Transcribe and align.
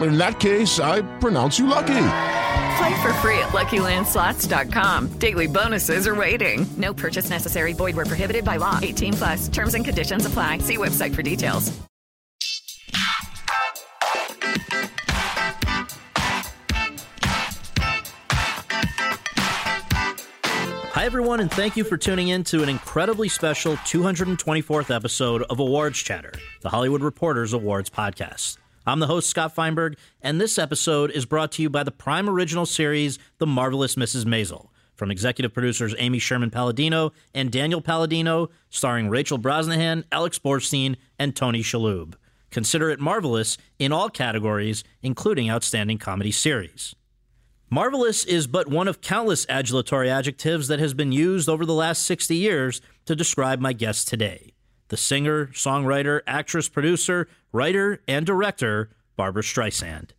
In 0.00 0.18
that 0.18 0.40
case, 0.40 0.78
I 0.78 1.02
pronounce 1.18 1.58
you 1.58 1.66
lucky. 1.66 2.08
Play 2.76 3.02
for 3.02 3.12
free 3.14 3.38
at 3.38 3.48
LuckyLandSlots.com. 3.52 5.18
Daily 5.18 5.46
bonuses 5.46 6.06
are 6.06 6.14
waiting. 6.14 6.66
No 6.76 6.92
purchase 6.92 7.30
necessary. 7.30 7.72
Void 7.72 7.96
where 7.96 8.04
prohibited 8.04 8.44
by 8.44 8.56
law. 8.56 8.78
18 8.82 9.12
plus. 9.14 9.48
Terms 9.48 9.74
and 9.74 9.84
conditions 9.84 10.26
apply. 10.26 10.58
See 10.58 10.76
website 10.76 11.14
for 11.14 11.22
details. 11.22 11.72
Hi, 20.92 21.04
everyone, 21.04 21.40
and 21.40 21.50
thank 21.50 21.76
you 21.76 21.84
for 21.84 21.96
tuning 21.96 22.28
in 22.28 22.42
to 22.44 22.62
an 22.62 22.68
incredibly 22.68 23.28
special 23.28 23.76
224th 23.76 24.94
episode 24.94 25.42
of 25.44 25.60
Awards 25.60 25.98
Chatter, 25.98 26.32
the 26.62 26.70
Hollywood 26.70 27.02
Reporters 27.02 27.52
Awards 27.52 27.90
podcast. 27.90 28.56
I'm 28.88 29.00
the 29.00 29.08
host, 29.08 29.28
Scott 29.28 29.52
Feinberg, 29.52 29.96
and 30.20 30.40
this 30.40 30.60
episode 30.60 31.10
is 31.10 31.26
brought 31.26 31.50
to 31.52 31.62
you 31.62 31.68
by 31.68 31.82
the 31.82 31.90
Prime 31.90 32.30
Original 32.30 32.66
series, 32.66 33.18
The 33.38 33.46
Marvelous 33.46 33.96
Mrs. 33.96 34.24
Maisel, 34.24 34.68
from 34.94 35.10
executive 35.10 35.52
producers 35.52 35.92
Amy 35.98 36.20
Sherman 36.20 36.50
Palladino 36.50 37.12
and 37.34 37.50
Daniel 37.50 37.80
Palladino, 37.80 38.48
starring 38.70 39.08
Rachel 39.08 39.40
Brosnahan, 39.40 40.04
Alex 40.12 40.38
Borstein, 40.38 40.94
and 41.18 41.34
Tony 41.34 41.64
Shalhoub. 41.64 42.14
Consider 42.52 42.88
it 42.90 43.00
marvelous 43.00 43.58
in 43.80 43.90
all 43.90 44.08
categories, 44.08 44.84
including 45.02 45.50
Outstanding 45.50 45.98
Comedy 45.98 46.30
Series. 46.30 46.94
Marvelous 47.68 48.24
is 48.24 48.46
but 48.46 48.68
one 48.68 48.86
of 48.86 49.00
countless 49.00 49.46
adulatory 49.46 50.08
adjectives 50.08 50.68
that 50.68 50.78
has 50.78 50.94
been 50.94 51.10
used 51.10 51.48
over 51.48 51.66
the 51.66 51.74
last 51.74 52.04
60 52.04 52.36
years 52.36 52.80
to 53.06 53.16
describe 53.16 53.58
my 53.58 53.72
guest 53.72 54.06
today 54.06 54.52
the 54.88 54.96
singer, 54.96 55.46
songwriter, 55.48 56.20
actress, 56.26 56.68
producer, 56.68 57.28
writer, 57.52 58.00
and 58.06 58.26
director, 58.26 58.90
Barbra 59.16 59.42
Streisand. 59.42 60.10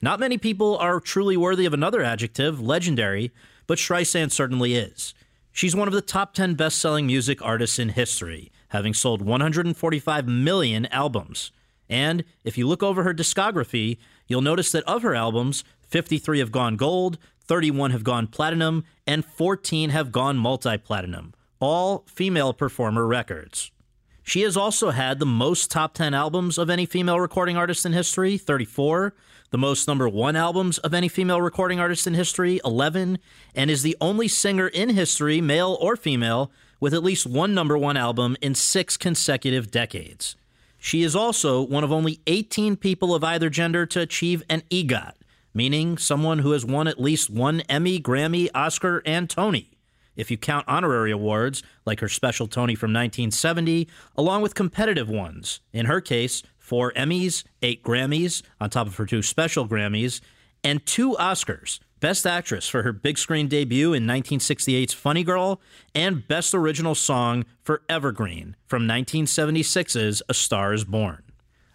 Not 0.00 0.20
many 0.20 0.36
people 0.36 0.76
are 0.78 1.00
truly 1.00 1.36
worthy 1.36 1.64
of 1.64 1.72
another 1.72 2.02
adjective, 2.02 2.60
legendary, 2.60 3.30
but 3.66 3.78
Streisand 3.78 4.32
certainly 4.32 4.74
is. 4.74 5.14
She's 5.52 5.76
one 5.76 5.86
of 5.86 5.94
the 5.94 6.00
top 6.00 6.34
10 6.34 6.54
best 6.54 6.78
selling 6.78 7.06
music 7.06 7.40
artists 7.42 7.78
in 7.78 7.90
history, 7.90 8.50
having 8.68 8.94
sold 8.94 9.22
145 9.22 10.26
million 10.26 10.86
albums. 10.86 11.52
And 11.88 12.24
if 12.42 12.56
you 12.56 12.66
look 12.66 12.82
over 12.82 13.02
her 13.02 13.14
discography, 13.14 13.98
you'll 14.26 14.40
notice 14.40 14.72
that 14.72 14.84
of 14.84 15.02
her 15.02 15.14
albums, 15.14 15.62
53 15.82 16.38
have 16.38 16.50
gone 16.50 16.76
gold, 16.76 17.18
31 17.44 17.90
have 17.90 18.02
gone 18.02 18.26
platinum, 18.26 18.84
and 19.06 19.24
14 19.24 19.90
have 19.90 20.10
gone 20.10 20.38
multi 20.38 20.78
platinum, 20.78 21.34
all 21.60 22.04
female 22.08 22.54
performer 22.54 23.06
records. 23.06 23.70
She 24.22 24.42
has 24.42 24.56
also 24.56 24.90
had 24.90 25.18
the 25.18 25.26
most 25.26 25.70
top 25.70 25.94
10 25.94 26.14
albums 26.14 26.56
of 26.56 26.70
any 26.70 26.86
female 26.86 27.18
recording 27.18 27.56
artist 27.56 27.84
in 27.84 27.92
history, 27.92 28.38
34, 28.38 29.14
the 29.50 29.58
most 29.58 29.86
number 29.88 30.08
one 30.08 30.36
albums 30.36 30.78
of 30.78 30.94
any 30.94 31.08
female 31.08 31.42
recording 31.42 31.80
artist 31.80 32.06
in 32.06 32.14
history, 32.14 32.60
11, 32.64 33.18
and 33.54 33.70
is 33.70 33.82
the 33.82 33.96
only 34.00 34.28
singer 34.28 34.68
in 34.68 34.90
history, 34.90 35.40
male 35.40 35.76
or 35.80 35.96
female, 35.96 36.50
with 36.80 36.94
at 36.94 37.02
least 37.02 37.26
one 37.26 37.52
number 37.52 37.76
one 37.76 37.96
album 37.96 38.36
in 38.40 38.54
six 38.54 38.96
consecutive 38.96 39.70
decades. 39.70 40.36
She 40.78 41.02
is 41.02 41.14
also 41.14 41.60
one 41.60 41.84
of 41.84 41.92
only 41.92 42.20
18 42.26 42.76
people 42.76 43.14
of 43.14 43.22
either 43.22 43.50
gender 43.50 43.86
to 43.86 44.00
achieve 44.00 44.42
an 44.48 44.62
EGOT, 44.70 45.12
meaning 45.52 45.98
someone 45.98 46.38
who 46.38 46.52
has 46.52 46.64
won 46.64 46.88
at 46.88 47.00
least 47.00 47.28
one 47.28 47.60
Emmy, 47.62 48.00
Grammy, 48.00 48.48
Oscar, 48.54 49.02
and 49.04 49.28
Tony. 49.28 49.71
If 50.16 50.30
you 50.30 50.36
count 50.36 50.66
honorary 50.68 51.10
awards, 51.10 51.62
like 51.84 52.00
her 52.00 52.08
special 52.08 52.46
Tony 52.46 52.74
from 52.74 52.90
1970, 52.90 53.88
along 54.16 54.42
with 54.42 54.54
competitive 54.54 55.08
ones, 55.08 55.60
in 55.72 55.86
her 55.86 56.00
case, 56.00 56.42
four 56.58 56.92
Emmys, 56.92 57.44
eight 57.62 57.82
Grammys, 57.82 58.42
on 58.60 58.70
top 58.70 58.86
of 58.86 58.96
her 58.96 59.06
two 59.06 59.22
special 59.22 59.66
Grammys, 59.66 60.20
and 60.64 60.84
two 60.86 61.12
Oscars 61.12 61.80
Best 62.02 62.26
Actress 62.26 62.68
for 62.68 62.82
her 62.82 62.92
big 62.92 63.16
screen 63.16 63.46
debut 63.46 63.92
in 63.92 64.02
1968's 64.04 64.92
Funny 64.92 65.22
Girl, 65.22 65.60
and 65.94 66.26
Best 66.26 66.52
Original 66.52 66.96
Song 66.96 67.44
for 67.62 67.82
Evergreen 67.88 68.56
from 68.66 68.88
1976's 68.88 70.20
A 70.28 70.34
Star 70.34 70.74
is 70.74 70.82
Born. 70.82 71.22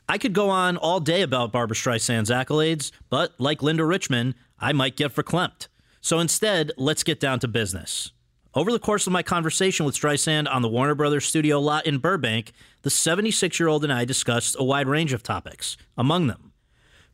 I 0.10 0.18
could 0.18 0.34
go 0.34 0.50
on 0.50 0.76
all 0.76 1.00
day 1.00 1.22
about 1.22 1.54
Barbra 1.54 1.76
Streisand's 1.76 2.30
accolades, 2.30 2.92
but 3.10 3.40
like 3.40 3.64
Linda 3.64 3.86
Richman, 3.86 4.36
I 4.60 4.74
might 4.74 4.98
get 4.98 5.16
verklempt. 5.16 5.68
So 6.02 6.20
instead, 6.20 6.74
let's 6.78 7.04
get 7.04 7.22
down 7.22 7.40
to 7.40 7.48
business. 7.48 8.12
Over 8.58 8.72
the 8.72 8.80
course 8.80 9.06
of 9.06 9.14
my 9.14 9.22
conversation 9.22 9.86
with 9.86 9.94
Streisand 9.94 10.52
on 10.52 10.64
the 10.64 10.68
Warner 10.68 10.96
Brothers 10.96 11.26
studio 11.26 11.60
lot 11.60 11.86
in 11.86 12.00
Burbank, 12.00 12.54
the 12.82 12.90
76 12.90 13.60
year 13.60 13.70
old 13.70 13.84
and 13.84 13.94
I 13.94 14.04
discussed 14.04 14.56
a 14.58 14.64
wide 14.64 14.88
range 14.88 15.14
of 15.14 15.22
topics, 15.22 15.78
among 15.96 16.26
them 16.26 16.54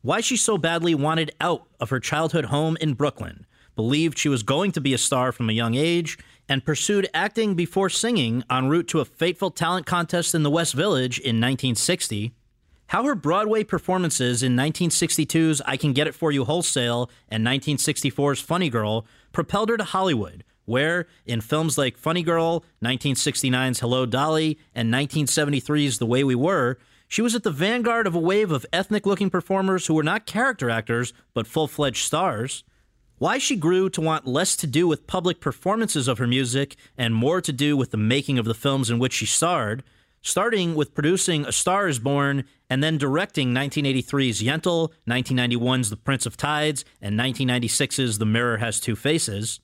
why 0.00 0.22
she 0.22 0.38
so 0.38 0.56
badly 0.56 0.94
wanted 0.94 1.32
out 1.42 1.66
of 1.78 1.90
her 1.90 2.00
childhood 2.00 2.46
home 2.46 2.78
in 2.80 2.94
Brooklyn, 2.94 3.44
believed 3.76 4.18
she 4.18 4.30
was 4.30 4.42
going 4.42 4.72
to 4.72 4.80
be 4.80 4.94
a 4.94 4.98
star 4.98 5.32
from 5.32 5.50
a 5.50 5.52
young 5.52 5.74
age, 5.74 6.16
and 6.48 6.64
pursued 6.64 7.10
acting 7.12 7.54
before 7.54 7.90
singing 7.90 8.42
en 8.50 8.70
route 8.70 8.88
to 8.88 9.00
a 9.00 9.04
fateful 9.04 9.50
talent 9.50 9.84
contest 9.84 10.34
in 10.34 10.44
the 10.44 10.50
West 10.50 10.72
Village 10.72 11.18
in 11.18 11.42
1960 11.42 12.32
how 12.86 13.04
her 13.04 13.14
Broadway 13.14 13.64
performances 13.64 14.42
in 14.42 14.56
1962's 14.56 15.60
I 15.66 15.76
Can 15.76 15.92
Get 15.92 16.06
It 16.06 16.14
For 16.14 16.32
You 16.32 16.44
Wholesale 16.44 17.10
and 17.28 17.46
1964's 17.46 18.40
Funny 18.40 18.70
Girl 18.70 19.06
propelled 19.32 19.68
her 19.68 19.76
to 19.76 19.84
Hollywood, 19.84 20.44
where, 20.64 21.06
in 21.26 21.40
films 21.40 21.76
like 21.76 21.96
Funny 21.96 22.22
Girl, 22.22 22.64
1969's 22.82 23.80
Hello 23.80 24.06
Dolly, 24.06 24.58
and 24.74 24.92
1973's 24.92 25.98
The 25.98 26.06
Way 26.06 26.24
We 26.24 26.34
Were, 26.34 26.78
she 27.08 27.22
was 27.22 27.34
at 27.34 27.42
the 27.42 27.50
vanguard 27.50 28.06
of 28.06 28.14
a 28.14 28.20
wave 28.20 28.50
of 28.50 28.66
ethnic 28.72 29.06
looking 29.06 29.30
performers 29.30 29.86
who 29.86 29.94
were 29.94 30.02
not 30.02 30.26
character 30.26 30.70
actors, 30.70 31.12
but 31.32 31.46
full 31.46 31.68
fledged 31.68 32.04
stars. 32.04 32.64
Why 33.18 33.38
she 33.38 33.56
grew 33.56 33.88
to 33.90 34.00
want 34.00 34.26
less 34.26 34.56
to 34.56 34.66
do 34.66 34.88
with 34.88 35.06
public 35.06 35.40
performances 35.40 36.08
of 36.08 36.18
her 36.18 36.26
music 36.26 36.76
and 36.98 37.14
more 37.14 37.40
to 37.40 37.52
do 37.52 37.76
with 37.76 37.90
the 37.90 37.96
making 37.96 38.38
of 38.38 38.44
the 38.44 38.54
films 38.54 38.90
in 38.90 38.98
which 38.98 39.12
she 39.12 39.26
starred, 39.26 39.84
starting 40.20 40.74
with 40.74 40.94
producing 40.94 41.44
A 41.44 41.52
Star 41.52 41.86
is 41.86 41.98
Born 41.98 42.44
and 42.68 42.82
then 42.82 42.98
directing 42.98 43.50
1983's 43.50 44.42
Yentl, 44.42 44.90
1991's 45.08 45.90
The 45.90 45.96
Prince 45.96 46.26
of 46.26 46.36
Tides, 46.36 46.84
and 47.00 47.18
1996's 47.18 48.18
The 48.18 48.26
Mirror 48.26 48.56
Has 48.56 48.80
Two 48.80 48.96
Faces. 48.96 49.60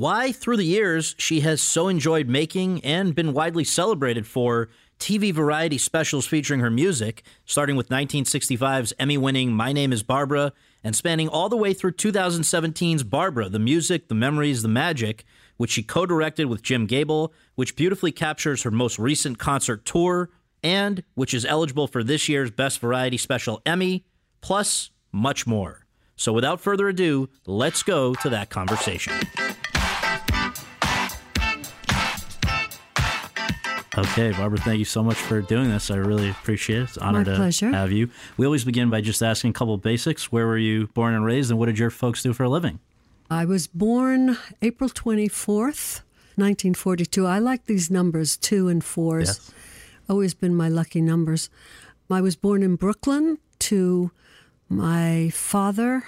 Why, 0.00 0.32
through 0.32 0.56
the 0.56 0.64
years, 0.64 1.14
she 1.18 1.40
has 1.40 1.60
so 1.60 1.88
enjoyed 1.88 2.26
making 2.26 2.82
and 2.82 3.14
been 3.14 3.34
widely 3.34 3.64
celebrated 3.64 4.26
for 4.26 4.70
TV 4.98 5.30
variety 5.30 5.76
specials 5.76 6.26
featuring 6.26 6.60
her 6.60 6.70
music, 6.70 7.22
starting 7.44 7.76
with 7.76 7.90
1965's 7.90 8.94
Emmy 8.98 9.18
winning 9.18 9.52
My 9.52 9.74
Name 9.74 9.92
is 9.92 10.02
Barbra 10.02 10.54
and 10.82 10.96
spanning 10.96 11.28
all 11.28 11.50
the 11.50 11.56
way 11.58 11.74
through 11.74 11.92
2017's 11.92 13.02
Barbra, 13.02 13.50
the 13.50 13.58
music, 13.58 14.08
the 14.08 14.14
memories, 14.14 14.62
the 14.62 14.68
magic, 14.68 15.26
which 15.58 15.72
she 15.72 15.82
co 15.82 16.06
directed 16.06 16.46
with 16.46 16.62
Jim 16.62 16.86
Gable, 16.86 17.34
which 17.54 17.76
beautifully 17.76 18.10
captures 18.10 18.62
her 18.62 18.70
most 18.70 18.98
recent 18.98 19.38
concert 19.38 19.84
tour, 19.84 20.30
and 20.62 21.04
which 21.12 21.34
is 21.34 21.44
eligible 21.44 21.86
for 21.86 22.02
this 22.02 22.26
year's 22.26 22.50
Best 22.50 22.80
Variety 22.80 23.18
Special 23.18 23.60
Emmy, 23.66 24.06
plus 24.40 24.92
much 25.12 25.46
more. 25.46 25.84
So 26.16 26.32
without 26.32 26.58
further 26.58 26.88
ado, 26.88 27.28
let's 27.44 27.82
go 27.82 28.14
to 28.14 28.30
that 28.30 28.48
conversation. 28.48 29.12
Okay, 33.98 34.30
Barbra, 34.30 34.58
thank 34.58 34.78
you 34.78 34.84
so 34.84 35.02
much 35.02 35.16
for 35.16 35.40
doing 35.40 35.68
this. 35.68 35.90
I 35.90 35.96
really 35.96 36.30
appreciate 36.30 36.78
it. 36.78 36.82
It's 36.82 36.96
an 36.96 37.02
honor 37.02 37.18
My 37.18 37.24
to 37.24 37.36
pleasure. 37.36 37.70
have 37.70 37.90
you. 37.90 38.08
We 38.36 38.46
always 38.46 38.64
begin 38.64 38.88
by 38.88 39.00
just 39.00 39.20
asking 39.20 39.50
a 39.50 39.52
couple 39.52 39.74
of 39.74 39.82
basics. 39.82 40.30
Where 40.30 40.46
were 40.46 40.58
you 40.58 40.86
born 40.88 41.12
and 41.12 41.24
raised, 41.24 41.50
and 41.50 41.58
what 41.58 41.66
did 41.66 41.78
your 41.78 41.90
folks 41.90 42.22
do 42.22 42.32
for 42.32 42.44
a 42.44 42.48
living? 42.48 42.78
I 43.28 43.44
was 43.44 43.66
born 43.66 44.38
April 44.62 44.88
24th, 44.88 46.02
1942. 46.36 47.26
I 47.26 47.40
like 47.40 47.66
these 47.66 47.90
numbers, 47.90 48.36
two 48.36 48.68
and 48.68 48.82
fours. 48.82 49.28
Yes. 49.28 49.50
always 50.08 50.34
been 50.34 50.54
my 50.54 50.68
lucky 50.68 51.00
numbers. 51.00 51.50
I 52.08 52.20
was 52.20 52.36
born 52.36 52.62
in 52.62 52.76
Brooklyn 52.76 53.38
to 53.60 54.12
my 54.68 55.30
father, 55.30 56.04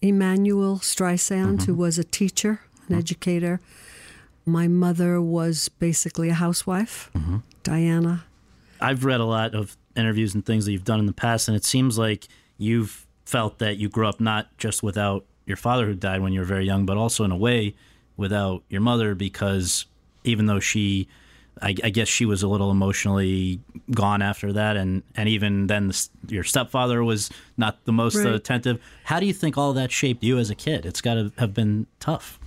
Emmanuel 0.00 0.78
Streisand, 0.78 1.62
who 1.62 1.72
mm-hmm. 1.72 1.80
was 1.80 1.98
a 1.98 2.04
teacher, 2.04 2.50
an 2.50 2.82
mm-hmm. 2.82 2.94
educator. 2.94 3.60
My 4.46 4.68
mother 4.68 5.20
was 5.22 5.68
basically 5.68 6.28
a 6.28 6.34
housewife, 6.34 7.10
mm-hmm. 7.14 7.38
Diana. 7.62 8.24
I've 8.80 9.04
read 9.04 9.20
a 9.20 9.24
lot 9.24 9.54
of 9.54 9.76
interviews 9.96 10.34
and 10.34 10.44
things 10.44 10.66
that 10.66 10.72
you've 10.72 10.84
done 10.84 11.00
in 11.00 11.06
the 11.06 11.12
past, 11.14 11.48
and 11.48 11.56
it 11.56 11.64
seems 11.64 11.96
like 11.98 12.28
you've 12.58 13.06
felt 13.24 13.58
that 13.58 13.78
you 13.78 13.88
grew 13.88 14.06
up 14.06 14.20
not 14.20 14.54
just 14.58 14.82
without 14.82 15.24
your 15.46 15.56
father 15.56 15.86
who 15.86 15.94
died 15.94 16.20
when 16.20 16.32
you 16.32 16.40
were 16.40 16.46
very 16.46 16.66
young, 16.66 16.84
but 16.84 16.96
also 16.96 17.24
in 17.24 17.30
a 17.30 17.36
way 17.36 17.74
without 18.16 18.62
your 18.68 18.80
mother 18.80 19.14
because 19.14 19.86
even 20.24 20.46
though 20.46 20.60
she, 20.60 21.08
I, 21.62 21.74
I 21.82 21.90
guess 21.90 22.08
she 22.08 22.26
was 22.26 22.42
a 22.42 22.48
little 22.48 22.70
emotionally 22.70 23.60
gone 23.90 24.20
after 24.22 24.52
that, 24.52 24.76
and 24.76 25.02
and 25.16 25.28
even 25.28 25.66
then 25.68 25.88
the, 25.88 26.08
your 26.28 26.44
stepfather 26.44 27.02
was 27.02 27.30
not 27.56 27.84
the 27.84 27.92
most 27.92 28.16
Right. 28.16 28.26
attentive. 28.34 28.78
How 29.04 29.20
do 29.20 29.26
you 29.26 29.32
think 29.32 29.56
all 29.56 29.72
that 29.72 29.90
shaped 29.90 30.22
you 30.22 30.38
as 30.38 30.50
a 30.50 30.54
kid? 30.54 30.84
It's 30.84 31.00
got 31.00 31.14
to 31.14 31.32
have 31.38 31.54
been 31.54 31.86
tough. 32.00 32.38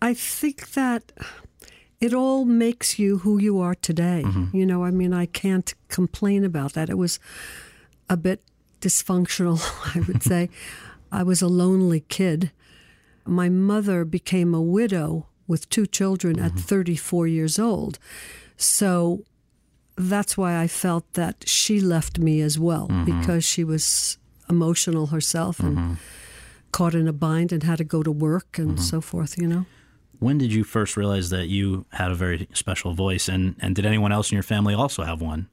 I 0.00 0.14
think 0.14 0.72
that 0.72 1.12
it 2.00 2.14
all 2.14 2.44
makes 2.44 2.98
you 2.98 3.18
who 3.18 3.38
you 3.38 3.60
are 3.60 3.74
today. 3.74 4.22
Mm-hmm. 4.24 4.56
You 4.56 4.66
know, 4.66 4.84
I 4.84 4.90
mean, 4.90 5.12
I 5.12 5.26
can't 5.26 5.74
complain 5.88 6.44
about 6.44 6.74
that. 6.74 6.88
It 6.88 6.98
was 6.98 7.18
a 8.08 8.16
bit 8.16 8.42
dysfunctional, 8.80 9.60
I 9.96 10.00
would 10.00 10.22
say. 10.22 10.48
I 11.10 11.22
was 11.22 11.42
a 11.42 11.48
lonely 11.48 12.00
kid. 12.00 12.52
My 13.24 13.48
mother 13.48 14.04
became 14.04 14.54
a 14.54 14.62
widow 14.62 15.26
with 15.46 15.68
two 15.70 15.86
children 15.86 16.38
at 16.38 16.52
mm-hmm. 16.52 16.60
34 16.60 17.26
years 17.26 17.58
old. 17.58 17.98
So 18.56 19.24
that's 19.96 20.36
why 20.36 20.60
I 20.60 20.68
felt 20.68 21.12
that 21.14 21.48
she 21.48 21.80
left 21.80 22.18
me 22.18 22.40
as 22.40 22.58
well 22.58 22.88
mm-hmm. 22.88 23.20
because 23.20 23.44
she 23.44 23.64
was 23.64 24.18
emotional 24.48 25.06
herself 25.06 25.60
and 25.60 25.98
caught 26.72 26.94
in 26.94 27.08
a 27.08 27.12
bind 27.12 27.52
and 27.52 27.62
had 27.62 27.78
to 27.78 27.84
go 27.84 28.02
to 28.02 28.12
work 28.12 28.58
and 28.58 28.80
so 28.80 29.00
forth, 29.00 29.36
you 29.36 29.46
know. 29.46 29.66
When 30.18 30.38
did 30.38 30.52
you 30.52 30.64
first 30.64 30.96
realize 30.96 31.30
that 31.30 31.46
you 31.46 31.86
had 31.92 32.10
a 32.10 32.14
very 32.14 32.48
special 32.52 32.94
voice, 32.94 33.28
and 33.28 33.56
and 33.60 33.74
did 33.74 33.86
anyone 33.86 34.12
else 34.12 34.30
in 34.30 34.36
your 34.36 34.42
family 34.42 34.74
also 34.74 35.04
have 35.04 35.20
one? 35.20 35.48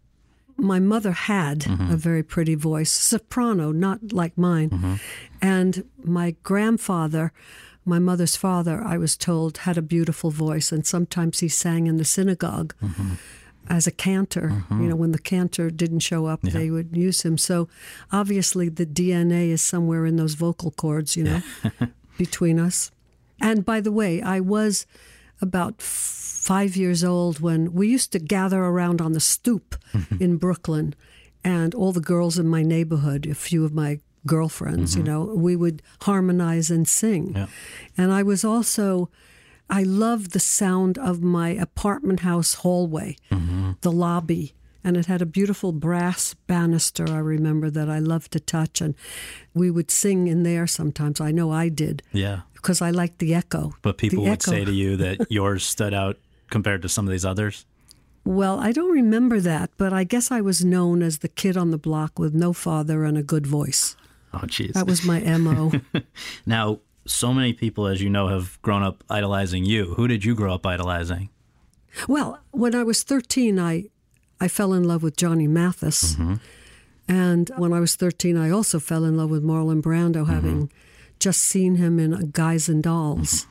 my 0.58 0.80
mother 0.80 1.12
had 1.12 1.60
mm-hmm. 1.60 1.92
a 1.92 1.98
very 1.98 2.24
pretty 2.24 2.56
voice, 2.56 2.92
soprano, 2.92 3.72
not 3.72 4.14
like 4.14 4.38
mine. 4.38 4.70
Mm-hmm. 4.70 4.96
And 5.42 5.84
my 6.04 6.36
grandfather, 6.44 7.34
my 7.84 8.00
mother's 8.00 8.36
father, 8.36 8.82
I 8.84 8.98
was 8.98 9.18
told, 9.18 9.60
had 9.60 9.78
a 9.78 9.82
beautiful 9.82 10.32
voice, 10.32 10.72
and 10.72 10.86
sometimes 10.86 11.40
he 11.40 11.50
sang 11.50 11.88
in 11.88 11.98
the 11.98 12.06
synagogue. 12.06 12.74
Mm-hmm. 12.82 13.14
As 13.68 13.88
a 13.88 13.92
cantor, 13.92 14.64
you 14.70 14.88
know, 14.88 14.96
when 14.96 15.12
the 15.12 15.18
cantor 15.18 15.72
didn't 15.72 16.02
show 16.02 16.28
up, 16.28 16.44
they 16.44 16.70
would 16.70 16.96
use 16.96 17.24
him. 17.24 17.36
So 17.36 17.68
obviously, 18.12 18.70
the 18.70 18.86
DNA 18.86 19.50
is 19.50 19.60
somewhere 19.60 20.06
in 20.06 20.18
those 20.18 20.36
vocal 20.36 20.70
cords, 20.70 21.18
you 21.18 21.24
know, 21.24 21.42
between 22.20 22.60
us. 22.60 22.92
And 23.40 23.66
by 23.66 23.82
the 23.82 23.92
way, 23.92 24.22
I 24.22 24.40
was 24.40 24.86
about 25.42 25.82
five 25.82 26.76
years 26.76 27.04
old 27.04 27.40
when 27.40 27.74
we 27.74 27.88
used 27.88 28.12
to 28.14 28.20
gather 28.20 28.64
around 28.64 29.02
on 29.02 29.14
the 29.14 29.20
stoop 29.20 29.76
in 30.20 30.38
Brooklyn, 30.38 30.96
and 31.44 31.76
all 31.76 31.92
the 31.92 32.02
girls 32.02 32.40
in 32.40 32.48
my 32.48 32.64
neighborhood, 32.64 33.28
a 33.28 33.36
few 33.36 33.64
of 33.64 33.74
my 33.74 34.00
girlfriends, 34.26 34.96
you 34.96 35.04
mm-hmm. 35.04 35.12
know, 35.12 35.36
we 35.36 35.56
would 35.56 35.84
harmonize 36.02 36.72
and 36.72 36.88
sing. 36.88 37.34
Yeah. 37.36 37.48
And 37.96 38.12
I 38.12 38.24
was 38.24 38.44
also, 38.44 39.10
I 39.70 39.84
loved 39.84 40.32
the 40.32 40.40
sound 40.40 40.98
of 40.98 41.22
my 41.22 41.50
apartment 41.50 42.22
house 42.22 42.56
hallway, 42.56 43.18
mm-hmm. 43.32 43.74
the 43.82 43.92
lobby. 43.92 44.56
And 44.84 44.98
it 44.98 45.08
had 45.08 45.22
a 45.22 45.26
beautiful 45.26 45.72
brass 45.72 46.36
banister, 46.46 47.10
I 47.10 47.18
remember, 47.18 47.72
that 47.72 47.90
I 47.90 47.98
loved 48.00 48.32
to 48.34 48.40
touch. 48.40 48.82
And 48.82 48.94
we 49.54 49.72
would 49.72 49.90
sing 49.90 50.28
in 50.28 50.44
there 50.44 50.68
sometimes. 50.68 51.20
I 51.20 51.32
know 51.32 51.52
I 51.52 51.70
did 51.70 52.04
Yeah, 52.12 52.42
because 52.66 52.82
I 52.82 52.90
liked 52.90 53.20
the 53.20 53.36
echo. 53.36 53.76
but 53.84 54.00
people 54.00 54.24
The 54.24 54.30
would 54.32 54.40
echo. 54.42 54.52
say 54.52 54.66
to 54.66 54.72
you 54.72 54.98
that 55.04 55.28
yours 55.30 55.64
stood 55.64 55.94
out 55.94 56.18
compared 56.50 56.82
to 56.82 56.90
some 56.90 57.06
of 57.06 57.12
these 57.12 57.24
others. 57.24 57.64
Well, 58.24 58.60
I 58.60 58.72
don't 58.72 58.92
remember 58.92 59.40
that, 59.42 59.70
but 59.78 59.94
I 59.94 60.04
guess 60.04 60.32
I 60.32 60.42
was 60.42 60.66
known 60.66 61.04
as 61.04 61.20
the 61.20 61.28
kid 61.28 61.56
on 61.58 61.70
the 61.70 61.78
block 61.78 62.18
with 62.18 62.34
no 62.34 62.54
father 62.54 63.04
and 63.06 63.20
a 63.20 63.22
good 63.22 63.46
voice. 63.46 63.96
Oh, 64.34 64.40
jeez. 64.48 64.74
That 64.74 64.88
was 64.88 65.06
my 65.06 65.20
MO. 65.38 65.72
Now, 66.48 66.80
so 67.06 67.32
many 67.34 67.54
people, 67.54 67.86
as 67.86 68.02
you 68.02 68.10
know, 68.10 68.30
have 68.30 68.60
grown 68.64 68.82
up 68.82 69.04
idolizing 69.12 69.64
you. 69.64 69.94
Who 69.94 70.08
did 70.08 70.26
you 70.26 70.34
grow 70.34 70.56
up 70.56 70.66
idolizing? 70.66 71.30
well, 72.08 72.40
when 72.50 72.74
I 72.74 72.82
was 72.82 73.04
13, 73.04 73.60
I, 73.60 73.84
I 74.42 74.48
fell 74.48 74.74
in 74.74 74.84
love 74.86 75.04
with 75.04 75.16
Johnny 75.18 75.48
Mathis. 75.48 76.16
Mm-hmm. 76.16 76.36
And 77.08 77.52
when 77.58 77.74
I 77.74 77.80
was 77.80 77.96
13, 77.96 78.36
I 78.38 78.50
also 78.50 78.80
fell 78.80 79.06
in 79.06 79.16
love 79.16 79.30
with 79.30 79.44
Marlon 79.44 79.84
Brando, 79.84 80.24
mm-hmm. 80.24 80.34
having 80.34 80.72
just 81.20 81.42
seen 81.42 81.76
him 81.76 82.00
in 82.00 82.32
Guys 82.32 82.70
and 82.70 82.84
Dolls. 82.84 83.48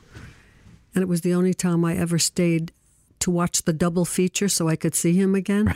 And 0.93 1.01
it 1.01 1.07
was 1.07 1.21
the 1.21 1.33
only 1.33 1.53
time 1.53 1.83
I 1.83 1.95
ever 1.95 2.17
stayed 2.17 2.71
to 3.19 3.31
watch 3.31 3.63
the 3.63 3.73
double 3.73 4.05
feature 4.05 4.47
so 4.47 4.67
I 4.67 4.75
could 4.75 4.93
see 4.93 5.13
him 5.13 5.35
again. 5.35 5.73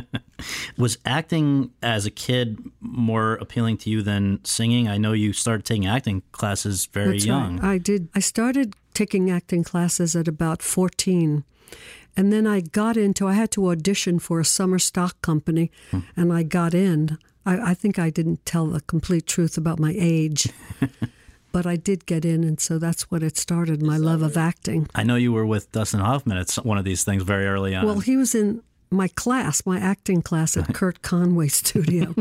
Was 0.78 0.96
acting 1.04 1.70
as 1.82 2.06
a 2.06 2.10
kid 2.10 2.58
more 2.80 3.34
appealing 3.34 3.76
to 3.78 3.90
you 3.90 4.00
than 4.02 4.42
singing? 4.44 4.88
I 4.88 4.96
know 4.96 5.12
you 5.12 5.32
started 5.32 5.64
taking 5.64 5.86
acting 5.86 6.22
classes 6.32 6.86
very 6.86 7.12
That's 7.12 7.26
young. 7.26 7.58
Right. 7.58 7.72
I 7.72 7.78
did. 7.78 8.08
I 8.14 8.20
started 8.20 8.74
taking 8.94 9.30
acting 9.30 9.64
classes 9.64 10.16
at 10.16 10.26
about 10.26 10.62
14. 10.62 11.44
And 12.16 12.32
then 12.32 12.46
I 12.46 12.60
got 12.60 12.96
into, 12.96 13.26
I 13.26 13.34
had 13.34 13.50
to 13.52 13.68
audition 13.68 14.18
for 14.18 14.40
a 14.40 14.44
summer 14.44 14.78
stock 14.78 15.20
company, 15.22 15.70
hmm. 15.90 16.00
and 16.16 16.32
I 16.32 16.42
got 16.42 16.74
in. 16.74 17.18
I, 17.44 17.70
I 17.70 17.74
think 17.74 17.98
I 17.98 18.10
didn't 18.10 18.44
tell 18.44 18.66
the 18.66 18.80
complete 18.82 19.26
truth 19.26 19.56
about 19.56 19.78
my 19.78 19.94
age, 19.96 20.48
but 21.52 21.66
I 21.66 21.76
did 21.76 22.06
get 22.06 22.24
in, 22.24 22.44
and 22.44 22.60
so 22.60 22.78
that's 22.78 23.10
what 23.10 23.22
it 23.22 23.36
started 23.36 23.82
my 23.82 23.96
love 23.96 24.22
of 24.22 24.36
acting. 24.36 24.88
I 24.94 25.02
know 25.02 25.16
you 25.16 25.32
were 25.32 25.46
with 25.46 25.70
Dustin 25.72 26.00
Hoffman 26.00 26.36
at 26.38 26.52
one 26.64 26.78
of 26.78 26.84
these 26.84 27.04
things 27.04 27.22
very 27.22 27.46
early 27.46 27.74
on. 27.74 27.86
Well, 27.86 28.00
he 28.00 28.16
was 28.16 28.34
in 28.34 28.62
my 28.90 29.08
class, 29.08 29.64
my 29.64 29.78
acting 29.78 30.22
class 30.22 30.56
at 30.56 30.74
Curt 30.74 31.02
Conway's 31.02 31.54
studio. 31.64 32.14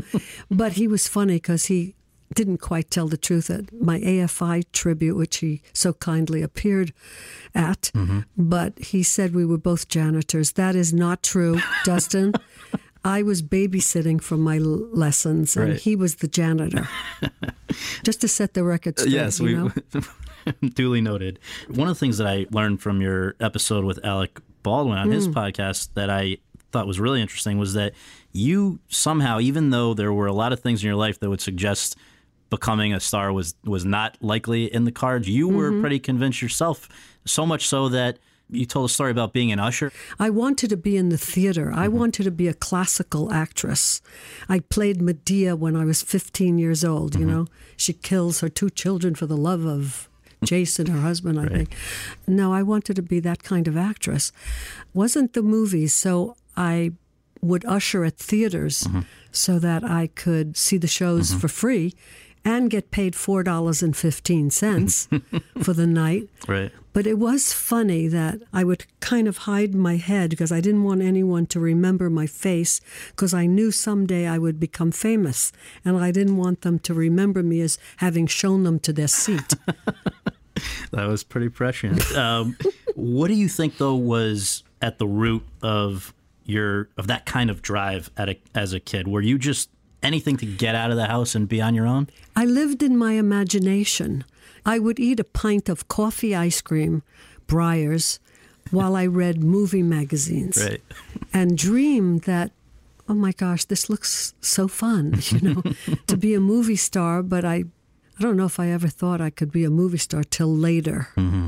but 0.50 0.74
he 0.74 0.88
was 0.88 1.08
funny 1.08 1.36
because 1.36 1.66
he 1.66 1.96
didn't 2.34 2.60
quite 2.60 2.90
tell 2.90 3.08
the 3.08 3.18
truth 3.18 3.50
at 3.50 3.72
my 3.74 4.00
AFI 4.00 4.64
tribute, 4.72 5.16
which 5.16 5.38
he 5.38 5.62
so 5.74 5.94
kindly 5.94 6.42
appeared 6.42 6.94
at. 7.54 7.92
Mm-hmm. 7.94 8.22
But 8.38 8.80
he 8.80 9.04
said 9.04 9.36
we 9.36 9.46
were 9.46 9.58
both 9.58 9.88
janitors. 9.88 10.54
That 10.54 10.76
is 10.76 10.94
not 10.94 11.24
true, 11.24 11.60
Dustin. 11.84 12.34
I 13.04 13.24
was 13.24 13.42
babysitting 13.42 14.22
for 14.22 14.38
my 14.38 14.58
lessons, 14.60 15.56
and 15.58 15.70
Right. 15.72 15.80
he 15.80 15.96
was 15.96 16.16
the 16.16 16.28
janitor. 16.28 16.88
Just 18.04 18.22
to 18.22 18.28
set 18.28 18.54
the 18.54 18.64
record 18.64 19.00
straight. 19.00 19.14
yes, 19.14 19.40
you 19.40 19.46
we 19.46 19.54
know? 19.56 19.72
duly 20.76 21.02
noted. 21.02 21.40
One 21.68 21.88
of 21.88 21.96
the 21.96 22.00
things 22.00 22.18
that 22.20 22.28
I 22.28 22.46
learned 22.52 22.82
from 22.82 23.02
your 23.02 23.36
episode 23.40 23.86
with 23.86 24.04
Alec 24.06 24.40
Baldwin 24.64 24.98
on 24.98 25.08
Hmm. 25.08 25.14
his 25.14 25.28
podcast 25.28 25.90
that 25.96 26.10
I 26.10 26.38
thought 26.72 26.88
was 26.88 27.00
really 27.00 27.22
interesting 27.22 27.58
was 27.58 27.74
that 27.74 27.94
you 28.32 28.80
somehow, 28.88 29.40
even 29.40 29.72
though 29.72 29.94
there 29.94 30.14
were 30.14 30.28
a 30.28 30.34
lot 30.34 30.54
of 30.54 30.60
things 30.60 30.84
in 30.84 30.88
your 30.88 30.96
life 30.96 31.20
that 31.20 31.30
would 31.30 31.42
suggest 31.42 31.96
becoming 32.50 32.94
a 32.94 33.00
star 33.00 33.32
was 33.34 33.56
was 33.64 33.86
not 33.86 34.18
likely 34.22 34.66
in 34.74 34.84
the 34.86 34.92
cards, 34.92 35.28
you 35.28 35.48
were 35.48 35.72
Mm-hmm. 35.72 35.82
pretty 35.82 36.00
convinced 36.00 36.42
yourself. 36.42 36.88
So 37.26 37.46
much 37.46 37.68
so 37.68 37.90
that 37.90 38.20
you 38.52 38.66
told 38.66 38.90
a 38.90 38.94
story 38.94 39.12
about 39.12 39.34
being 39.34 39.52
an 39.52 39.60
usher. 39.60 39.92
I 40.20 40.30
wanted 40.30 40.70
to 40.70 40.78
be 40.78 40.98
in 40.98 41.10
the 41.10 41.18
theater. 41.18 41.72
I 41.72 41.88
mm-hmm. 41.88 41.98
wanted 41.98 42.24
to 42.24 42.32
be 42.32 42.48
a 42.48 42.54
classical 42.54 43.32
actress. 43.32 44.02
I 44.50 44.60
played 44.60 45.02
Medea 45.02 45.56
when 45.56 45.76
I 45.76 45.86
was 45.86 46.02
15 46.02 46.58
years 46.58 46.84
old, 46.84 47.16
you 47.16 47.22
mm-hmm. 47.22 47.30
know. 47.30 47.48
She 47.78 47.94
kills 47.94 48.42
her 48.42 48.50
two 48.50 48.70
children 48.70 49.16
for 49.16 49.26
the 49.26 49.38
love 49.38 49.66
of 49.66 50.10
Jason, 50.44 50.88
her 50.88 51.02
husband, 51.02 51.40
I 51.40 51.48
think. 51.48 51.76
No, 52.28 52.54
I 52.54 52.64
wanted 52.64 52.96
to 52.98 53.02
be 53.02 53.20
that 53.22 53.44
kind 53.44 53.68
of 53.68 53.78
actress. 53.78 54.32
Wasn't 54.94 55.34
the 55.34 55.42
movies, 55.42 55.94
so 55.94 56.36
I 56.58 56.92
would 57.42 57.66
usher 57.66 58.04
at 58.04 58.18
theaters 58.18 58.84
mm-hmm. 58.84 59.02
so 59.32 59.58
that 59.60 59.84
I 59.84 60.08
could 60.08 60.58
see 60.58 60.78
the 60.78 60.88
shows 60.88 61.34
for 61.34 61.48
free 61.48 61.96
and 62.44 62.70
get 62.70 62.92
paid 62.92 63.14
$4.15 63.14 65.44
for 65.64 65.74
the 65.74 65.88
night. 65.88 66.30
Right. 66.48 66.72
But 66.94 67.08
it 67.08 67.18
was 67.18 67.54
funny 67.54 68.08
that 68.08 68.42
I 68.52 68.64
would 68.64 68.86
kind 69.00 69.28
of 69.28 69.40
hide 69.40 69.74
my 69.74 69.96
head 69.96 70.32
because 70.32 70.52
I 70.52 70.60
didn't 70.60 70.84
want 70.84 71.02
anyone 71.02 71.46
to 71.48 71.60
remember 71.60 72.10
my 72.10 72.28
face 72.28 72.82
because 73.12 73.34
I 73.34 73.46
knew 73.46 73.72
someday 73.72 74.28
I 74.28 74.38
would 74.38 74.60
become 74.60 74.92
famous 74.92 75.54
and 75.86 75.98
I 75.98 76.12
didn't 76.12 76.38
want 76.38 76.62
them 76.62 76.80
to 76.80 76.94
remember 76.94 77.44
me 77.44 77.62
as 77.62 77.78
having 77.98 78.28
shown 78.28 78.64
them 78.64 78.80
to 78.80 78.92
their 78.92 79.08
seat. 79.08 79.54
That 80.92 81.08
was 81.08 81.24
pretty 81.24 81.50
prescient. 81.50 82.16
Um, 82.16 82.58
what 82.96 83.30
do 83.30 83.34
you 83.34 83.48
think, 83.48 83.78
though, 83.78 83.96
was 83.96 84.64
at 84.82 85.00
the 85.00 85.08
root 85.08 85.44
of 85.62 86.14
your 86.46 86.90
of 86.98 87.08
that 87.08 87.26
kind 87.26 87.50
of 87.50 87.62
drive 87.62 88.10
at 88.18 88.30
a, 88.30 88.38
as 88.54 88.74
a 88.74 88.80
kid? 88.80 89.08
Were 89.08 89.22
you 89.22 89.38
just 89.38 89.70
anything 90.04 90.38
to 90.38 90.46
get 90.46 90.76
out 90.76 90.92
of 90.92 90.98
the 90.98 91.08
house 91.08 91.36
and 91.36 91.48
be 91.48 91.62
on 91.62 91.76
your 91.76 91.88
own? 91.88 92.10
I 92.36 92.46
lived 92.46 92.84
in 92.84 92.98
my 92.98 93.14
imagination. 93.14 94.24
I 94.66 94.80
would 94.80 95.00
eat 95.00 95.20
a 95.20 95.24
pint 95.24 95.70
of 95.70 95.88
coffee 95.88 96.36
ice 96.36 96.62
cream, 96.62 97.04
Breyers, 97.48 98.20
while 98.70 98.96
I 98.96 99.06
read 99.06 99.44
movie 99.44 99.84
magazines. 99.84 100.58
and 101.34 101.58
dream 101.58 102.20
that, 102.20 102.52
oh 103.10 103.14
my 103.14 103.32
gosh, 103.32 103.66
this 103.66 103.90
looks 103.90 104.34
so 104.42 104.68
fun, 104.68 105.20
you 105.30 105.42
know, 105.42 105.64
to 106.08 106.18
be 106.18 106.34
a 106.34 106.40
movie 106.40 106.76
star. 106.76 107.24
But 107.24 107.44
I, 107.44 107.66
I 108.18 108.22
don't 108.22 108.38
know 108.38 108.46
if 108.46 108.60
I 108.60 108.70
ever 108.70 108.88
thought 108.88 109.22
I 109.22 109.30
could 109.30 109.52
be 109.52 109.64
a 109.64 109.70
movie 109.70 109.98
star 109.98 110.24
till 110.24 110.56
later 110.56 111.10
mm-hmm. 111.16 111.48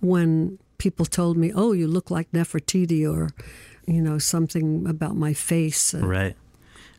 when 0.00 0.58
people 0.78 1.06
told 1.06 1.36
me, 1.36 1.52
oh, 1.54 1.72
you 1.72 1.88
look 1.88 2.10
like 2.10 2.30
Nefertiti 2.32 3.10
or, 3.10 3.30
you 3.86 4.00
know, 4.00 4.18
something 4.18 4.86
about 4.86 5.16
my 5.16 5.34
face. 5.34 5.94
Right. 5.94 6.36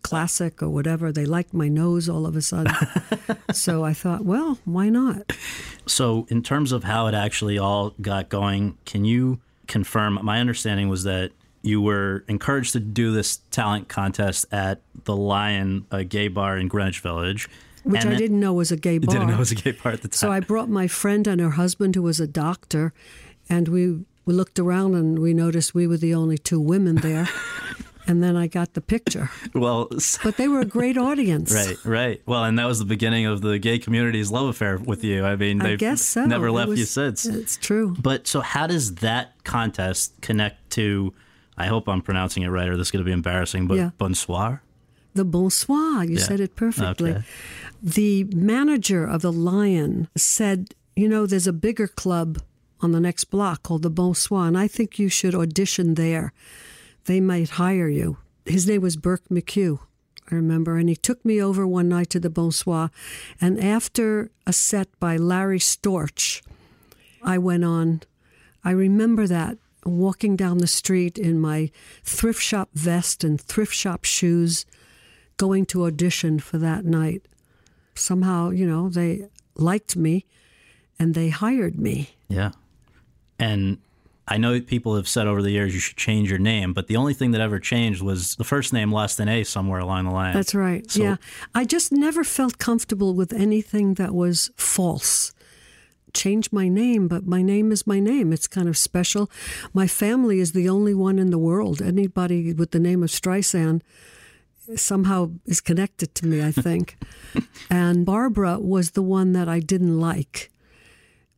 Classic 0.06 0.62
or 0.62 0.70
whatever. 0.70 1.12
They 1.12 1.26
liked 1.26 1.54
my 1.54 1.68
nose 1.68 2.08
all 2.08 2.26
of 2.26 2.36
a 2.36 2.42
sudden. 2.42 2.74
so 3.54 3.84
I 3.84 3.94
thought, 3.94 4.24
well, 4.24 4.60
why 4.66 4.90
not? 4.90 5.34
So, 5.88 6.28
in 6.30 6.44
terms 6.44 6.72
of 6.72 6.84
how 6.84 7.08
it 7.08 7.14
actually 7.14 7.58
all 7.58 7.92
got 8.02 8.30
going, 8.30 8.78
can 8.86 9.06
you 9.06 9.40
confirm? 9.68 10.20
My 10.24 10.40
understanding 10.40 10.90
was 10.90 11.04
that 11.04 11.32
you 11.62 11.82
were 11.82 12.24
encouraged 12.28 12.74
to 12.74 12.80
do 12.80 13.12
this 13.12 13.38
talent 13.50 13.88
contest 13.88 14.46
at 14.52 14.82
the 15.06 15.16
Lion, 15.16 15.88
a 15.90 16.04
gay 16.04 16.28
bar 16.28 16.58
in 16.58 16.68
Greenwich 16.68 17.00
Village. 17.00 17.50
Which 17.84 18.04
and 18.04 18.14
I 18.14 18.18
didn't 18.18 18.40
know 18.40 18.54
was 18.54 18.72
a 18.72 18.78
gay 18.78 19.00
bar. 19.00 19.14
didn't 19.14 19.30
know 19.30 19.38
was 19.38 19.52
a 19.52 19.56
gay 19.56 19.72
bar 19.72 19.94
at 19.94 20.02
the 20.02 20.08
time. 20.08 20.18
so 20.18 20.32
I 20.32 20.40
brought 20.40 20.70
my 20.70 20.88
friend 20.88 21.28
and 21.28 21.42
her 21.42 21.52
husband, 21.52 21.96
who 21.96 22.04
was 22.04 22.20
a 22.20 22.28
doctor, 22.28 22.94
and 23.50 23.68
we, 23.68 24.06
we 24.26 24.34
looked 24.34 24.60
around 24.60 24.96
and 24.96 25.20
we 25.20 25.34
noticed 25.34 25.74
we 25.74 25.88
were 25.88 25.98
the 25.98 26.14
only 26.14 26.38
two 26.38 26.60
women 26.60 26.98
there. 26.98 27.28
and 28.08 28.22
then 28.24 28.36
I 28.36 28.48
got 28.48 28.74
the 28.74 28.82
picture. 28.82 29.30
well, 29.54 29.90
But 30.24 30.38
they 30.38 30.48
were 30.48 30.60
a 30.62 30.66
great 30.66 30.98
audience. 30.98 31.54
right, 31.56 31.78
right. 31.86 32.22
Well, 32.26 32.44
and 32.44 32.58
that 32.60 32.66
was 32.66 32.80
the 32.80 32.86
beginning 32.86 33.26
of 33.26 33.42
the 33.42 33.58
gay 33.60 33.80
community's 33.80 34.32
love 34.32 34.48
affair 34.48 34.78
with 34.78 35.04
you. 35.04 35.26
I 35.26 35.36
mean, 35.36 35.62
I 35.62 35.70
they've 35.70 35.80
guess 35.80 36.02
so. 36.02 36.26
never 36.26 36.48
It 36.48 36.52
left 36.54 36.68
you 36.70 36.84
was- 36.84 36.92
since. 36.92 37.26
It's 37.26 37.58
true. 37.58 37.96
But 38.00 38.28
so, 38.28 38.42
how 38.42 38.68
does 38.68 38.96
that 38.96 39.34
contest 39.44 40.14
connect 40.22 40.70
to? 40.72 41.14
I 41.58 41.68
hope 41.68 41.88
I'm 41.88 42.02
pronouncing 42.02 42.44
it 42.44 42.50
right, 42.50 42.68
or 42.68 42.76
this 42.78 42.88
is 42.88 42.92
going 42.92 43.04
to 43.04 43.08
be 43.08 43.14
embarrassing. 43.14 43.68
But 43.68 43.76
Yeah. 43.78 43.92
bonsoir. 43.98 44.62
The 45.14 45.24
bonsoir, 45.26 46.04
you 46.04 46.18
Yeah. 46.18 46.24
said 46.24 46.40
it 46.42 46.56
perfectly. 46.58 47.12
Okay. 47.12 47.24
The 47.82 48.26
manager 48.34 49.06
of 49.06 49.22
the 49.22 49.32
Lion 49.32 50.08
said, 50.18 50.76
You 50.98 51.08
know, 51.10 51.26
there's 51.26 51.48
a 51.48 51.54
bigger 51.54 51.88
club 51.88 52.40
on 52.82 52.92
the 52.92 53.00
next 53.00 53.26
block 53.26 53.64
called 53.64 53.82
the 53.84 53.90
Bonsoir, 53.90 54.48
and 54.48 54.58
I 54.58 54.68
think 54.68 54.98
you 55.00 55.10
should 55.10 55.34
audition 55.36 55.96
there. 55.96 56.32
They 57.06 57.20
might 57.22 57.52
hire 57.52 57.88
you. 57.88 58.18
His 58.46 58.68
name 58.68 58.82
was 58.82 58.96
Burke 58.96 59.28
McHugh, 59.30 59.80
I 60.32 60.36
remember, 60.36 60.78
and 60.78 60.90
he 60.90 60.96
took 60.96 61.24
me 61.24 61.42
over 61.42 61.66
one 61.66 61.90
night 61.90 62.10
to 62.12 62.20
the 62.20 62.30
Bonsoir. 62.30 62.92
And 63.40 63.60
after 63.60 64.32
a 64.46 64.54
set 64.54 64.88
by 65.00 65.18
Larry 65.18 65.60
Storch, 65.60 66.42
I 67.24 67.38
went 67.38 67.64
on. 67.64 68.02
I 68.64 68.72
remember 68.72 69.28
that 69.28 69.58
walking 69.86 70.36
down 70.36 70.58
the 70.58 70.68
street 70.68 71.18
in 71.18 71.40
my 71.40 71.70
thrift 72.04 72.42
shop 72.42 72.70
vest 72.74 73.24
and 73.24 73.40
thrift 73.40 73.74
shop 73.74 74.04
shoes, 74.04 74.66
going 75.38 75.66
to 75.68 75.86
audition 75.86 76.40
for 76.40 76.58
that 76.58 76.86
night. 76.86 77.22
Somehow, 77.94 78.50
you 78.50 78.68
know, 78.68 78.90
they 78.90 79.28
liked 79.56 79.96
me 79.96 80.26
and 80.98 81.14
they 81.14 81.30
hired 81.30 81.80
me. 81.80 82.16
Yeah. 82.28 82.52
And 83.38 83.78
I 84.28 84.38
know 84.38 84.60
people 84.60 84.96
have 84.96 85.08
said 85.08 85.28
over 85.28 85.42
the 85.42 85.52
years 85.52 85.74
you 85.74 85.80
should 85.80 85.98
change 85.98 86.30
your 86.30 86.40
name, 86.40 86.74
but 86.74 86.88
the 86.88 86.96
only 86.96 87.14
thing 87.14 87.32
that 87.32 87.42
ever 87.42 87.60
changed 87.60 88.02
was 88.02 88.36
the 88.36 88.44
first 88.44 88.74
name 88.74 88.92
less 88.92 89.16
than 89.16 89.28
A 89.30 89.44
somewhere 89.44 89.80
along 89.80 90.06
the 90.06 90.12
line. 90.12 90.34
That's 90.34 90.56
right. 90.56 90.90
So- 90.90 91.04
yeah. 91.04 91.16
I 91.54 91.64
just 91.66 91.92
never 91.92 92.24
felt 92.24 92.58
comfortable 92.58 93.14
with 93.14 93.32
anything 93.34 93.94
that 93.96 94.16
was 94.16 94.50
false. 94.58 95.32
Change 96.14 96.52
my 96.52 96.68
name, 96.70 97.08
but 97.08 97.28
my 97.28 97.42
name 97.42 97.72
is 97.72 97.86
my 97.86 98.00
name. 98.00 98.32
It's 98.34 98.48
kind 98.48 98.68
of 98.70 98.78
special. 98.78 99.30
My 99.74 99.86
family 99.86 100.40
is 100.40 100.54
the 100.54 100.70
only 100.70 100.94
one 100.94 101.20
in 101.20 101.30
the 101.30 101.38
world. 101.38 101.82
Anybody 101.82 102.54
with 102.54 102.72
the 102.72 102.80
name 102.80 103.04
of 103.04 103.10
Streisand 103.10 103.82
somehow 104.76 105.32
is 105.46 105.62
connected 105.62 106.16
to 106.16 106.26
me, 106.26 106.44
I 106.44 106.52
think. 106.52 106.98
and 107.70 108.06
Barbara 108.06 108.60
was 108.60 108.92
the 108.92 109.02
one 109.04 109.34
that 109.34 109.48
I 109.48 109.60
didn't 109.60 110.00
like, 110.00 110.50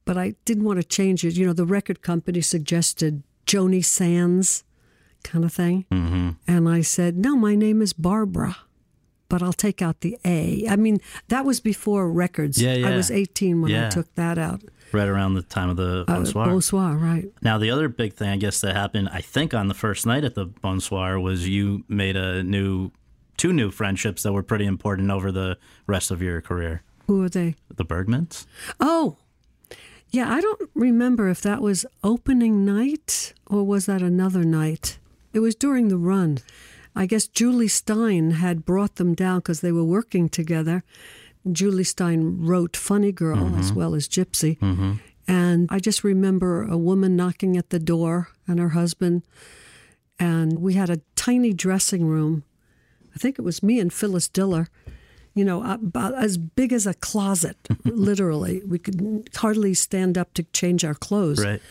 but 0.08 0.18
I 0.18 0.34
didn't 0.46 0.64
want 0.64 0.80
to 0.80 0.84
change 0.88 1.24
it. 1.24 1.36
You 1.38 1.46
know, 1.46 1.54
the 1.54 1.66
record 1.66 2.02
company 2.02 2.42
suggested 2.42 3.22
Joni 3.46 3.84
Sands 3.86 4.64
kind 5.24 5.46
of 5.46 5.54
thing. 5.54 5.86
Mm-hmm. 5.92 6.30
And 6.48 6.68
I 6.70 6.82
said, 6.82 7.18
no, 7.18 7.36
my 7.36 7.56
name 7.56 7.82
is 7.82 7.94
Barbara 7.94 8.56
but 9.30 9.44
I'll 9.44 9.52
take 9.52 9.82
out 9.82 10.00
the 10.00 10.18
A. 10.24 10.66
I 10.70 10.78
mean, 10.78 11.00
that 11.28 11.44
was 11.44 11.60
before 11.60 12.10
records. 12.10 12.62
Yeah, 12.62 12.76
yeah. 12.76 12.88
I 12.88 12.96
was 12.96 13.12
18 13.12 13.62
when 13.62 13.72
Yeah. 13.72 13.88
I 13.88 13.90
took 13.90 14.16
that 14.16 14.38
out. 14.38 14.62
right 14.94 15.10
around 15.10 15.34
the 15.34 15.42
time 15.42 15.70
of 15.70 15.76
the 15.76 16.06
Uh, 16.08 16.14
bonsoir. 16.16 16.46
Bonsoir, 16.48 16.96
right. 16.96 17.26
now, 17.42 17.58
the 17.58 17.70
other 17.70 17.90
big 17.90 18.14
thing 18.14 18.30
I 18.30 18.38
guess 18.38 18.62
that 18.62 18.74
happened, 18.74 19.10
I 19.12 19.20
think, 19.20 19.54
on 19.54 19.68
the 19.68 19.74
first 19.74 20.06
night 20.06 20.24
at 20.24 20.36
the 20.36 20.46
bonsoir 20.46 21.20
was 21.20 21.46
you 21.46 21.84
made 21.90 22.16
a 22.16 22.42
new, 22.42 22.92
two 23.36 23.52
new 23.52 23.70
friendships 23.70 24.24
that 24.24 24.32
were 24.32 24.44
pretty 24.44 24.64
important 24.66 25.12
over 25.12 25.30
the 25.30 25.58
rest 25.88 26.10
of 26.10 26.22
your 26.22 26.40
career. 26.40 26.84
Who 27.08 27.22
are 27.22 27.28
they? 27.30 27.56
The 27.76 27.84
Bergmans. 27.84 28.46
Oh, 28.80 29.18
yeah, 30.10 30.32
I 30.32 30.42
don't 30.42 30.70
remember 30.74 31.30
if 31.30 31.42
that 31.42 31.62
was 31.62 31.86
opening 32.04 32.66
night 32.66 33.34
or 33.46 33.64
was 33.64 33.86
that 33.86 34.02
another 34.02 34.44
night. 34.44 35.00
It 35.34 35.40
was 35.40 35.56
during 35.56 35.90
the 35.90 35.98
run. 35.98 36.40
I 36.96 37.06
guess 37.06 37.28
Jule 37.28 37.68
Styne 37.68 38.34
had 38.34 38.66
brought 38.66 38.96
them 38.96 39.14
down 39.14 39.40
because 39.40 39.62
they 39.62 39.72
were 39.72 39.84
working 39.84 40.30
together. 40.30 40.84
Jule 41.52 41.84
Styne 41.84 42.38
wrote 42.40 42.76
Funny 42.76 43.12
Girl 43.12 43.56
as 43.56 43.68
mm-hmm. 43.68 43.80
well 43.80 43.94
as 43.94 44.08
Gypsy. 44.08 44.58
Mm-hmm. 44.60 44.94
And 45.28 45.68
I 45.70 45.80
just 45.80 46.04
remember 46.04 46.64
a 46.64 46.78
woman 46.78 47.16
knocking 47.16 47.58
at 47.58 47.70
the 47.70 47.80
door 47.80 48.30
and 48.48 48.60
her 48.60 48.70
husband. 48.70 49.24
And 50.18 50.60
we 50.60 50.74
had 50.74 50.90
a 50.90 51.02
tiny 51.16 51.54
dressing 51.54 52.08
room. 52.08 52.44
I 53.14 53.20
think 53.20 53.38
it 53.38 53.44
was 53.44 53.62
me 53.62 53.80
and 53.80 53.92
Phyllis 53.92 54.30
Diller, 54.30 54.70
you 55.38 55.46
know, 55.46 55.64
uh, 55.64 55.76
about 55.76 56.14
as 56.16 56.38
big 56.38 56.74
as 56.74 56.86
a 56.88 56.94
closet, 56.96 57.58
literally. 57.86 58.62
We 58.68 58.80
could 58.80 59.30
hardly 59.36 59.74
stand 59.74 60.18
up 60.18 60.34
to 60.34 60.44
change 60.54 60.84
our 60.84 60.96
clothes. 60.96 61.44
Right. 61.46 61.62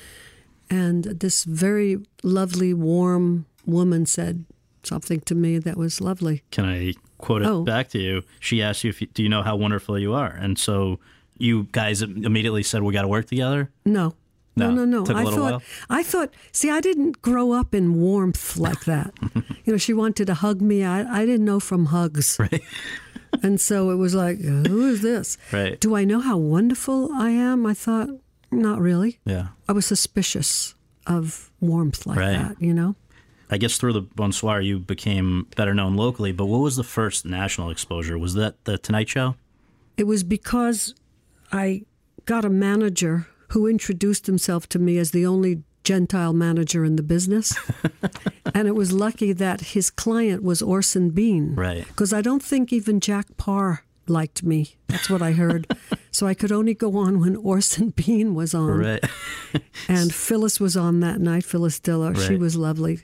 And 0.70 1.04
this 1.04 1.44
very 1.44 1.98
lovely, 2.22 2.72
warm 2.74 3.46
woman 3.66 4.06
said 4.06 4.44
something 4.82 5.20
to 5.22 5.34
me 5.34 5.58
that 5.58 5.76
was 5.76 6.00
lovely. 6.00 6.42
Can 6.50 6.64
I 6.64 6.94
quote 7.18 7.42
it 7.42 7.48
Oh. 7.48 7.62
back 7.64 7.88
to 7.90 7.98
you? 7.98 8.22
She 8.40 8.62
asked 8.62 8.84
you, 8.84 8.90
if 8.90 9.00
you, 9.00 9.08
"Do 9.12 9.22
you 9.22 9.28
know 9.28 9.42
how 9.42 9.56
wonderful 9.56 9.98
you 9.98 10.12
are?" 10.14 10.30
And 10.30 10.58
so 10.58 10.98
you 11.38 11.68
guys 11.72 12.02
immediately 12.02 12.62
said, 12.62 12.82
"We 12.82 12.92
got 12.92 13.02
to 13.02 13.08
work 13.08 13.26
together." 13.26 13.70
No. 13.84 14.14
No, 14.58 14.70
No, 14.72 14.84
no, 14.86 15.02
no. 15.04 15.14
I 15.14 15.24
thought 15.24 15.40
while? 15.52 15.62
I 15.90 16.02
thought 16.02 16.32
see, 16.50 16.70
I 16.70 16.80
didn't 16.80 17.20
grow 17.20 17.52
up 17.52 17.74
in 17.74 18.00
warmth 18.00 18.56
like 18.56 18.84
that. 18.86 19.12
you 19.64 19.72
know, 19.72 19.76
she 19.76 19.92
wanted 19.92 20.26
to 20.28 20.34
hug 20.34 20.62
me. 20.62 20.82
I, 20.82 21.22
I 21.22 21.26
didn't 21.26 21.44
know 21.44 21.60
from 21.60 21.86
hugs. 21.86 22.38
Right. 22.40 22.62
And 23.42 23.60
so 23.60 23.90
it 23.90 23.96
was 23.96 24.14
like, 24.14 24.38
uh, 24.38 24.68
who 24.68 24.88
is 24.88 25.02
this? 25.02 25.36
Right. 25.52 25.78
Do 25.80 25.94
I 25.96 26.04
know 26.04 26.20
how 26.20 26.36
wonderful 26.36 27.10
I 27.12 27.30
am? 27.30 27.66
I 27.66 27.74
thought, 27.74 28.08
not 28.50 28.80
really. 28.80 29.18
Yeah. 29.24 29.48
I 29.68 29.72
was 29.72 29.86
suspicious 29.86 30.74
of 31.06 31.50
warmth 31.60 32.06
like 32.06 32.18
Right. 32.18 32.32
that, 32.38 32.60
you 32.60 32.74
know? 32.74 32.96
I 33.48 33.58
guess 33.58 33.76
through 33.78 33.92
the 33.92 34.00
Bonsoir, 34.02 34.60
you 34.60 34.78
became 34.80 35.46
better 35.56 35.72
known 35.74 35.94
locally. 35.96 36.32
But 36.32 36.46
what 36.46 36.58
was 36.58 36.74
the 36.76 36.82
first 36.84 37.24
national 37.24 37.70
exposure? 37.70 38.18
Was 38.18 38.34
that 38.34 38.64
the 38.64 38.76
Tonight 38.78 39.08
Show? 39.08 39.36
It 39.96 40.04
was 40.04 40.24
because 40.24 40.94
I 41.52 41.82
got 42.24 42.44
a 42.44 42.50
manager 42.50 43.28
who 43.50 43.68
introduced 43.68 44.26
himself 44.26 44.68
to 44.70 44.80
me 44.80 44.98
as 44.98 45.12
the 45.12 45.24
only 45.24 45.62
Gentile 45.86 46.32
manager 46.32 46.84
in 46.84 46.96
the 46.96 47.02
business. 47.02 47.56
and 48.54 48.66
it 48.66 48.74
was 48.74 48.92
lucky 48.92 49.32
that 49.32 49.60
his 49.60 49.88
client 49.88 50.42
was 50.42 50.60
Orson 50.60 51.10
Bean. 51.10 51.54
Right. 51.54 51.86
Because 51.86 52.12
I 52.12 52.22
don't 52.22 52.42
think 52.42 52.72
even 52.72 52.98
Jack 52.98 53.36
Paar 53.36 53.84
liked 54.08 54.42
me. 54.42 54.74
That's 54.88 55.08
what 55.08 55.22
I 55.22 55.30
heard. 55.30 55.68
so 56.10 56.26
I 56.26 56.34
could 56.34 56.50
only 56.50 56.74
go 56.74 56.96
on 56.96 57.20
when 57.20 57.36
Orson 57.36 57.90
Bean 57.90 58.34
was 58.34 58.52
on. 58.52 58.78
Right. 58.78 59.04
And 59.88 60.12
Phyllis 60.12 60.58
was 60.58 60.76
on 60.76 61.00
that 61.00 61.20
night, 61.20 61.44
Phyllis 61.44 61.78
Diller. 61.78 62.14
She 62.16 62.36
was 62.36 62.56
lovely. 62.56 63.02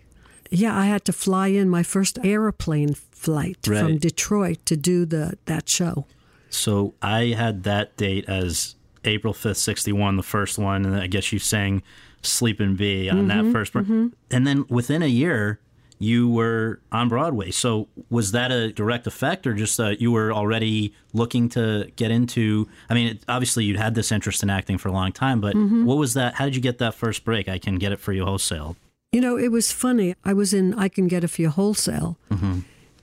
Yeah, 0.51 0.77
I 0.77 0.87
had 0.87 1.05
to 1.05 1.13
fly 1.13 1.47
in 1.47 1.71
my 1.71 1.85
first 1.85 2.19
airplane 2.25 2.95
flight 2.95 3.59
from 3.63 3.99
Detroit 3.99 4.67
to 4.67 4.77
do 4.77 5.07
the 5.07 5.39
that 5.47 5.69
show. 5.69 6.07
So 6.51 6.95
I 7.01 7.27
had 7.27 7.63
that 7.63 7.97
date 7.97 8.29
as 8.29 8.75
April 9.05 9.33
5th, 9.33 9.57
61, 9.57 10.17
the 10.17 10.23
first 10.23 10.59
one. 10.59 10.85
And 10.85 10.97
I 10.97 11.07
guess 11.07 11.33
you 11.33 11.39
sang 11.39 11.83
Sleepin' 12.23 12.77
Bee 12.77 13.11
on 13.11 13.29
that 13.29 13.39
mm-hmm, 13.39 13.53
first. 13.53 13.73
part. 13.73 13.85
Mm-hmm. 13.85 14.09
And 14.31 14.47
then 14.47 14.65
within 14.69 15.03
a 15.03 15.07
year, 15.07 15.61
you 15.99 16.29
were 16.29 16.81
on 16.91 17.09
Broadway. 17.09 17.53
So 17.53 17.89
was 18.11 18.33
that 18.33 18.51
a 18.51 18.73
direct 18.73 19.07
effect 19.07 19.47
or 19.47 19.55
just 19.55 19.77
that 19.77 20.01
you 20.01 20.11
were 20.11 20.33
already 20.33 20.95
looking 21.13 21.49
to 21.51 21.91
get 21.95 22.11
into? 22.11 22.69
I 22.91 22.95
mean, 22.95 23.09
it, 23.09 23.25
obviously 23.29 23.65
you'd 23.65 23.79
had 23.79 23.95
this 23.95 24.11
interest 24.11 24.43
in 24.43 24.51
acting 24.51 24.79
for 24.79 24.89
a 24.89 24.93
long 24.93 25.13
time, 25.13 25.41
but 25.41 25.55
mm-hmm. 25.55 25.85
what 25.85 25.99
was 25.99 26.15
that? 26.15 26.35
How 26.35 26.45
did 26.45 26.57
you 26.57 26.61
get 26.61 26.79
that 26.79 26.95
first 26.95 27.25
break? 27.25 27.49
I 27.49 27.59
can 27.59 27.77
get 27.77 27.93
it 27.93 28.01
for 28.01 28.13
you 28.13 28.25
wholesale. 28.25 28.77
You 29.13 29.21
know, 29.21 29.37
it 29.37 29.53
was 29.53 29.71
funny. 29.71 30.15
I 30.25 30.33
was 30.33 30.55
in 30.55 30.75
I 30.75 30.89
Can 30.89 31.07
Get 31.07 31.23
It 31.23 31.29
For 31.29 31.43
You 31.43 31.51
Wholesale, 31.51 32.17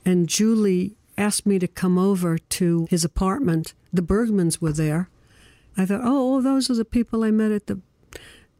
and 0.03 0.27
Jule 0.27 0.89
asked 1.19 1.45
me 1.45 1.59
to 1.59 1.67
come 1.67 1.99
over 1.99 2.39
to 2.39 2.87
his 2.89 3.05
apartment. 3.05 3.75
The 3.93 4.01
Bergmans 4.01 4.59
were 4.59 4.73
there. 4.73 5.07
I 5.77 5.85
thought, 5.85 6.01
oh, 6.03 6.41
those 6.41 6.67
are 6.69 6.73
the 6.73 6.83
people 6.83 7.23
I 7.23 7.29
met 7.29 7.51
at 7.51 7.67
the 7.67 7.79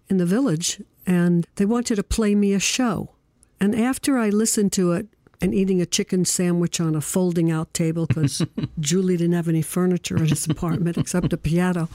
in 0.10 0.18
the 0.18 0.25
village, 0.25 0.82
and 1.06 1.48
they 1.56 1.66
wanted 1.66 1.96
to 1.96 2.04
play 2.04 2.36
me 2.36 2.54
a 2.54 2.60
show. 2.60 3.12
And 3.60 3.75
after 3.75 4.18
I 4.18 4.30
listened 4.30 4.72
to 4.74 4.94
it 4.94 5.08
and 5.42 5.54
eating 5.54 5.82
a 5.82 5.86
chicken 5.86 6.25
sandwich 6.25 6.80
on 6.80 6.96
a 6.96 7.01
folding 7.01 7.51
out 7.51 7.74
table 7.74 8.06
because 8.06 8.46
Jule 8.80 9.08
didn't 9.08 9.34
have 9.34 9.48
any 9.48 9.62
furniture 9.62 10.18
in 10.18 10.28
his 10.28 10.48
apartment 10.50 10.98
except 10.98 11.34
a 11.34 11.38
piano, 11.38 11.89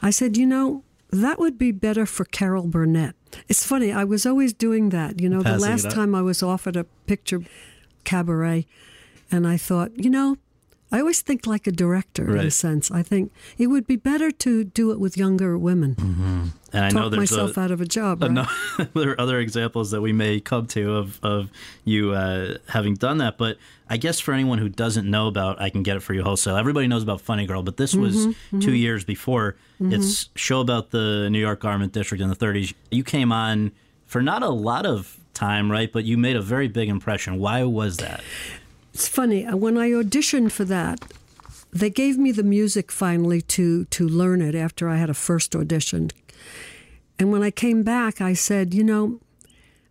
I 0.00 0.10
said, 0.10 0.36
you 0.36 0.46
know, 0.46 0.84
that 1.10 1.38
would 1.38 1.58
be 1.58 1.72
better 1.72 2.06
for 2.06 2.24
Carol 2.24 2.66
Burnett. 2.66 3.14
It's 3.48 3.66
funny, 3.66 3.92
I 3.92 4.04
was 4.04 4.24
always 4.24 4.52
doing 4.52 4.88
that. 4.90 5.20
You 5.20 5.28
know, 5.28 5.42
Passing 5.42 5.60
the 5.60 5.66
last 5.66 5.90
time 5.90 6.14
I 6.14 6.22
was 6.22 6.42
offered 6.42 6.76
a 6.76 6.84
picture 7.06 7.40
cabaret, 8.04 8.66
and 9.30 9.46
I 9.46 9.56
thought, 9.56 9.96
you 9.96 10.10
know, 10.10 10.38
I 10.92 11.00
always 11.00 11.22
think 11.22 11.46
like 11.46 11.66
a 11.66 11.72
director 11.72 12.36
in 12.36 12.46
a 12.46 12.50
sense. 12.50 12.90
I 12.90 13.02
think 13.02 13.32
it 13.56 13.68
would 13.68 13.86
be 13.86 13.96
better 13.96 14.30
to 14.30 14.64
do 14.64 14.92
it 14.92 15.00
with 15.00 15.16
younger 15.16 15.56
women. 15.56 16.52
And 16.74 16.84
I 16.84 16.90
know 16.90 17.02
Talk 17.02 17.12
there's 17.12 17.30
myself 17.32 17.56
a, 17.56 17.60
out 17.60 17.70
of 17.70 17.80
a 17.80 17.86
job. 17.86 18.22
Right? 18.22 18.46
there 18.94 19.10
are 19.10 19.20
other 19.20 19.38
examples 19.40 19.90
that 19.90 20.00
we 20.02 20.12
may 20.12 20.38
come 20.40 20.66
to 20.68 20.96
of, 20.96 21.18
of 21.22 21.50
you 21.84 22.12
uh, 22.12 22.58
having 22.68 22.94
done 22.94 23.18
that. 23.18 23.38
But 23.38 23.56
I 23.88 23.96
guess 23.96 24.20
for 24.20 24.32
anyone 24.34 24.58
who 24.58 24.68
doesn't 24.68 25.10
know 25.10 25.28
about 25.28 25.60
I 25.60 25.70
Can 25.70 25.82
Get 25.82 25.96
It 25.96 26.00
For 26.00 26.12
You 26.14 26.22
Wholesale, 26.22 26.56
everybody 26.56 26.86
knows 26.88 27.02
about 27.02 27.20
Funny 27.22 27.46
Girl, 27.46 27.62
but 27.62 27.76
this 27.78 27.94
was 27.94 28.26
Mm-hmm, 28.26 28.60
two 28.60 28.74
years 28.74 29.04
before. 29.04 29.56
It's 29.80 30.28
show 30.36 30.60
about 30.60 30.90
the 30.90 31.28
New 31.30 31.40
York 31.40 31.60
Garment 31.60 31.92
District 31.92 32.22
in 32.22 32.28
the 32.28 32.36
30s. 32.36 32.72
You 32.90 33.02
came 33.02 33.32
on 33.32 33.72
for 34.06 34.22
not 34.22 34.42
a 34.42 34.48
lot 34.50 34.86
of 34.86 35.18
time, 35.34 35.72
right? 35.72 35.90
But 35.92 36.04
you 36.04 36.16
made 36.16 36.36
a 36.36 36.42
very 36.42 36.68
big 36.68 36.88
impression. 36.88 37.38
Why 37.38 37.64
was 37.64 37.96
that? 37.96 38.22
It's 38.92 39.08
funny 39.08 39.46
uh, 39.46 39.56
when 39.56 39.78
I 39.78 39.90
auditioned 39.90 40.52
for 40.52 40.64
that. 40.64 41.00
They 41.72 41.88
gave 41.88 42.18
me 42.18 42.32
the 42.32 42.42
music 42.42 42.92
finally 42.92 43.40
to 43.42 43.86
to 43.86 44.06
learn 44.06 44.42
it 44.42 44.54
after 44.54 44.88
I 44.88 44.96
had 44.96 45.08
a 45.08 45.14
first 45.14 45.56
audition. 45.56 46.10
And 47.18 47.32
when 47.32 47.42
I 47.42 47.50
came 47.50 47.82
back, 47.82 48.20
I 48.20 48.34
said, 48.34 48.74
you 48.74 48.84
know, 48.84 49.20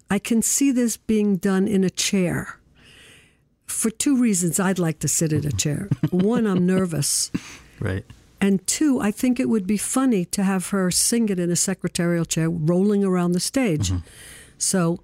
I 0.09 0.19
can 0.19 0.41
see 0.41 0.71
this 0.71 0.97
being 0.97 1.37
done 1.37 1.67
in 1.67 1.83
a 1.83 1.89
chair. 1.89 2.59
For 3.65 3.89
two 3.89 4.17
reasons, 4.17 4.59
I'd 4.59 4.77
like 4.77 4.99
to 4.99 5.07
sit 5.07 5.31
in 5.31 5.47
a 5.47 5.51
chair. 5.51 5.87
One, 6.11 6.45
I'm 6.45 6.65
nervous. 6.65 7.31
Right. 7.79 8.03
And 8.41 8.65
two, 8.67 8.99
I 8.99 9.11
think 9.11 9.39
it 9.39 9.47
would 9.47 9.65
be 9.65 9.77
funny 9.77 10.25
to 10.25 10.43
have 10.43 10.69
her 10.69 10.91
sing 10.91 11.29
it 11.29 11.39
in 11.39 11.49
a 11.49 11.55
secretarial 11.55 12.25
chair 12.25 12.49
rolling 12.49 13.03
around 13.03 13.31
the 13.31 13.39
stage. 13.39 13.93
So 14.57 14.99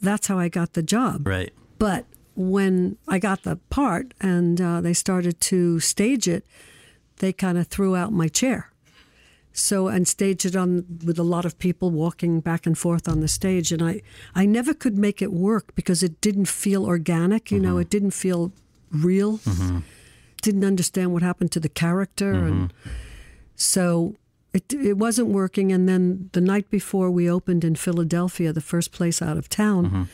that's 0.00 0.28
how 0.28 0.38
I 0.38 0.48
got 0.48 0.74
the 0.74 0.82
job. 0.82 1.26
Right. 1.26 1.52
But 1.78 2.04
when 2.38 2.96
I 3.08 3.18
got 3.18 3.42
the 3.42 3.56
part 3.68 4.14
and 4.20 4.60
uh, 4.60 4.80
they 4.80 4.94
started 4.94 5.40
to 5.40 5.80
stage 5.80 6.28
it, 6.28 6.46
they 7.16 7.32
kind 7.32 7.58
of 7.58 7.66
threw 7.66 7.96
out 7.96 8.12
my 8.12 8.28
chair. 8.28 8.70
So 9.52 9.88
and 9.88 10.06
staged 10.06 10.46
it 10.46 10.54
on 10.54 10.84
with 11.04 11.18
a 11.18 11.24
lot 11.24 11.44
of 11.44 11.58
people 11.58 11.90
walking 11.90 12.38
back 12.38 12.64
and 12.64 12.78
forth 12.78 13.08
on 13.08 13.18
the 13.18 13.26
stage, 13.26 13.72
and 13.72 13.82
I 13.82 14.02
I 14.32 14.46
never 14.46 14.72
could 14.72 14.96
make 14.96 15.20
it 15.20 15.32
work 15.32 15.74
because 15.74 16.04
it 16.04 16.20
didn't 16.20 16.46
feel 16.46 16.84
organic. 16.84 17.50
You 17.50 17.58
know, 17.58 17.70
mm-hmm. 17.70 17.80
it 17.80 17.90
didn't 17.90 18.12
feel 18.12 18.52
real. 18.92 19.38
Mm-hmm. 19.38 19.78
Didn't 20.42 20.64
understand 20.64 21.12
what 21.12 21.22
happened 21.22 21.50
to 21.52 21.60
the 21.60 21.68
character, 21.68 22.30
and 22.30 22.68
mm-hmm. 22.68 22.90
so 23.56 24.14
it 24.52 24.72
it 24.72 24.96
wasn't 24.96 25.28
working. 25.28 25.72
And 25.72 25.88
then 25.88 26.30
the 26.34 26.40
night 26.40 26.70
before 26.70 27.10
we 27.10 27.28
opened 27.28 27.64
in 27.64 27.74
Philadelphia, 27.74 28.52
the 28.52 28.60
first 28.60 28.92
place 28.92 29.20
out 29.20 29.36
of 29.36 29.48
town. 29.48 30.08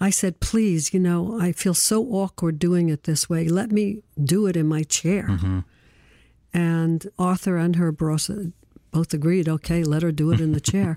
I 0.00 0.10
said, 0.10 0.40
please, 0.40 0.92
you 0.92 1.00
know, 1.00 1.38
I 1.40 1.52
feel 1.52 1.72
so 1.74 2.04
awkward 2.04 2.58
doing 2.58 2.88
it 2.90 3.04
this 3.04 3.30
way. 3.30 3.48
Let 3.48 3.72
me 3.72 4.02
do 4.22 4.46
it 4.46 4.56
in 4.56 4.66
my 4.66 4.82
chair. 4.82 5.24
Mm-hmm. 5.28 5.60
And 6.52 7.06
Arthur 7.18 7.56
and 7.56 7.76
her 7.76 7.92
boss 7.92 8.30
uh, 8.30 8.46
both 8.90 9.12
agreed, 9.12 9.48
okay, 9.48 9.84
let 9.84 10.02
her 10.02 10.12
do 10.12 10.32
it 10.32 10.40
in 10.40 10.52
the 10.52 10.60
chair. 10.72 10.96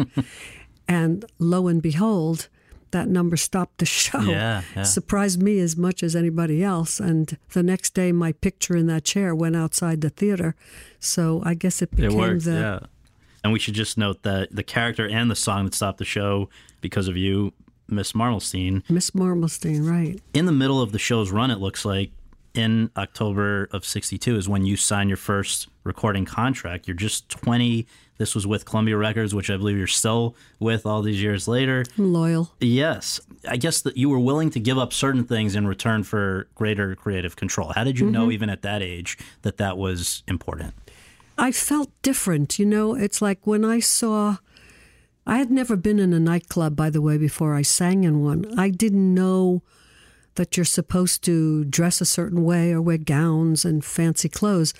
and 0.87 1.25
lo 1.37 1.67
and 1.67 1.81
behold, 1.81 2.49
that 2.91 3.07
number 3.07 3.37
stopped 3.37 3.77
the 3.77 3.85
show. 4.03 4.19
Yeah, 4.21 4.61
yeah. 4.75 4.83
Surprised 4.83 5.41
me 5.41 5.59
as 5.59 5.75
much 5.77 6.01
as 6.03 6.15
anybody 6.15 6.63
else. 6.63 6.99
And 6.99 7.37
the 7.53 7.63
next 7.63 7.93
day, 7.93 8.11
my 8.11 8.31
picture 8.33 8.75
in 8.75 8.87
that 8.87 9.03
chair 9.03 9.33
went 9.35 9.55
outside 9.55 10.01
the 10.01 10.09
theater. 10.09 10.55
So 10.99 11.41
I 11.45 11.53
guess 11.53 11.81
it 11.81 11.91
became 11.91 12.11
It 12.11 12.15
worked, 12.15 12.45
the. 12.45 12.51
yeah. 12.51 12.79
And 13.43 13.53
we 13.53 13.59
should 13.59 13.75
just 13.75 13.97
note 13.97 14.23
that 14.23 14.53
the 14.53 14.63
character 14.63 15.07
and 15.07 15.31
the 15.31 15.35
song 15.35 15.63
that 15.65 15.73
stopped 15.73 15.97
the 15.99 16.05
show 16.05 16.49
because 16.81 17.07
of 17.07 17.15
you, 17.15 17.53
Miss 17.91 18.13
Marmelstein, 18.13 18.83
Miss 18.89 19.11
Marmelstein, 19.11 19.89
right. 19.89 20.21
in 20.33 20.45
the 20.45 20.51
middle 20.51 20.81
of 20.81 20.91
the 20.91 20.99
show's 20.99 21.31
run, 21.31 21.51
it 21.51 21.59
looks 21.59 21.85
like 21.85 22.11
in 22.53 22.89
October 22.97 23.69
of 23.71 23.85
62 23.85 24.35
is 24.35 24.49
when 24.49 24.65
you 24.65 24.75
sign 24.75 25.07
your 25.07 25.17
first 25.17 25.67
recording 25.83 26.25
contract. 26.25 26.87
You're 26.87 26.97
just 26.97 27.29
20. 27.29 27.87
This 28.17 28.35
was 28.35 28.45
with 28.45 28.65
Columbia 28.65 28.97
Records, 28.97 29.33
which 29.33 29.49
I 29.49 29.57
believe 29.57 29.77
you're 29.77 29.87
still 29.87 30.35
with 30.59 30.85
all 30.85 31.01
these 31.01 31.21
years 31.21 31.47
later. 31.47 31.85
I'm 31.97 32.11
loyal. 32.11 32.51
Yes. 32.59 33.21
I 33.47 33.55
guess 33.55 33.81
that 33.81 33.95
you 33.95 34.09
were 34.09 34.19
willing 34.19 34.49
to 34.51 34.59
give 34.59 34.77
up 34.77 34.91
certain 34.91 35.23
things 35.23 35.55
in 35.55 35.67
return 35.67 36.03
for 36.03 36.47
greater 36.55 36.95
creative 36.95 37.35
control. 37.35 37.71
How 37.73 37.83
did 37.83 37.99
you 37.99 38.09
know, 38.09 38.23
mm-hmm. 38.23 38.33
even 38.33 38.49
at 38.49 38.61
that 38.63 38.81
age, 38.81 39.17
that 39.43 39.57
that 39.57 39.77
was 39.77 40.23
important? 40.27 40.73
I 41.37 41.53
felt 41.53 41.89
different. 42.01 42.59
You 42.59 42.65
know, 42.65 42.95
it's 42.95 43.21
like 43.21 43.45
when 43.47 43.63
I 43.63 43.79
saw. 43.79 44.37
I 45.25 45.37
had 45.37 45.51
never 45.51 45.75
been 45.75 45.99
in 45.99 46.13
a 46.13 46.19
nightclub, 46.19 46.75
by 46.75 46.89
the 46.89 47.01
way, 47.01 47.17
before 47.17 47.53
I 47.53 47.61
sang 47.61 48.03
in 48.03 48.23
one. 48.23 48.57
I 48.57 48.69
didn't 48.69 49.13
know 49.13 49.61
that 50.35 50.55
you're 50.55 50.65
supposed 50.65 51.23
to 51.25 51.65
dress 51.65 52.01
a 52.01 52.05
certain 52.05 52.43
way 52.43 52.71
or 52.71 52.81
wear 52.81 52.97
gowns 52.97 53.65
and 53.65 53.83
fancy 53.83 54.29
clothes. 54.29 54.73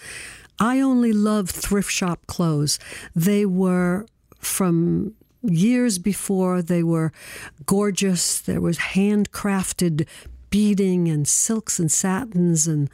I 0.59 0.79
only 0.79 1.13
loved 1.13 1.51
thrift 1.51 1.91
shop 1.91 2.25
clothes. 2.27 2.79
They 3.15 3.45
were 3.45 4.05
from 4.39 5.13
years 5.41 5.99
before, 5.99 6.61
they 6.61 6.83
were 6.83 7.11
gorgeous. 7.65 8.39
There 8.39 8.61
was 8.61 8.77
handcrafted 8.77 10.07
beading 10.49 11.07
and 11.07 11.27
silks 11.27 11.79
and 11.79 11.91
satins 11.91 12.67
and 12.67 12.89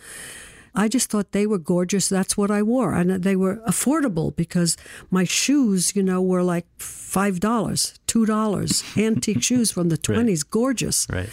I 0.75 0.87
just 0.87 1.09
thought 1.09 1.31
they 1.31 1.47
were 1.47 1.57
gorgeous. 1.57 2.09
That's 2.09 2.35
what 2.35 2.51
I 2.51 2.61
wore. 2.61 2.93
And 2.93 3.23
they 3.23 3.35
were 3.35 3.57
affordable 3.67 4.35
because 4.35 4.75
my 5.09 5.23
shoes, 5.23 5.95
you 5.95 6.03
know, 6.03 6.21
were 6.21 6.43
like 6.43 6.65
$5, 6.77 7.39
$2. 7.39 8.97
Antique 9.05 9.43
shoes 9.43 9.71
from 9.71 9.89
the 9.89 9.97
20s, 9.97 10.49
gorgeous. 10.49 11.07
Right. 11.09 11.29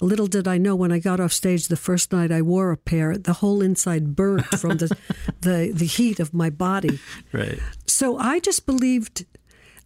Little 0.00 0.26
did 0.26 0.48
I 0.48 0.58
know 0.58 0.74
when 0.74 0.90
I 0.90 0.98
got 0.98 1.20
off 1.20 1.32
stage 1.32 1.68
the 1.68 1.76
first 1.76 2.12
night 2.12 2.32
I 2.32 2.42
wore 2.42 2.72
a 2.72 2.76
pair, 2.76 3.16
the 3.16 3.34
whole 3.34 3.62
inside 3.62 4.16
burnt 4.16 4.46
from 4.58 4.78
the, 4.78 4.96
the, 5.40 5.70
the 5.72 5.86
heat 5.86 6.18
of 6.18 6.34
my 6.34 6.50
body. 6.50 6.98
Right. 7.32 7.60
So 7.86 8.18
I 8.18 8.40
just 8.40 8.66
believed 8.66 9.24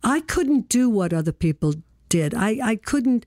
I 0.02 0.20
couldn't 0.20 0.68
do 0.70 0.88
what 0.88 1.12
other 1.12 1.32
people 1.32 1.74
did. 2.08 2.34
I, 2.34 2.58
I 2.62 2.76
couldn't 2.76 3.26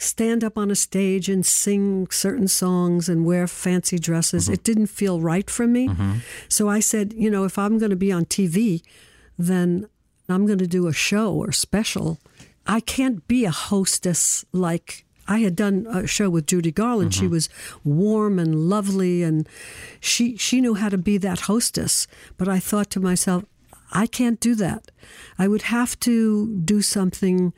stand 0.00 0.42
up 0.42 0.56
on 0.56 0.70
a 0.70 0.74
stage 0.74 1.28
and 1.28 1.44
sing 1.44 2.08
certain 2.10 2.48
songs 2.48 3.06
and 3.06 3.26
wear 3.26 3.46
fancy 3.46 3.98
dresses. 3.98 4.44
Mm-hmm. 4.44 4.54
It 4.54 4.64
didn't 4.64 4.86
feel 4.86 5.20
right 5.20 5.48
for 5.48 5.66
me. 5.66 5.88
Mm-hmm. 5.88 6.18
So 6.48 6.70
I 6.70 6.80
said, 6.80 7.12
you 7.12 7.30
know, 7.30 7.44
if 7.44 7.58
I'm 7.58 7.78
going 7.78 7.90
to 7.90 7.96
be 7.96 8.10
on 8.10 8.24
TV, 8.24 8.82
then 9.38 9.86
I'm 10.26 10.46
going 10.46 10.58
to 10.58 10.66
do 10.66 10.86
a 10.86 10.92
show 10.92 11.34
or 11.34 11.52
special. 11.52 12.18
I 12.66 12.80
can't 12.80 13.28
be 13.28 13.44
a 13.44 13.50
hostess 13.50 14.44
like 14.52 15.04
I 15.28 15.40
had 15.40 15.54
done 15.54 15.86
a 15.86 16.06
show 16.06 16.30
with 16.30 16.46
Judy 16.46 16.72
Garland. 16.72 17.14
She 17.14 17.24
mm-hmm. 17.24 17.32
was 17.32 17.50
warm 17.84 18.38
and 18.38 18.70
lovely 18.70 19.22
and 19.22 19.46
she 20.00 20.36
she 20.38 20.62
knew 20.62 20.74
how 20.74 20.88
to 20.88 20.98
be 20.98 21.18
that 21.18 21.40
hostess. 21.40 22.06
But 22.38 22.48
I 22.48 22.58
thought 22.58 22.90
to 22.92 23.00
myself, 23.00 23.44
I 23.92 24.06
can't 24.06 24.40
do 24.40 24.54
that. 24.54 24.90
I 25.38 25.46
would 25.46 25.62
have 25.62 26.00
to 26.00 26.56
do 26.64 26.80
something 26.80 27.52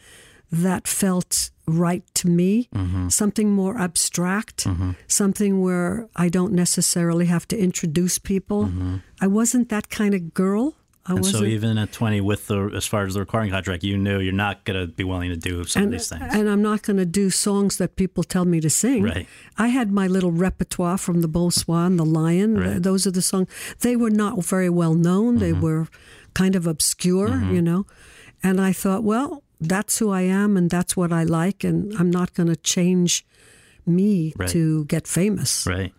that 0.53 0.87
felt 0.87 1.51
right 1.67 2.05
to 2.15 2.29
me, 2.29 2.69
mm-hmm. 2.75 3.09
something 3.09 3.51
more 3.51 3.79
abstract, 3.79 4.65
mm-hmm. 4.65 4.93
something 5.07 5.63
where 5.63 6.09
I 6.15 6.29
don't 6.29 6.53
necessarily 6.53 7.27
have 7.27 7.49
to 7.49 7.59
introduce 7.59 8.19
people. 8.19 8.67
Mm-hmm. 8.67 8.97
I 9.21 9.27
wasn't 9.29 9.71
that 9.71 9.89
kind 9.89 10.15
of 10.15 10.35
girl. 10.35 10.75
I 11.05 11.15
And 11.15 11.27
so 11.27 11.43
even 11.43 11.79
at 11.79 11.91
20 11.91 12.21
with 12.21 12.47
the 12.47 12.71
as 12.77 12.87
far 12.87 13.05
as 13.05 13.15
the 13.15 13.21
recording 13.21 13.51
contract, 13.51 13.83
you 13.83 13.97
knew 13.97 14.21
you're 14.21 14.33
not 14.33 14.65
going 14.65 14.79
to 14.79 14.87
be 14.87 15.03
willing 15.03 15.31
to 15.31 15.37
do 15.37 15.65
some 15.65 15.85
of 15.85 15.91
these 15.91 16.09
things. 16.09 16.23
and 16.33 16.49
I'm 16.49 16.63
not 16.63 16.83
going 16.83 16.99
to 16.99 17.07
do 17.07 17.29
songs 17.29 17.79
that 17.79 17.97
people 17.97 18.23
tell 18.23 18.45
me 18.45 18.61
to 18.61 18.71
sing. 18.71 19.03
Right. 19.03 19.27
I 19.59 19.69
had 19.69 19.91
my 19.91 20.07
little 20.07 20.31
repertoire 20.31 20.99
from 20.99 21.21
the 21.21 21.29
Bonsoir, 21.29 21.91
the 21.91 22.05
Lion. 22.05 22.57
Right. 22.57 22.69
Mm-hmm. 22.69 22.83
Those 22.83 23.07
are 23.07 23.11
the 23.11 23.23
songs. 23.23 23.49
They 23.81 23.97
were 23.97 24.11
not 24.11 24.45
very 24.45 24.71
well 24.71 24.95
known. 24.95 25.39
They 25.39 25.53
were 25.53 25.89
kind 26.35 26.55
of 26.55 26.67
obscure, 26.69 27.43
you 27.53 27.63
know. 27.63 27.85
And 28.45 28.61
I 28.61 28.73
thought, 28.73 29.03
well, 29.03 29.43
that's 29.69 29.99
who 29.99 30.11
I 30.11 30.23
am, 30.23 30.57
and 30.57 30.69
that's 30.71 30.97
what 30.97 31.13
I 31.13 31.25
like, 31.25 31.65
and 31.65 31.93
I'm 31.99 32.11
not 32.11 32.35
going 32.35 32.49
to 32.49 32.57
change 32.57 33.25
me 33.87 34.33
Right. 34.37 34.49
to 34.51 34.85
get 34.87 35.07
famous. 35.07 35.67
Right. 35.67 35.93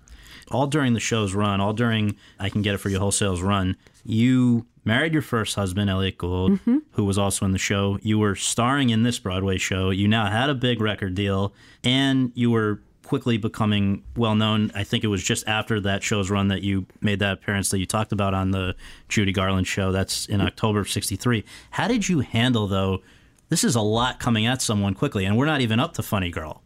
All 0.52 0.68
during 0.68 0.94
the 0.94 1.00
show's 1.00 1.34
run, 1.34 1.60
all 1.62 1.74
during 1.74 2.16
I 2.40 2.50
Can 2.50 2.62
Get 2.62 2.76
It 2.76 2.78
For 2.80 2.90
You 2.90 3.00
Wholesale's 3.00 3.42
run, 3.42 3.76
you 4.06 4.66
married 4.86 5.14
your 5.14 5.22
first 5.22 5.56
husband, 5.56 5.90
Elliot 5.90 6.18
Gould, 6.18 6.54
Mm-hmm. 6.54 6.78
who 6.92 7.06
was 7.06 7.18
also 7.18 7.46
in 7.46 7.52
the 7.52 7.58
show. 7.58 7.98
You 8.02 8.20
were 8.20 8.36
starring 8.36 8.90
in 8.90 9.04
this 9.04 9.20
Broadway 9.20 9.58
show. 9.58 9.90
You 9.90 10.08
now 10.08 10.28
had 10.30 10.50
a 10.50 10.56
big 10.56 10.80
record 10.82 11.16
deal, 11.16 11.54
and 11.84 12.32
you 12.36 12.52
were 12.52 12.82
quickly 13.04 13.38
becoming 13.38 14.04
well 14.16 14.36
known. 14.36 14.72
I 14.76 14.84
think 14.84 15.04
it 15.04 15.08
was 15.08 15.24
just 15.24 15.46
after 15.48 15.80
that 15.82 16.04
show's 16.04 16.30
run 16.30 16.48
that 16.50 16.62
you 16.62 16.86
made 17.02 17.20
that 17.20 17.34
appearance 17.34 17.70
that 17.72 17.80
you 17.80 17.86
talked 17.86 18.12
about 18.12 18.34
on 18.34 18.52
the 18.52 18.76
Judy 19.10 19.32
Garland 19.34 19.68
show. 19.68 19.92
That's 19.92 20.26
in 20.28 20.40
October 20.42 20.80
of 20.80 20.90
63. 20.90 21.44
How 21.72 21.88
did 21.88 22.08
you 22.08 22.20
handle, 22.22 22.68
though, 22.68 23.02
this 23.50 23.64
is 23.64 23.76
a 23.76 23.82
lot 23.82 24.20
coming 24.20 24.46
at 24.46 24.62
someone 24.62 24.94
quickly, 24.94 25.26
and 25.26 25.38
we're 25.38 25.46
not 25.46 25.62
even 25.62 25.80
up 25.80 25.94
to 25.96 26.04
Funny 26.04 26.30
Girl. 26.30 26.64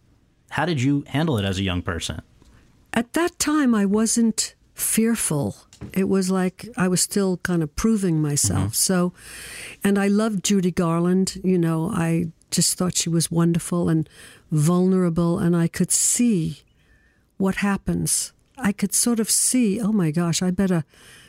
How 0.52 0.66
did 0.66 0.82
you 0.82 1.04
handle 1.08 1.38
it 1.38 1.46
as 1.46 1.60
a 1.60 1.64
young 1.64 1.82
person? 1.82 2.22
At 2.94 3.14
that 3.14 3.38
time, 3.40 3.76
I 3.76 3.86
wasn't 3.86 4.56
fearful. 4.74 5.56
It 5.94 6.08
was 6.08 6.32
like 6.32 6.68
I 6.78 6.88
was 6.88 7.02
still 7.02 7.38
kind 7.38 7.62
of 7.62 7.76
proving 7.76 8.22
myself. 8.22 8.60
Mm-hmm. 8.60 8.74
So, 8.74 9.14
and 9.84 10.00
I 10.00 10.08
loved 10.08 10.46
Judy 10.46 10.72
Garland. 10.72 11.42
You 11.44 11.58
know, 11.58 11.90
I 11.92 12.28
just 12.52 12.78
thought 12.78 12.96
she 12.96 13.10
was 13.10 13.30
wonderful 13.30 13.90
and 13.90 14.08
vulnerable, 14.52 15.40
and 15.40 15.56
I 15.56 15.68
could 15.68 15.92
see 15.92 16.64
what 17.38 17.56
happens. 17.56 18.34
I 18.58 18.72
could 18.72 18.94
sort 18.94 19.20
of 19.20 19.30
see, 19.30 19.80
oh 19.80 19.92
my 19.92 20.12
gosh, 20.12 20.42
I 20.42 20.52
better 20.52 20.84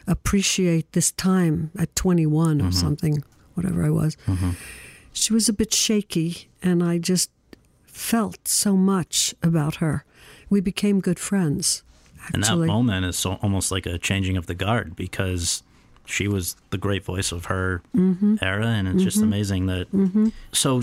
appreciate 0.06 0.92
this 0.92 1.12
time 1.12 1.70
at 1.78 1.94
21 1.94 2.60
or 2.60 2.64
mm-hmm. 2.64 2.70
something, 2.72 3.22
whatever 3.54 3.84
I 3.84 3.90
was. 3.90 4.16
Mm-hmm. 4.26 4.50
She 5.12 5.32
was 5.32 5.48
a 5.48 5.52
bit 5.52 5.72
shaky, 5.74 6.48
and 6.62 6.82
I 6.82 6.98
just 6.98 7.30
felt 7.86 8.46
so 8.46 8.76
much 8.76 9.34
about 9.42 9.76
her. 9.76 10.04
We 10.50 10.60
became 10.60 11.00
good 11.00 11.18
friends. 11.18 11.82
Actually. 12.22 12.34
And 12.34 12.44
that 12.44 12.66
moment 12.66 13.06
is 13.06 13.16
so, 13.16 13.32
almost 13.42 13.70
like 13.70 13.86
a 13.86 13.98
changing 13.98 14.36
of 14.36 14.46
the 14.46 14.54
guard 14.54 14.94
because 14.96 15.62
she 16.04 16.28
was 16.28 16.56
the 16.70 16.78
great 16.78 17.04
voice 17.04 17.32
of 17.32 17.46
her 17.46 17.82
Mm-hmm. 17.96 18.36
era, 18.42 18.66
and 18.66 18.88
it's 18.88 19.02
just 19.02 19.20
amazing 19.20 19.66
that. 19.66 19.88
So, 20.52 20.76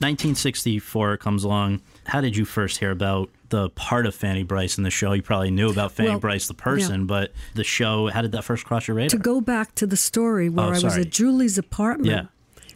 1964 0.00 1.16
comes 1.16 1.44
along. 1.44 1.80
How 2.06 2.20
did 2.20 2.36
you 2.36 2.44
first 2.44 2.78
hear 2.78 2.90
about 2.90 3.30
the 3.50 3.68
part 3.70 4.06
of 4.06 4.14
Fanny 4.14 4.42
Brice 4.44 4.78
in 4.78 4.84
the 4.84 4.90
show? 4.90 5.12
You 5.12 5.22
probably 5.22 5.50
knew 5.50 5.70
about 5.70 5.92
Fanny 5.92 6.10
Well, 6.10 6.18
Brice, 6.20 6.46
the 6.48 6.54
person, 6.54 7.06
but 7.06 7.32
the 7.54 7.64
show. 7.64 8.06
How 8.08 8.22
did 8.22 8.32
that 8.32 8.44
first 8.44 8.64
cross 8.64 8.86
your 8.88 8.96
radar? 8.96 9.10
to 9.10 9.18
go 9.18 9.40
back 9.40 9.74
to 9.76 9.86
the 9.86 9.96
story 9.96 10.48
where 10.48 10.66
Oh, 10.66 10.68
I 10.70 10.78
was 10.80 10.96
at 10.96 11.10
Jule's 11.10 11.58
apartment 11.58 12.10
Yeah. 12.10 12.26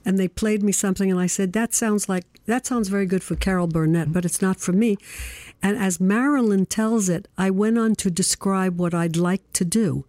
And 0.04 0.18
they 0.18 0.28
played 0.28 0.62
me 0.62 0.72
something 0.72 1.10
and 1.10 1.20
I 1.20 1.26
said, 1.26 1.52
That 1.52 1.74
sounds 1.74 2.08
like 2.08 2.24
that 2.46 2.66
sounds 2.66 2.88
very 2.88 3.06
good 3.06 3.22
for 3.22 3.36
Carol 3.36 3.66
Burnett, 3.68 4.12
but 4.12 4.24
it's 4.24 4.42
not 4.42 4.58
for 4.60 4.72
me. 4.72 4.96
And 5.62 5.76
as 5.78 6.00
Marilyn 6.00 6.66
tells 6.66 7.08
it, 7.08 7.28
I 7.38 7.50
went 7.50 7.78
on 7.78 7.94
to 7.96 8.10
describe 8.10 8.78
what 8.80 8.94
I'd 8.94 9.16
like 9.16 9.42
to 9.52 9.64
do, 9.64 10.04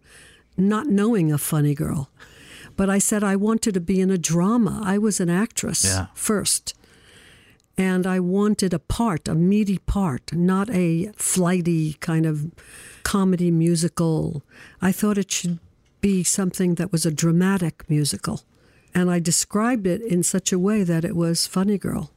not 0.57 0.87
knowing 0.87 1.31
a 1.31 1.37
funny 1.37 1.75
girl. 1.75 2.09
But 2.75 2.89
I 2.89 2.97
said 2.97 3.23
I 3.23 3.35
wanted 3.35 3.75
to 3.75 3.79
be 3.79 4.01
in 4.01 4.09
a 4.09 4.17
drama. 4.17 4.81
I 4.83 4.97
was 4.97 5.19
an 5.19 5.29
actress 5.29 5.83
Yeah. 5.85 6.07
first. 6.15 6.73
And 7.77 8.05
I 8.07 8.19
wanted 8.19 8.73
a 8.73 8.79
part, 8.79 9.27
a 9.27 9.35
meaty 9.35 9.77
part, 9.79 10.33
not 10.33 10.69
a 10.71 11.11
flighty 11.15 11.93
kind 11.99 12.25
of 12.25 12.51
comedy 13.03 13.51
musical. 13.51 14.43
I 14.81 14.91
thought 14.91 15.17
it 15.17 15.31
should 15.31 15.59
be 16.01 16.23
something 16.23 16.75
that 16.75 16.91
was 16.91 17.05
a 17.05 17.11
dramatic 17.11 17.83
musical. 17.89 18.41
And 18.95 19.09
I 19.09 19.19
described 19.19 19.87
it 19.87 20.01
in 20.01 20.23
such 20.23 20.51
a 20.53 20.59
way 20.59 20.83
that 20.83 21.03
it 21.03 21.15
was 21.15 21.47
Funny 21.47 21.77
Girl. 21.77 22.11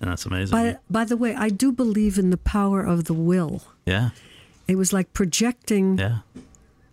and 0.00 0.10
that's 0.10 0.26
amazing. 0.26 0.52
By, 0.56 0.78
by 0.90 1.04
the 1.04 1.16
way, 1.16 1.34
I 1.34 1.48
do 1.48 1.72
believe 1.72 2.18
in 2.18 2.30
the 2.30 2.36
power 2.38 2.82
of 2.82 3.04
the 3.04 3.14
will. 3.14 3.62
yeah, 3.84 4.10
It 4.68 4.76
was 4.76 4.92
like 4.92 5.12
projecting 5.12 5.98
yeah, 5.98 6.18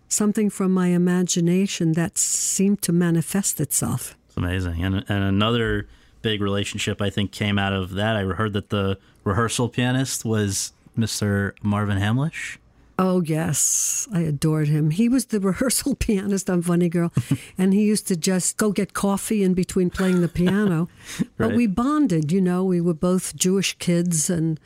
something 0.08 0.50
from 0.50 0.72
my 0.72 0.88
imagination 0.88 1.92
that 1.92 2.18
seemed 2.18 2.82
to 2.82 2.92
manifest 2.92 3.60
itself. 3.60 4.16
it's 4.28 4.36
amazing. 4.36 4.84
And 4.84 5.04
and 5.08 5.24
another 5.24 5.86
big 6.22 6.40
relationship 6.40 7.00
I 7.02 7.10
think 7.10 7.32
came 7.32 7.58
out 7.58 7.72
of 7.72 7.92
that. 7.94 8.16
I 8.16 8.22
heard 8.24 8.52
that 8.54 8.70
the 8.70 8.98
rehearsal 9.24 9.68
pianist 9.68 10.24
was 10.24 10.72
Mr. 10.96 11.52
Marvin 11.62 11.98
Hamlish. 11.98 12.58
Oh, 12.98 13.22
yes. 13.22 14.06
I 14.12 14.20
adored 14.20 14.68
him. 14.68 14.90
He 14.90 15.08
was 15.08 15.26
the 15.26 15.40
rehearsal 15.50 15.94
pianist 15.96 16.48
on 16.48 16.62
Funny 16.62 16.88
Girl, 16.88 17.12
and 17.58 17.72
he 17.74 17.82
used 17.84 18.06
to 18.08 18.16
just 18.16 18.56
go 18.56 18.70
get 18.72 18.92
coffee 18.92 19.42
in 19.42 19.54
between 19.54 19.90
playing 19.90 20.20
the 20.20 20.28
piano. 20.28 20.88
But 21.36 21.54
we 21.54 21.66
bonded, 21.66 22.30
you 22.32 22.40
know, 22.40 22.64
we 22.64 22.80
were 22.80 22.94
both 22.94 23.34
Jewish 23.36 23.76
kids, 23.78 24.30
and 24.30 24.60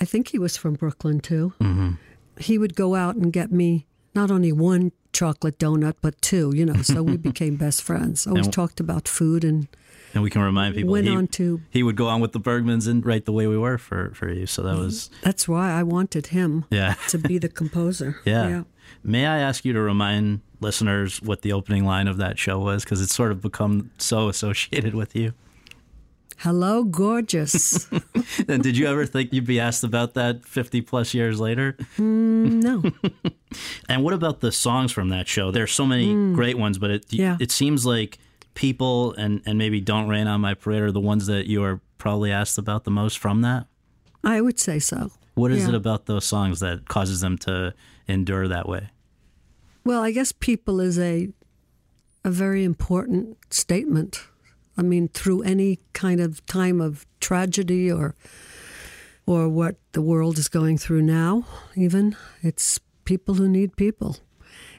I 0.00 0.04
think 0.04 0.28
he 0.28 0.38
was 0.38 0.56
from 0.56 0.74
Brooklyn 0.74 1.20
too. 1.20 1.52
Mm-hmm. 1.60 1.92
He 2.38 2.58
would 2.58 2.74
go 2.74 2.94
out 2.94 3.16
and 3.16 3.32
get 3.32 3.50
me 3.52 3.86
not 4.14 4.30
only 4.30 4.52
one 4.52 4.90
chocolate 5.12 5.58
donut, 5.58 5.94
but 6.00 6.20
two, 6.20 6.52
you 6.54 6.66
know, 6.66 6.82
so 6.82 7.02
we 7.02 7.16
became 7.16 7.56
best 7.56 7.82
friends. 7.82 8.26
Always 8.26 8.46
And- 8.46 8.52
talked 8.54 8.80
about 8.80 9.06
food 9.08 9.44
and 9.44 9.68
And 10.18 10.24
we 10.24 10.30
can 10.30 10.42
remind 10.42 10.74
people 10.74 10.90
Went 10.94 11.06
he, 11.06 11.14
on 11.14 11.28
to- 11.28 11.60
he 11.70 11.84
would 11.84 11.94
go 11.94 12.08
on 12.08 12.20
with 12.20 12.32
the 12.32 12.40
Bergmans 12.40 12.88
and 12.88 13.06
write 13.06 13.24
the 13.24 13.30
way 13.30 13.46
we 13.46 13.56
were 13.56 13.78
for, 13.78 14.10
for 14.16 14.28
you. 14.28 14.46
So 14.46 14.62
that 14.64 14.76
was 14.76 15.10
that's 15.22 15.46
why 15.46 15.70
I 15.70 15.84
wanted 15.84 16.26
him 16.28 16.64
yeah. 16.70 16.94
to 17.10 17.18
be 17.18 17.38
the 17.38 17.48
composer. 17.48 18.16
Yeah. 18.24 18.64
May 19.04 19.26
I 19.26 19.38
ask 19.38 19.64
you 19.64 19.72
to 19.74 19.80
remind 19.80 20.40
listeners 20.60 21.22
what 21.22 21.42
the 21.42 21.52
opening 21.52 21.84
line 21.84 22.08
of 22.08 22.16
that 22.16 22.36
show 22.36 22.58
was? 22.58 22.82
Because 22.82 23.00
it's 23.00 23.14
sort 23.14 23.30
of 23.30 23.40
become 23.40 23.92
so 23.98 24.28
associated 24.28 24.92
with 24.92 25.14
you. 25.14 25.34
Hello, 26.38 26.82
gorgeous. 26.82 27.88
and 28.48 28.60
did 28.60 28.76
you 28.76 28.88
ever 28.88 29.06
think 29.06 29.32
you'd 29.32 29.46
be 29.46 29.60
asked 29.60 29.84
about 29.84 30.14
that 30.14 30.44
50 30.44 30.80
plus 30.82 31.14
years 31.14 31.38
later? 31.38 31.76
no. 31.96 32.82
And 33.88 34.02
what 34.02 34.14
about 34.14 34.40
the 34.40 34.50
songs 34.50 34.90
from 34.90 35.10
that 35.10 35.28
show? 35.28 35.50
There's 35.52 35.72
so 35.72 35.86
many 35.86 36.12
great 36.34 36.58
ones, 36.58 36.76
but 36.78 36.90
it 36.90 37.06
Mm. 37.08 37.18
Yeah. 37.18 37.36
it 37.40 37.50
seems 37.52 37.86
like 37.86 38.18
people 38.58 39.12
and, 39.14 39.40
and 39.46 39.56
maybe 39.56 39.80
Don't 39.80 40.08
Rain 40.08 40.26
on 40.26 40.40
My 40.40 40.52
Parade 40.54 40.82
are 40.82 40.90
the 40.90 40.98
ones 41.00 41.26
that 41.26 41.46
you 41.46 41.62
are 41.62 41.80
probably 41.96 42.32
asked 42.32 42.58
about 42.58 42.82
the 42.82 42.90
most 42.90 43.16
from 43.18 43.40
that. 43.42 43.68
I 44.24 44.40
would 44.40 44.58
say 44.58 44.80
so. 44.80 45.12
What 45.34 45.52
is 45.52 45.62
Yeah. 45.62 45.68
it 45.68 45.74
about 45.76 46.06
those 46.06 46.24
songs 46.26 46.58
that 46.58 46.88
causes 46.88 47.20
them 47.20 47.38
to 47.38 47.72
endure 48.08 48.48
that 48.48 48.68
way? 48.68 48.90
Well, 49.84 50.02
I 50.02 50.10
guess 50.10 50.32
people 50.32 50.80
is 50.80 50.98
a 50.98 51.28
a 52.24 52.30
very 52.32 52.64
important 52.64 53.38
statement. 53.50 54.24
I 54.76 54.82
mean, 54.82 55.06
through 55.08 55.42
any 55.42 55.78
kind 55.92 56.20
of 56.20 56.44
time 56.46 56.80
of 56.80 57.06
tragedy 57.20 57.90
or 57.92 58.16
or 59.24 59.48
what 59.48 59.76
the 59.92 60.02
world 60.02 60.36
is 60.36 60.48
going 60.48 60.78
through 60.78 61.02
now, 61.02 61.44
even 61.76 62.16
it's 62.42 62.80
people 63.04 63.34
who 63.36 63.48
need 63.48 63.76
people. 63.76 64.16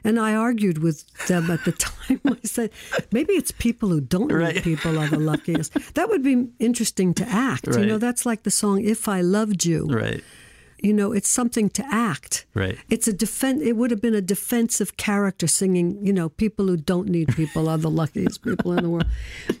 And 0.02 0.18
I 0.18 0.34
argued 0.34 0.78
with 0.78 1.04
them 1.26 1.50
at 1.50 1.64
the 1.64 1.72
time. 1.86 2.20
I 2.26 2.36
said, 2.44 2.70
maybe 3.12 3.34
it's 3.34 3.50
people 3.52 3.88
who 3.90 4.00
don't 4.00 4.32
Right. 4.32 4.54
need 4.54 4.64
people 4.64 4.98
are 4.98 5.08
the 5.08 5.18
luckiest. 5.18 5.74
That 5.94 6.08
would 6.08 6.22
be 6.22 6.48
interesting 6.58 7.12
to 7.14 7.28
act. 7.28 7.66
You 7.66 7.84
know, 7.86 7.98
that's 7.98 8.24
like 8.24 8.42
the 8.44 8.50
song 8.50 8.82
"If 8.84 9.08
I 9.08 9.20
Loved 9.20 9.64
You." 9.64 9.86
Right. 9.86 10.22
You 10.82 10.94
know, 10.94 11.12
it's 11.12 11.28
something 11.28 11.68
to 11.70 11.84
act. 11.90 12.46
Right. 12.54 12.78
It's 12.88 13.06
a 13.06 13.12
defense. 13.12 13.62
It 13.62 13.76
would 13.76 13.90
have 13.90 14.00
been 14.00 14.14
a 14.14 14.22
defensive 14.22 14.96
character 14.96 15.46
singing. 15.46 15.98
You 16.06 16.14
know, 16.14 16.30
people 16.30 16.66
who 16.68 16.78
don't 16.78 17.08
need 17.08 17.28
people 17.36 17.68
are 17.68 17.76
the 17.76 17.90
luckiest 17.90 18.40
people 18.42 18.72
in 18.72 18.82
the 18.84 18.88
world. 18.88 19.06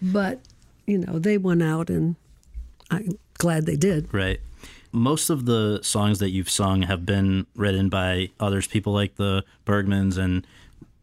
But 0.00 0.40
you 0.86 0.96
know, 0.98 1.18
they 1.18 1.36
went 1.36 1.62
out, 1.62 1.90
and 1.90 2.16
I'm 2.90 3.18
glad 3.36 3.66
they 3.66 3.76
did. 3.76 4.08
Right. 4.14 4.40
Most 4.92 5.30
of 5.30 5.46
the 5.46 5.80
songs 5.82 6.18
that 6.18 6.30
you've 6.30 6.50
sung 6.50 6.82
have 6.82 7.06
been 7.06 7.46
written 7.54 7.88
by 7.88 8.30
others, 8.40 8.66
people 8.66 8.92
like 8.92 9.16
the 9.16 9.44
Bergmans 9.64 10.18
and 10.18 10.46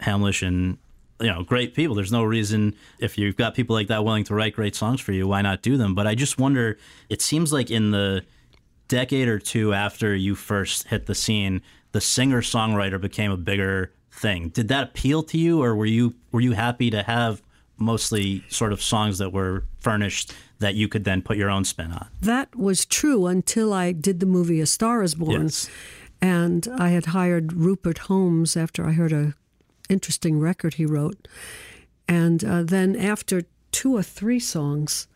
Hamlish 0.02 0.46
and 0.46 0.78
you 1.20 1.28
know, 1.28 1.44
great 1.44 1.74
people. 1.74 1.96
There's 1.96 2.12
no 2.12 2.24
reason 2.24 2.76
if 3.00 3.18
you've 3.18 3.38
got 3.38 3.56
people 3.56 3.76
like 3.76 3.88
that 3.88 4.04
willing 4.04 4.24
to 4.26 4.36
write 4.36 4.54
great 4.54 4.76
songs 4.76 5.02
for 5.02 5.12
you, 5.14 5.28
why 5.28 5.42
not 5.42 5.62
do 5.62 5.78
them? 5.78 5.96
But 5.96 6.06
I 6.06 6.16
just 6.16 6.38
wonder, 6.38 6.78
it 7.10 7.22
seems 7.22 7.52
like 7.52 7.72
in 7.72 7.92
the 7.92 8.24
decade 8.88 9.28
or 9.28 9.40
two 9.40 9.74
after 9.74 10.16
you 10.16 10.36
first 10.36 10.88
hit 10.88 11.08
the 11.08 11.16
scene, 11.16 11.62
the 11.92 12.02
singer 12.02 12.42
songwriter 12.42 13.02
became 13.02 13.32
a 13.32 13.38
bigger 13.38 13.92
thing. 14.12 14.50
Did 14.50 14.68
that 14.68 14.84
appeal 14.84 15.24
to 15.24 15.38
you 15.38 15.62
or 15.62 15.76
were 15.76 15.86
you 15.86 16.16
were 16.32 16.42
you 16.42 16.54
happy 16.54 16.90
to 16.90 17.04
have 17.04 17.42
mostly 17.78 18.44
sort 18.50 18.74
of 18.74 18.82
songs 18.82 19.18
that 19.20 19.32
were 19.32 19.64
furnished 19.80 20.34
that 20.60 20.76
you 20.76 20.88
could 20.88 21.04
then 21.04 21.22
put 21.22 21.38
your 21.38 21.50
own 21.50 21.64
spin 21.66 21.92
on? 21.92 22.08
That 22.22 22.56
was 22.56 22.86
true 22.86 23.28
until 23.28 23.74
I 23.74 23.92
did 23.92 24.20
the 24.20 24.26
movie 24.26 24.60
A 24.62 24.66
Star 24.66 25.04
Is 25.04 25.16
Born, 25.16 25.44
Yes. 25.44 25.70
and 26.22 26.68
I 26.78 26.90
had 26.90 27.08
hired 27.08 27.54
Rupert 27.54 28.00
Holmes 28.00 28.58
after 28.58 28.86
I 28.86 28.92
heard 28.94 29.14
a 29.14 29.34
interesting 29.90 30.40
record 30.40 30.74
he 30.76 30.86
wrote, 30.86 31.28
and 32.08 32.44
uh, 32.44 32.64
then 32.64 32.96
after 32.96 33.44
two 33.72 33.96
or 33.96 34.04
three 34.04 34.40
songs, 34.40 35.08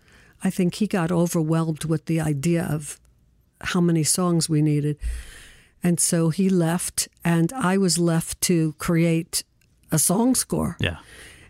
I 0.43 0.49
think 0.49 0.75
he 0.75 0.87
got 0.87 1.11
overwhelmed 1.11 1.85
with 1.85 2.05
the 2.05 2.21
idea 2.21 2.63
of 2.69 2.99
how 3.61 3.81
many 3.81 4.03
songs 4.03 4.47
we 4.49 4.61
needed, 4.61 4.97
and 5.83 5.99
so 5.99 6.29
he 6.29 6.49
left, 6.49 7.07
and 7.23 7.51
I 7.53 7.77
was 7.77 7.97
left 7.97 8.39
to 8.41 8.73
create 8.77 9.43
a 9.91 9.97
song 9.99 10.35
score. 10.35 10.77
Yeah. 10.79 10.97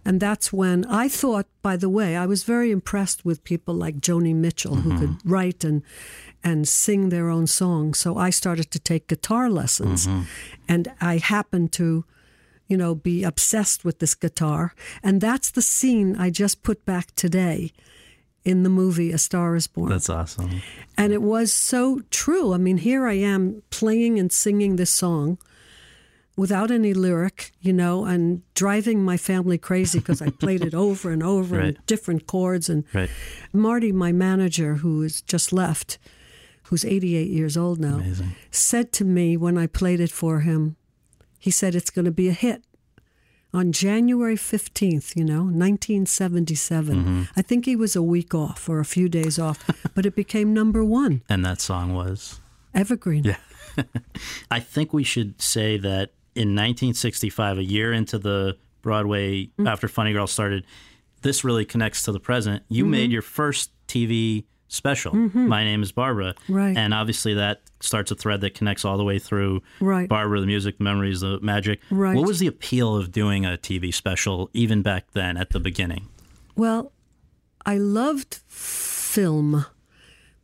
And 0.04 0.20
that's 0.20 0.52
when 0.52 0.86
I 0.86 1.08
thought, 1.08 1.48
by 1.62 1.78
the 1.78 1.90
way, 1.90 2.16
I 2.16 2.26
was 2.26 2.44
very 2.44 2.72
impressed 2.72 3.24
with 3.24 3.44
people 3.44 3.76
like 3.76 4.00
Joni 4.00 4.36
Mitchell 4.36 4.76
who 4.76 4.98
could 4.98 5.10
mm-hmm. 5.10 5.30
write 5.30 5.64
and 5.64 5.84
and 6.44 6.68
sing 6.68 7.10
their 7.10 7.30
own 7.30 7.46
songs. 7.46 8.00
So 8.00 8.18
I 8.18 8.32
started 8.32 8.72
to 8.72 8.80
take 8.80 9.08
guitar 9.08 9.50
lessons. 9.50 10.08
Mm-hmm. 10.08 10.22
And 10.68 10.92
I 11.00 11.18
happened 11.18 11.72
to, 11.74 12.04
you 12.68 12.78
know, 12.78 12.96
be 12.96 13.24
obsessed 13.24 13.86
with 13.86 14.00
this 14.00 14.16
guitar. 14.16 14.74
And 15.04 15.22
that's 15.22 15.52
the 15.52 15.62
scene 15.62 16.16
I 16.16 16.32
just 16.32 16.64
put 16.64 16.84
back 16.84 17.16
today 17.16 17.72
in 18.44 18.64
the 18.64 18.70
movie 18.70 19.12
A 19.12 19.20
Star 19.20 19.56
is 19.56 19.68
Born. 19.68 19.90
That's 19.90 20.10
awesome. 20.10 20.64
And 20.98 21.14
it 21.14 21.22
was 21.22 21.54
so 21.54 22.02
true. 22.10 22.54
I 22.54 22.58
mean, 22.58 22.78
here 22.78 23.06
I 23.06 23.14
am 23.14 23.62
playing 23.70 24.18
and 24.18 24.32
singing 24.32 24.78
this 24.78 24.90
song 24.92 25.38
without 26.42 26.70
any 26.72 26.94
lyric, 27.06 27.38
you 27.68 27.74
know, 27.82 27.96
and 28.12 28.42
driving 28.64 29.00
my 29.12 29.18
family 29.18 29.58
crazy 29.70 30.00
because 30.00 30.22
I 30.28 30.30
played 30.44 30.64
it 30.70 30.74
over 30.86 31.12
and 31.16 31.24
over 31.24 31.58
Right. 31.58 31.76
in 31.76 31.78
different 31.94 32.22
chords. 32.34 32.70
And 32.70 32.84
Right. 32.94 33.10
Marty, 33.54 33.92
my 33.92 34.12
manager, 34.12 34.72
who 34.82 35.02
has 35.06 35.22
just 35.34 35.54
left, 35.54 35.98
who's 36.68 36.84
88 36.86 37.30
years 37.40 37.56
old 37.58 37.80
now, 37.80 37.98
Amazing. 37.98 38.32
said 38.50 38.88
to 38.94 39.04
me 39.06 39.38
when 39.38 39.58
I 39.64 39.68
played 39.68 40.00
it 40.00 40.12
for 40.12 40.40
him, 40.40 40.76
he 41.46 41.52
said, 41.52 41.76
it's 41.76 41.92
going 41.96 42.06
to 42.06 42.12
be 42.24 42.30
a 42.30 42.34
hit. 42.46 42.64
On 43.54 43.72
January 43.72 44.38
15th, 44.38 45.16
you 45.20 45.26
know, 45.26 45.44
1977. 45.44 46.96
Mm-hmm. 46.96 47.24
I 47.36 47.42
think 47.42 47.66
he 47.66 47.76
was 47.76 47.96
a 47.96 48.02
week 48.16 48.34
off 48.34 48.70
or 48.70 48.80
a 48.80 48.86
few 48.86 49.10
days 49.10 49.38
off, 49.40 49.60
but 49.96 50.06
it 50.06 50.16
became 50.16 50.54
number 50.54 50.84
one, 50.84 51.22
And 51.30 51.44
that 51.46 51.60
song 51.62 51.94
was. 51.94 52.40
evergreen. 52.74 53.24
Yeah. 53.26 53.38
I 54.58 54.60
think 54.74 54.94
we 54.94 55.04
should 55.04 55.42
say 55.42 55.78
that 55.80 56.12
in 56.36 56.50
1965, 56.56 57.58
a 57.58 57.64
year 57.64 57.92
into 57.94 58.18
the 58.20 58.58
Broadway, 58.82 59.50
Mm. 59.60 59.68
after 59.70 59.88
Funny 59.88 60.14
Girl 60.14 60.28
started, 60.28 60.66
this 61.22 61.44
really 61.44 61.66
connects 61.66 62.04
to 62.04 62.12
the 62.12 62.20
present. 62.20 62.64
You 62.70 62.84
Mm-hmm. 62.84 62.92
made 62.92 63.12
your 63.12 63.22
first 63.22 63.72
TV 63.88 64.46
special, 64.68 65.14
My 65.14 65.64
Name 65.66 65.84
is 65.84 65.92
Barbra. 65.92 66.34
Right. 66.48 66.76
And 66.78 66.94
obviously, 66.94 67.34
that 67.34 67.62
starts 67.82 68.10
a 68.10 68.16
thread 68.16 68.40
that 68.42 68.54
connects 68.54 68.86
all 68.86 68.98
the 68.98 69.04
way 69.04 69.20
through 69.20 69.62
Right. 69.82 70.08
Barbra, 70.08 70.40
the 70.40 70.46
music, 70.48 70.78
the 70.78 70.84
memories, 70.86 71.20
the 71.22 71.40
magic. 71.42 71.82
Right. 71.92 72.16
What 72.16 72.26
was 72.26 72.40
the 72.40 72.48
appeal 72.48 72.96
of 72.96 73.12
doing 73.12 73.46
a 73.46 73.58
TV 73.58 73.92
special, 73.94 74.50
even 74.54 74.82
back 74.82 75.12
then 75.12 75.36
at 75.38 75.50
the 75.50 75.60
beginning? 75.60 76.08
Well, 76.56 76.94
I 77.66 77.78
loved 77.78 78.36
film, 78.48 79.66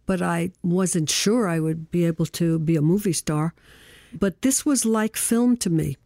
but 0.05 0.21
I 0.21 0.51
wasn't 0.61 1.09
sure 1.09 1.47
I 1.47 1.59
would 1.59 1.89
be 1.89 2.05
able 2.05 2.25
to 2.27 2.59
be 2.59 2.75
a 2.75 2.81
movie 2.81 3.13
star. 3.13 3.53
But 4.13 4.41
this 4.41 4.65
was 4.65 4.85
like 4.85 5.17
film 5.17 5.57
to 5.57 5.69
me. 5.69 5.97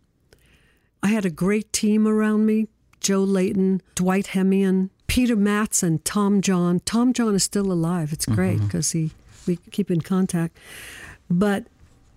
I 1.03 1.07
had 1.07 1.25
a 1.25 1.29
great 1.29 1.71
team 1.73 2.07
around 2.07 2.45
me 2.45 2.67
Joe 2.99 3.23
Layton, 3.23 3.81
Dwight 3.95 4.27
Hemion, 4.27 4.89
Peter 5.07 5.35
Matz, 5.35 5.83
and 5.83 6.05
Tom 6.05 6.41
John. 6.41 6.79
Tom 6.81 7.13
John 7.13 7.35
is 7.35 7.43
still 7.43 7.71
alive. 7.71 8.13
It's 8.13 8.25
mm-hmm. 8.25 8.35
great 8.35 8.61
because 8.61 8.91
he 8.91 9.11
we 9.47 9.57
keep 9.71 9.89
in 9.89 10.01
contact. 10.01 10.55
But 11.29 11.65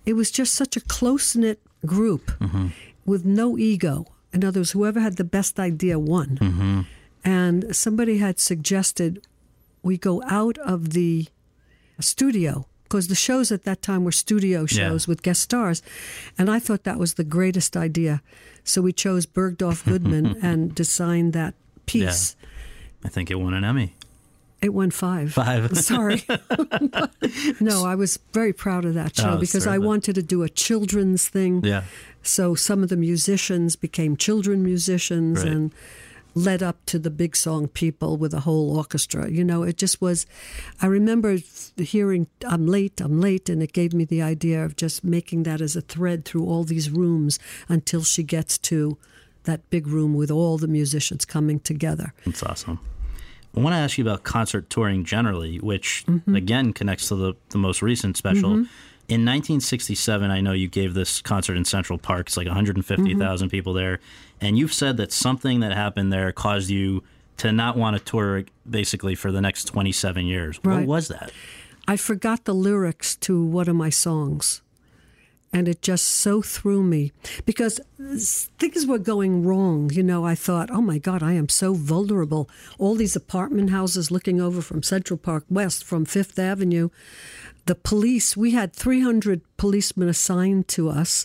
it 0.05 0.13
was 0.13 0.31
just 0.31 0.55
such 0.55 0.77
a 0.77 0.81
close 0.81 1.35
knit 1.35 1.61
group 1.87 2.27
mm-hmm. 2.39 2.69
with 3.07 3.25
no 3.25 3.57
ego. 3.57 4.07
In 4.33 4.45
other 4.45 4.61
words, 4.61 4.73
whoever 4.73 5.01
had 5.01 5.17
the 5.17 5.25
best 5.25 5.59
idea 5.59 5.99
won. 5.99 6.39
Mm-hmm. 6.41 6.81
And 7.25 7.75
somebody 7.75 8.19
had 8.19 8.39
suggested 8.39 9.27
we 9.83 9.97
go 9.97 10.23
out 10.27 10.59
of 10.59 10.91
the 10.91 11.27
studio 12.01 12.67
because 12.85 13.09
the 13.09 13.15
shows 13.15 13.51
at 13.51 13.65
that 13.65 13.83
time 13.83 14.05
were 14.05 14.13
studio 14.13 14.67
shows 14.67 15.09
with 15.09 15.23
guest 15.23 15.43
stars. 15.43 15.83
And 16.39 16.49
I 16.51 16.59
thought 16.61 16.85
that 16.85 16.99
was 16.99 17.15
the 17.15 17.25
greatest 17.25 17.77
idea. 17.77 18.23
So 18.63 18.81
we 18.81 18.93
chose 18.93 19.27
Bergdorf 19.27 19.85
Goodman 19.89 20.37
and 20.43 20.75
designed 20.75 21.33
that 21.33 21.55
piece. 21.87 22.37
I 23.05 23.09
think 23.09 23.31
it 23.31 23.37
won 23.37 23.53
an 23.55 23.65
Emmy. 23.65 23.95
It 24.63 24.73
won 24.73 24.91
five. 24.91 25.35
Five. 25.35 25.77
Sorry. 25.77 26.23
no, 27.61 27.85
I 27.85 27.95
was 27.95 28.19
very 28.33 28.53
proud 28.55 28.85
of 28.87 28.95
that 28.95 29.13
oh, 29.19 29.23
show 29.23 29.31
Oh, 29.33 29.39
because 29.39 29.67
I 29.67 29.79
wanted 29.79 30.15
to 30.15 30.23
do 30.23 30.43
a 30.43 30.49
children's 30.49 31.29
thing. 31.29 31.63
Yeah. 31.65 31.85
So 32.23 32.55
some 32.55 32.83
of 32.83 32.89
the 32.89 32.97
musicians 32.97 33.77
became 33.77 34.17
children 34.17 34.63
musicians 34.63 35.45
Right. 35.45 35.53
and 35.53 35.73
led 36.35 36.63
up 36.63 36.85
to 36.87 36.99
the 36.99 37.11
big 37.11 37.37
song 37.37 37.69
people 37.69 38.17
with 38.17 38.35
a 38.35 38.41
whole 38.41 38.77
orchestra. 38.77 39.31
You 39.31 39.45
know, 39.45 39.63
it 39.63 39.77
just 39.77 40.01
was. 40.01 40.27
I 40.83 40.87
remember 40.87 41.39
hearing 41.77 42.27
I'm 42.47 42.67
late, 42.67 43.01
I'm 43.01 43.21
late, 43.21 43.49
and 43.49 43.63
it 43.63 43.73
gave 43.73 43.93
me 43.95 44.05
the 44.05 44.23
idea 44.23 44.65
of 44.65 44.75
just 44.77 45.05
making 45.05 45.45
that 45.45 45.61
as 45.61 45.77
a 45.77 45.81
thread 45.81 46.25
through 46.25 46.47
all 46.47 46.65
these 46.65 46.91
rooms 46.91 47.39
until 47.69 48.03
she 48.03 48.23
gets 48.23 48.59
to 48.59 48.99
that 49.45 49.69
big 49.71 49.87
room 49.87 50.15
with 50.15 50.31
all 50.31 50.59
the 50.59 50.67
musicians 50.69 51.25
coming 51.25 51.61
together. 51.61 52.13
That's 52.25 52.43
awesome. 52.43 52.81
I 53.57 53.61
want 53.61 53.75
to 53.75 53.79
ask 53.79 53.97
you 53.99 54.03
about 54.05 54.25
concert 54.25 54.69
touring 54.71 55.05
generally, 55.05 55.59
which 55.61 56.05
Mm-hmm. 56.09 56.35
again 56.35 56.73
connects 56.73 57.09
to 57.09 57.15
the, 57.15 57.35
the 57.51 57.59
most 57.59 57.83
recent 57.83 58.17
special. 58.17 58.67
In 59.07 59.21
1967, 59.21 60.31
I 60.31 60.41
know 60.41 60.53
you 60.53 60.67
gave 60.67 60.95
this 60.95 61.21
concert 61.23 61.57
in 61.57 61.65
Central 61.67 61.99
Park. 61.99 62.29
It's 62.29 62.37
like 62.39 62.47
150,000 62.47 63.47
Mm-hmm. 63.47 63.51
people 63.51 63.75
there. 63.75 64.01
And 64.45 64.59
you've 64.59 64.75
said 64.75 64.99
that 64.99 65.11
something 65.11 65.61
that 65.61 65.73
happened 65.73 66.13
there 66.13 66.31
caused 66.31 66.69
you 66.69 67.03
to 67.39 67.51
not 67.51 67.79
want 67.79 67.97
to 67.97 68.05
tour 68.05 68.45
basically 68.69 69.15
for 69.15 69.33
the 69.33 69.41
next 69.41 69.65
27 69.65 70.27
years. 70.27 70.59
What 70.63 70.85
was 70.85 71.09
that? 71.09 71.33
I 71.89 71.97
forgot 71.97 72.45
the 72.45 72.55
lyrics 72.55 73.17
to 73.17 73.43
one 73.43 73.69
of 73.69 73.77
my 73.77 73.89
songs. 73.89 74.61
And 75.51 75.69
it 75.69 75.83
just 75.83 76.07
so 76.07 76.43
threw 76.43 76.83
me 76.83 77.13
because 77.47 77.81
things 78.59 78.87
were 78.87 78.99
going 78.99 79.45
wrong. 79.47 79.89
You 79.91 80.03
know, 80.03 80.27
I 80.27 80.35
thought, 80.35 80.69
oh 80.71 80.83
my 80.83 80.99
God, 80.99 81.23
I 81.23 81.35
am 81.35 81.49
so 81.49 81.75
vulnerable. 81.75 82.51
All 82.77 82.97
these 82.97 83.15
apartment 83.17 83.71
houses 83.71 84.11
looking 84.11 84.41
over 84.41 84.61
from 84.61 84.83
Central 84.83 85.17
Park 85.17 85.45
West, 85.49 85.85
from 85.85 86.05
Fifth 86.05 86.39
Avenue. 86.39 86.89
The 87.67 87.77
police, 87.77 88.37
we 88.37 88.51
had 88.51 88.75
300 88.75 89.41
policemen 89.57 90.09
assigned 90.09 90.69
to 90.69 90.91
us, 90.91 91.25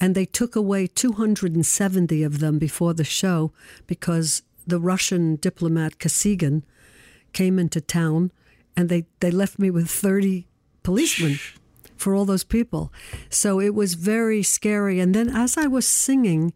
and 0.00 0.14
they 0.14 0.24
took 0.24 0.56
away 0.56 0.86
270 0.86 2.22
of 2.22 2.38
them 2.38 2.58
before 2.58 2.94
the 2.94 3.04
show 3.04 3.52
because 3.86 4.42
the 4.66 4.80
Russian 4.80 5.36
diplomat 5.36 5.98
Kosygin 5.98 6.62
came 7.32 7.58
into 7.58 7.80
town 7.80 8.32
and 8.76 8.88
they, 8.88 9.04
they 9.20 9.30
left 9.30 9.58
me 9.58 9.70
with 9.70 9.90
30 9.90 10.46
policemen 10.82 11.38
for 11.96 12.14
all 12.14 12.24
those 12.24 12.44
people. 12.44 12.92
So 13.28 13.60
it 13.60 13.74
was 13.74 13.94
very 13.94 14.42
scary. 14.42 15.00
And 15.00 15.14
then 15.14 15.28
as 15.28 15.58
I 15.58 15.66
was 15.66 15.86
singing 15.86 16.54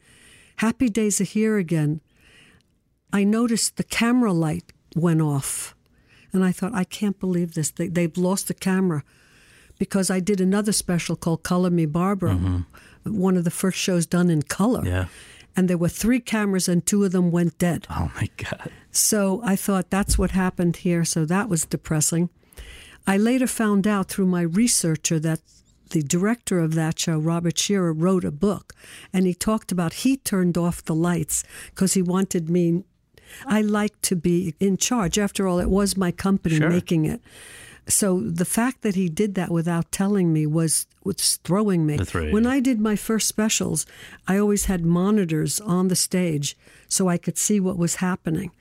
Happy 0.56 0.88
Days 0.88 1.20
Are 1.20 1.24
Here 1.24 1.58
Again, 1.58 2.00
I 3.12 3.24
noticed 3.24 3.76
the 3.76 3.84
camera 3.84 4.32
light 4.32 4.72
went 4.96 5.20
off. 5.20 5.74
And 6.32 6.44
I 6.44 6.50
thought, 6.50 6.74
I 6.74 6.84
can't 6.84 7.20
believe 7.20 7.54
this. 7.54 7.70
They, 7.70 7.86
they've 7.88 8.16
lost 8.16 8.48
the 8.48 8.54
camera 8.54 9.04
because 9.78 10.10
I 10.10 10.20
did 10.20 10.40
another 10.40 10.72
special 10.72 11.14
called 11.14 11.42
Color 11.42 11.70
Me 11.70 11.86
Barbra, 11.86 12.32
mm-hmm. 12.32 12.60
One 13.04 13.36
of 13.36 13.44
the 13.44 13.50
first 13.50 13.78
shows 13.78 14.06
done 14.06 14.30
in 14.30 14.42
color. 14.42 14.82
Yeah. 14.84 15.06
And 15.56 15.68
there 15.68 15.78
were 15.78 15.88
three 15.88 16.20
cameras, 16.20 16.68
and 16.68 16.84
two 16.84 17.04
of 17.04 17.12
them 17.12 17.30
went 17.30 17.58
dead. 17.58 17.86
Oh 17.90 18.10
my 18.16 18.28
God. 18.36 18.70
So 18.90 19.40
I 19.44 19.56
thought 19.56 19.90
that's 19.90 20.18
what 20.18 20.32
happened 20.32 20.76
here. 20.78 21.04
So 21.04 21.24
that 21.26 21.48
was 21.48 21.64
depressing. 21.64 22.28
I 23.06 23.16
later 23.18 23.46
found 23.46 23.86
out 23.86 24.08
through 24.08 24.26
my 24.26 24.42
researcher 24.42 25.20
that 25.20 25.40
the 25.90 26.02
director 26.02 26.58
of 26.58 26.74
that 26.74 26.98
show, 26.98 27.18
Robert 27.18 27.58
Scheerer, 27.58 27.92
wrote 27.92 28.24
a 28.24 28.32
book 28.32 28.72
and 29.12 29.26
he 29.26 29.34
talked 29.34 29.70
about 29.70 29.92
he 29.92 30.16
turned 30.16 30.56
off 30.56 30.82
the 30.84 30.94
lights 30.94 31.44
because 31.66 31.92
he 31.94 32.02
wanted 32.02 32.48
me. 32.48 32.82
I 33.46 33.60
like 33.60 34.00
to 34.02 34.16
be 34.16 34.54
in 34.58 34.76
charge. 34.76 35.18
After 35.18 35.46
all, 35.46 35.60
it 35.60 35.68
was 35.70 35.96
my 35.96 36.10
company 36.10 36.56
Sure. 36.56 36.70
making 36.70 37.04
it. 37.04 37.20
So 37.86 38.20
the 38.20 38.44
fact 38.46 38.82
that 38.82 38.94
he 38.94 39.08
did 39.08 39.34
that 39.34 39.50
without 39.50 39.92
telling 39.92 40.32
me 40.32 40.46
was 40.46 40.86
was 41.04 41.36
throwing 41.44 41.84
me. 41.84 41.96
The 41.96 42.04
throw 42.04 42.22
you. 42.24 42.32
When 42.32 42.46
I 42.46 42.60
did 42.60 42.80
my 42.80 42.96
first 42.96 43.28
specials, 43.28 43.84
I 44.26 44.38
always 44.38 44.64
had 44.66 44.84
monitors 44.84 45.60
on 45.60 45.88
the 45.88 45.96
stage 45.96 46.56
so 46.88 47.08
I 47.08 47.18
could 47.18 47.36
see 47.36 47.60
what 47.60 47.76
was 47.76 47.96
happening. 47.96 48.52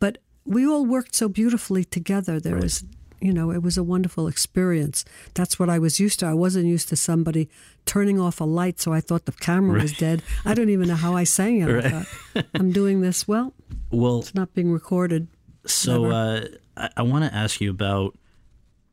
But 0.00 0.18
we 0.44 0.66
all 0.66 0.84
worked 0.84 1.14
so 1.14 1.28
beautifully 1.28 1.84
together. 1.84 2.40
There 2.40 2.56
was, 2.56 2.84
you 3.20 3.32
know, 3.32 3.52
it 3.52 3.62
was 3.62 3.78
a 3.78 3.84
wonderful 3.84 4.26
experience. 4.26 5.04
That's 5.34 5.56
what 5.58 5.70
I 5.70 5.78
was 5.78 6.00
used 6.00 6.18
to. 6.20 6.26
I 6.26 6.34
wasn't 6.34 6.66
used 6.66 6.88
to 6.88 6.96
somebody 6.96 7.48
turning 7.86 8.18
off 8.20 8.40
a 8.40 8.44
light 8.44 8.80
so 8.80 8.92
I 8.92 9.00
thought 9.00 9.24
the 9.26 9.32
camera 9.32 9.80
was 9.80 9.96
dead. 9.96 10.22
I 10.44 10.52
don't 10.54 10.68
even 10.68 10.88
know 10.88 10.96
how 10.96 11.14
I 11.14 11.24
sang 11.24 11.60
it. 11.60 11.68
I 11.84 11.90
thought, 11.90 12.46
I'm 12.54 12.72
doing 12.72 13.02
this. 13.02 13.28
Well, 13.28 13.54
Well, 13.90 14.18
it's 14.18 14.34
not 14.34 14.52
being 14.52 14.72
recorded. 14.72 15.28
So 15.64 16.06
uh, 16.06 16.46
I, 16.76 16.90
I 16.96 17.02
want 17.02 17.24
to 17.24 17.32
ask 17.34 17.60
you 17.60 17.70
about 17.70 18.16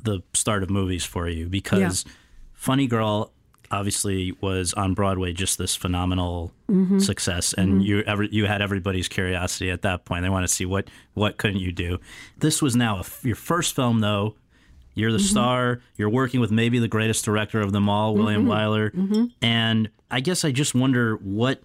the 0.04 0.22
start 0.34 0.64
of 0.64 0.70
movies 0.70 1.04
for 1.06 1.28
you 1.28 1.48
because 1.48 2.06
Funny 2.54 2.88
Girl 2.88 3.32
obviously 3.72 4.34
was 4.42 4.74
on 4.74 4.94
Broadway 4.94 5.32
just 5.32 5.58
this 5.58 5.76
phenomenal 5.76 6.52
mm-hmm. 6.70 7.00
success, 7.00 7.54
and 7.54 7.74
mm-hmm. 7.74 7.82
you 7.82 8.00
ever 8.02 8.24
you 8.24 8.46
had 8.46 8.62
everybody's 8.62 9.08
curiosity 9.08 9.72
at 9.72 9.82
that 9.84 10.06
point. 10.06 10.24
They 10.24 10.30
want 10.30 10.48
to 10.48 10.54
see 10.54 10.66
what 10.66 10.90
what 11.14 11.38
couldn't 11.38 11.60
you 11.60 11.72
do. 11.72 12.00
This 12.38 12.62
was 12.62 12.76
now 12.76 13.00
a 13.00 13.06
your 13.26 13.36
first 13.36 13.76
film 13.76 14.00
though. 14.00 14.36
You're 14.94 15.12
the 15.12 15.20
mm-hmm. 15.20 15.26
star. 15.26 15.82
You're 15.96 16.10
working 16.10 16.42
with 16.42 16.52
maybe 16.52 16.78
the 16.78 16.90
greatest 16.90 17.24
director 17.24 17.62
of 17.62 17.72
them 17.72 17.88
all, 17.88 18.14
William 18.14 18.46
Wyler. 18.46 18.92
And 19.42 19.90
I 20.10 20.20
guess 20.20 20.44
I 20.44 20.52
just 20.52 20.76
wonder 20.76 21.16
what 21.16 21.64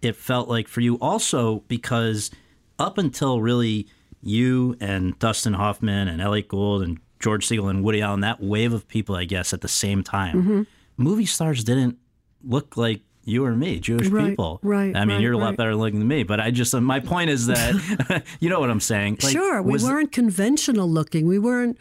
it 0.00 0.16
felt 0.16 0.48
like 0.48 0.68
for 0.68 0.80
you 0.80 0.96
also 0.96 1.60
because 1.68 2.30
up 2.78 2.96
until 2.96 3.42
really 3.42 3.88
you 4.22 4.76
and 4.80 5.18
Dustin 5.18 5.52
Hoffman 5.52 6.08
and 6.08 6.22
Elliot 6.22 6.48
Gould 6.48 6.82
and 6.82 6.98
George 7.22 7.46
Segal 7.48 7.70
and 7.70 7.82
Woody 7.82 8.02
Allen, 8.02 8.20
that 8.20 8.42
wave 8.42 8.72
of 8.72 8.86
people, 8.88 9.14
I 9.14 9.24
guess, 9.24 9.52
at 9.52 9.60
the 9.62 9.68
same 9.68 10.02
time, 10.02 10.36
Mm-hmm. 10.42 10.62
movie 10.96 11.26
stars 11.26 11.62
didn't 11.64 11.96
look 12.44 12.76
like 12.76 13.00
you 13.24 13.44
or 13.44 13.54
me, 13.54 13.78
Jewish 13.78 14.08
Right, 14.08 14.30
people. 14.30 14.58
right, 14.64 14.94
I 14.96 15.04
mean, 15.04 15.16
right, 15.16 15.20
you're 15.22 15.32
a 15.34 15.38
lot 15.38 15.50
right. 15.50 15.56
better 15.56 15.76
looking 15.76 16.00
than 16.00 16.08
me, 16.08 16.24
but 16.24 16.40
I 16.40 16.50
just, 16.50 16.74
my 16.74 16.98
point 16.98 17.30
is 17.30 17.46
that, 17.46 18.24
you 18.40 18.48
know 18.50 18.58
what 18.58 18.68
I'm 18.68 18.80
saying? 18.80 19.18
Like, 19.22 19.32
sure, 19.32 19.62
we 19.62 19.78
weren't 19.78 20.10
conventional 20.10 20.90
looking. 20.90 21.26
We 21.28 21.38
weren't. 21.38 21.78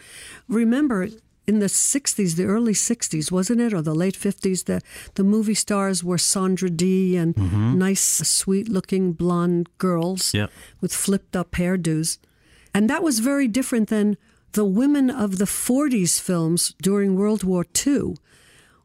Remember, 0.47 1.07
in 1.47 1.57
the 1.59 1.65
60s, 1.65 2.35
the 2.35 2.45
early 2.45 2.73
60s, 2.73 3.31
wasn't 3.31 3.59
it? 3.61 3.73
Or 3.73 3.81
the 3.81 3.95
late 3.95 4.13
50s, 4.15 4.65
the, 4.65 4.81
the 5.15 5.23
movie 5.23 5.55
stars 5.55 6.03
were 6.03 6.19
Sandra 6.19 6.69
Dee 6.69 7.17
and 7.17 7.35
nice, 7.77 8.01
sweet 8.01 8.69
looking 8.69 9.13
blonde 9.13 9.67
girls 9.79 10.33
Yep. 10.35 10.51
with 10.79 10.93
flipped 10.93 11.35
up 11.35 11.51
hairdos. 11.53 12.19
And 12.73 12.87
that 12.89 13.01
was 13.01 13.17
very 13.19 13.47
different 13.47 13.89
than 13.89 14.15
the 14.53 14.65
women 14.65 15.09
of 15.09 15.37
the 15.37 15.45
40s 15.45 16.19
films 16.19 16.73
during 16.81 17.15
World 17.15 17.43
War 17.43 17.65
II 17.85 18.15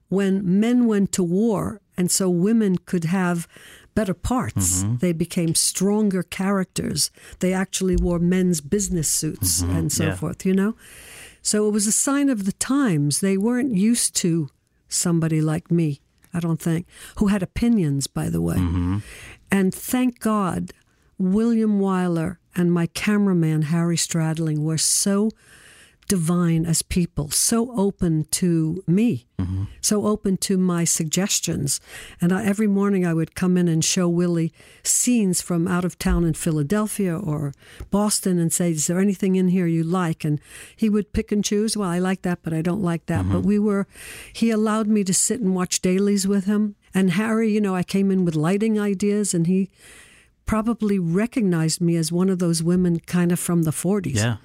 when 0.08 0.60
men 0.60 0.86
went 0.86 1.12
to 1.12 1.22
war 1.22 1.80
and 1.96 2.10
so 2.10 2.28
women 2.28 2.78
could 2.78 3.04
have 3.04 3.48
better 3.94 4.14
parts. 4.14 4.82
Mm-hmm. 4.82 4.96
They 4.98 5.12
became 5.12 5.54
stronger 5.54 6.22
characters. 6.22 7.10
They 7.40 7.52
actually 7.52 7.96
wore 7.96 8.18
men's 8.18 8.60
business 8.60 9.08
suits 9.08 9.62
mm-hmm. 9.62 9.76
and 9.76 9.92
so 9.92 10.04
yeah. 10.04 10.14
forth, 10.14 10.44
you 10.44 10.54
know? 10.54 10.76
So 11.42 11.66
it 11.66 11.70
was 11.70 11.86
a 11.86 11.92
sign 11.92 12.28
of 12.28 12.44
the 12.44 12.52
times. 12.52 13.20
They 13.20 13.36
weren't 13.36 13.74
used 13.74 14.14
to 14.16 14.50
somebody 14.88 15.40
like 15.40 15.70
me, 15.70 16.00
I 16.34 16.40
don't 16.40 16.60
think, 16.60 16.86
who 17.16 17.28
had 17.28 17.42
opinions, 17.42 18.06
by 18.06 18.28
the 18.28 18.42
way. 18.42 18.56
Mm-hmm. 18.56 18.98
And 19.50 19.74
thank 19.74 20.20
God, 20.20 20.72
William 21.18 21.80
Wyler 21.80 22.36
and 22.54 22.72
my 22.72 22.86
cameraman, 22.86 23.62
Harry 23.62 23.96
Stradling, 23.96 24.58
were 24.58 24.78
so 24.78 25.30
divine 26.08 26.66
as 26.66 26.82
people, 26.82 27.30
so 27.30 27.72
open 27.78 28.24
to 28.32 28.82
me, 28.86 29.26
mm-hmm. 29.38 29.64
so 29.80 30.06
open 30.06 30.36
to 30.38 30.56
my 30.56 30.84
suggestions. 30.84 31.80
And 32.20 32.32
I, 32.32 32.44
every 32.44 32.66
morning 32.66 33.06
I 33.06 33.14
would 33.14 33.34
come 33.34 33.56
in 33.56 33.68
and 33.68 33.84
show 33.84 34.08
Willie 34.08 34.52
scenes 34.82 35.40
from 35.40 35.66
out 35.66 35.84
of 35.84 35.98
town 35.98 36.24
in 36.24 36.34
Philadelphia 36.34 37.16
or 37.16 37.52
Boston 37.90 38.38
and 38.38 38.52
say, 38.52 38.70
Is 38.70 38.86
there 38.86 39.00
anything 39.00 39.36
in 39.36 39.48
here 39.48 39.66
you 39.66 39.82
like? 39.82 40.24
And 40.24 40.40
he 40.74 40.88
would 40.88 41.12
pick 41.12 41.32
and 41.32 41.44
choose. 41.44 41.76
Well, 41.76 41.88
I 41.88 41.98
like 41.98 42.22
that, 42.22 42.40
but 42.42 42.52
I 42.52 42.62
don't 42.62 42.82
like 42.82 43.06
that. 43.06 43.28
But 43.28 43.38
mm-hmm. 43.38 43.48
we 43.48 43.58
were, 43.58 43.86
he 44.32 44.50
allowed 44.50 44.86
me 44.86 45.04
to 45.04 45.14
sit 45.14 45.40
and 45.40 45.54
watch 45.54 45.80
dailies 45.80 46.26
with 46.26 46.44
him. 46.44 46.76
And 46.94 47.12
Harry, 47.12 47.50
you 47.52 47.60
know, 47.60 47.74
I 47.74 47.82
came 47.82 48.10
in 48.10 48.24
with 48.24 48.34
lighting 48.34 48.80
ideas 48.80 49.34
and 49.34 49.46
he 49.46 49.70
probably 50.46 50.98
recognized 50.98 51.80
me 51.80 51.96
as 51.96 52.10
one 52.10 52.30
of 52.30 52.38
those 52.38 52.62
women 52.62 53.00
kind 53.00 53.32
of 53.32 53.38
from 53.38 53.64
the 53.64 53.72
40s 53.72 54.14
Yeah. 54.14 54.36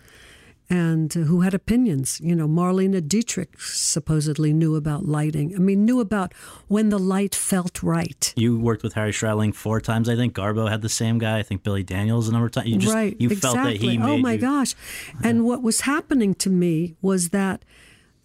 And 0.74 1.12
who 1.12 1.42
had 1.42 1.54
opinions. 1.54 2.22
You 2.24 2.34
know, 2.34 2.48
Marlene 2.48 3.06
Dietrich 3.06 3.60
supposedly 3.60 4.54
knew 4.54 4.76
about 4.78 5.06
lighting. 5.06 5.54
I 5.54 5.60
mean, 5.60 5.84
knew 5.84 6.00
about 6.00 6.34
when 6.70 6.88
the 6.90 6.98
light 6.98 7.36
felt 7.36 7.84
right. 7.84 8.34
You 8.38 8.58
worked 8.58 8.82
with 8.82 8.94
Harry 8.94 9.12
Stradling 9.12 9.54
four 9.54 9.82
times, 9.82 10.08
I 10.08 10.16
think. 10.16 10.34
Garbo 10.34 10.70
had 10.70 10.82
the 10.82 10.88
same 10.88 11.18
guy. 11.20 11.40
I 11.40 11.44
think 11.44 11.62
Billy 11.64 11.84
Daniels 11.84 12.30
a 12.30 12.32
number 12.32 12.46
of 12.46 12.54
times. 12.54 12.70
You 12.70 12.78
just 12.78 12.94
right. 12.96 13.16
you 13.20 13.30
exactly. 13.30 13.60
felt 13.60 13.68
that 13.68 13.78
he 13.86 13.98
made 13.98 14.10
Oh 14.10 14.18
my 14.18 14.34
you- 14.34 14.40
gosh. 14.40 14.74
And 15.22 15.44
what 15.46 15.62
was 15.62 15.82
happening 15.82 16.34
to 16.36 16.50
me 16.50 16.96
was 17.02 17.30
that 17.30 17.66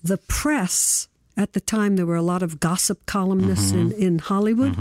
the 0.05 0.19
press 0.19 1.09
at 1.37 1.53
the 1.53 1.61
time 1.61 1.97
there 1.97 2.07
were 2.07 2.15
a 2.15 2.23
lot 2.23 2.43
of 2.45 2.61
gossip 2.61 3.05
columnists 3.07 3.73
in, 3.73 3.91
Mm-hmm. 3.91 4.03
in 4.03 4.19
Hollywood. 4.21 4.77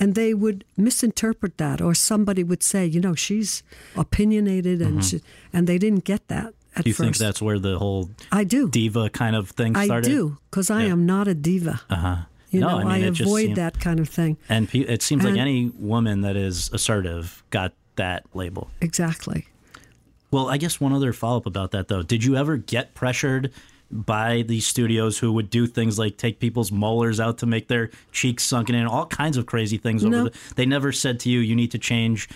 And 0.00 0.16
they 0.16 0.32
would 0.34 0.64
misinterpret 0.76 1.56
that, 1.58 1.80
or 1.80 1.94
somebody 1.94 2.42
would 2.42 2.62
say, 2.64 2.84
you 2.84 2.98
know, 3.00 3.14
she's 3.14 3.62
opinionated, 3.94 4.80
and 4.82 5.04
she, 5.04 5.20
and 5.52 5.66
they 5.68 5.78
didn't 5.78 6.04
get 6.04 6.26
that 6.28 6.52
at 6.76 6.84
Do 6.84 6.90
you 6.90 6.94
first. 6.94 7.04
think 7.04 7.16
that's 7.18 7.40
where 7.42 7.58
the 7.58 7.78
whole 7.78 8.10
I 8.32 8.44
do. 8.44 8.68
diva 8.68 9.10
kind 9.10 9.36
of 9.36 9.50
thing 9.50 9.74
started? 9.74 10.08
I 10.10 10.14
do, 10.14 10.38
because 10.50 10.70
I 10.70 10.84
Yeah. 10.84 10.92
am 10.92 11.06
not 11.06 11.28
a 11.28 11.34
diva. 11.34 11.80
Uh 11.90 11.94
huh. 11.96 12.16
You 12.50 12.60
no, 12.60 12.68
know, 12.80 12.88
I 12.88 12.98
mean 12.98 13.04
it 13.08 13.20
avoid 13.20 13.40
seemed- 13.46 13.56
that 13.56 13.80
kind 13.80 13.98
of 14.00 14.08
thing. 14.08 14.36
And 14.48 14.68
pe- 14.68 14.80
it 14.80 15.02
seems 15.02 15.24
like 15.24 15.36
any 15.36 15.72
woman 15.76 16.20
that 16.20 16.36
is 16.36 16.70
assertive 16.72 17.42
got 17.50 17.72
that 17.96 18.24
label. 18.34 18.70
Exactly. 18.80 19.46
Well, 20.30 20.48
I 20.48 20.56
guess 20.56 20.80
one 20.80 20.92
other 20.92 21.12
follow 21.12 21.36
up 21.38 21.46
about 21.46 21.70
that 21.72 21.88
though. 21.88 22.02
Did 22.02 22.24
you 22.24 22.36
ever 22.36 22.56
get 22.56 22.94
pressured 22.94 23.52
by 23.90 24.42
these 24.42 24.66
studios 24.66 25.18
who 25.18 25.32
would 25.32 25.50
do 25.50 25.66
things 25.66 25.98
like 25.98 26.16
take 26.16 26.40
people's 26.40 26.72
molars 26.72 27.20
out 27.20 27.38
to 27.38 27.46
make 27.46 27.68
their 27.68 27.90
cheeks 28.12 28.42
sunken 28.42 28.74
in, 28.74 28.86
all 28.86 29.06
kinds 29.06 29.36
of 29.36 29.46
crazy 29.46 29.76
things 29.76 30.04
over 30.04 30.24
the 30.24 30.32
they 30.56 30.66
never 30.66 30.90
said 30.90 31.20
to 31.20 31.30
you 31.30 31.38
you 31.40 31.54
need 31.54 31.70
to 31.70 31.78
change 31.78 32.28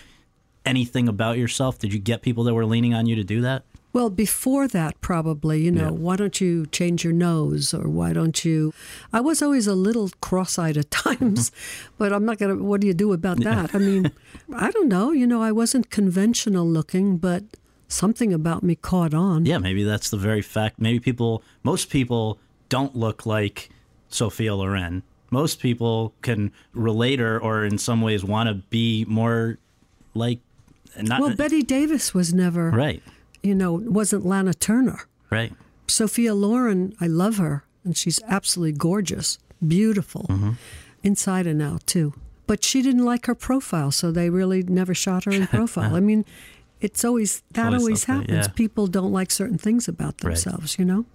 anything 0.64 1.08
about 1.08 1.38
yourself? 1.38 1.78
Did 1.78 1.92
you 1.92 1.98
get 1.98 2.22
people 2.22 2.44
that 2.44 2.54
were 2.54 2.66
leaning 2.66 2.94
on 2.94 3.06
you 3.06 3.16
to 3.16 3.24
do 3.24 3.40
that? 3.42 3.64
Well, 3.92 4.10
before 4.10 4.68
that, 4.68 5.00
probably, 5.00 5.62
you 5.62 5.70
know, 5.70 5.84
Yeah. 5.84 5.90
why 5.90 6.16
don't 6.16 6.40
you 6.40 6.66
change 6.66 7.04
your 7.04 7.12
nose 7.14 7.72
or 7.72 7.88
why 7.88 8.12
don't 8.12 8.44
you? 8.44 8.72
I 9.12 9.20
was 9.20 9.40
always 9.42 9.66
a 9.66 9.74
little 9.74 10.10
cross 10.20 10.58
eyed 10.58 10.76
at 10.76 10.90
times, 11.04 11.50
but 11.96 12.12
I'm 12.12 12.24
not 12.24 12.38
going 12.38 12.56
to, 12.58 12.62
what 12.62 12.80
do 12.80 12.86
you 12.86 12.94
do 12.94 13.12
about 13.12 13.40
that? 13.40 13.74
I 13.74 13.78
mean, 13.78 14.12
I 14.54 14.70
don't 14.70 14.88
know. 14.88 15.12
You 15.12 15.26
know, 15.26 15.42
I 15.42 15.52
wasn't 15.52 15.90
conventional 15.90 16.66
looking, 16.68 17.16
but 17.16 17.44
something 17.88 18.32
about 18.34 18.62
me 18.62 18.74
caught 18.76 19.14
on. 19.14 19.46
Yeah, 19.46 19.58
maybe 19.58 19.82
that's 19.84 20.10
the 20.10 20.18
very 20.18 20.42
fact. 20.42 20.78
Maybe 20.78 21.00
people, 21.00 21.42
most 21.62 21.88
people 21.90 22.38
don't 22.68 22.94
look 22.94 23.24
like 23.24 23.70
Sophia 24.10 24.54
Loren. 24.54 25.02
Most 25.30 25.60
people 25.60 26.12
can 26.22 26.52
relate 26.74 27.18
her 27.20 27.38
or 27.40 27.64
in 27.64 27.78
some 27.78 28.00
ways 28.02 28.22
want 28.24 28.48
to 28.48 28.54
be 28.70 29.04
more 29.08 29.58
like, 30.14 30.40
not 31.00 31.20
Well, 31.20 31.34
Bette 31.36 31.62
Davis 31.62 32.12
was 32.14 32.32
never, 32.34 32.70
right, 32.70 33.02
you 33.42 33.54
know, 33.54 33.72
wasn't 33.72 34.24
Lana 34.26 34.54
Turner. 34.54 35.00
right. 35.30 35.52
Sophia 35.86 36.34
Loren, 36.34 36.94
I 37.00 37.06
love 37.06 37.38
her, 37.38 37.64
and 37.82 37.96
she's 37.96 38.20
absolutely 38.28 38.72
gorgeous, 38.72 39.38
beautiful, 39.66 40.26
Mm-hmm. 40.28 40.50
inside 41.02 41.46
and 41.46 41.62
out 41.62 41.86
too. 41.86 42.12
But 42.46 42.62
she 42.62 42.82
didn't 42.82 43.04
like 43.06 43.24
her 43.26 43.34
profile, 43.34 43.90
so 43.90 44.10
they 44.12 44.28
really 44.30 44.62
never 44.62 44.92
shot 44.94 45.24
her 45.24 45.30
in 45.32 45.46
profile. 45.58 45.94
I 45.96 46.00
mean, 46.00 46.24
it's 46.80 47.04
always 47.04 47.42
that 47.52 47.66
Always 47.68 47.80
always, 47.82 48.04
happens. 48.04 48.46
yeah. 48.46 48.52
People 48.54 48.86
don't 48.86 49.12
like 49.12 49.30
certain 49.30 49.56
things 49.58 49.88
about 49.88 50.14
Right. 50.22 50.34
themselves, 50.34 50.78
you 50.78 50.84
know. 50.84 51.06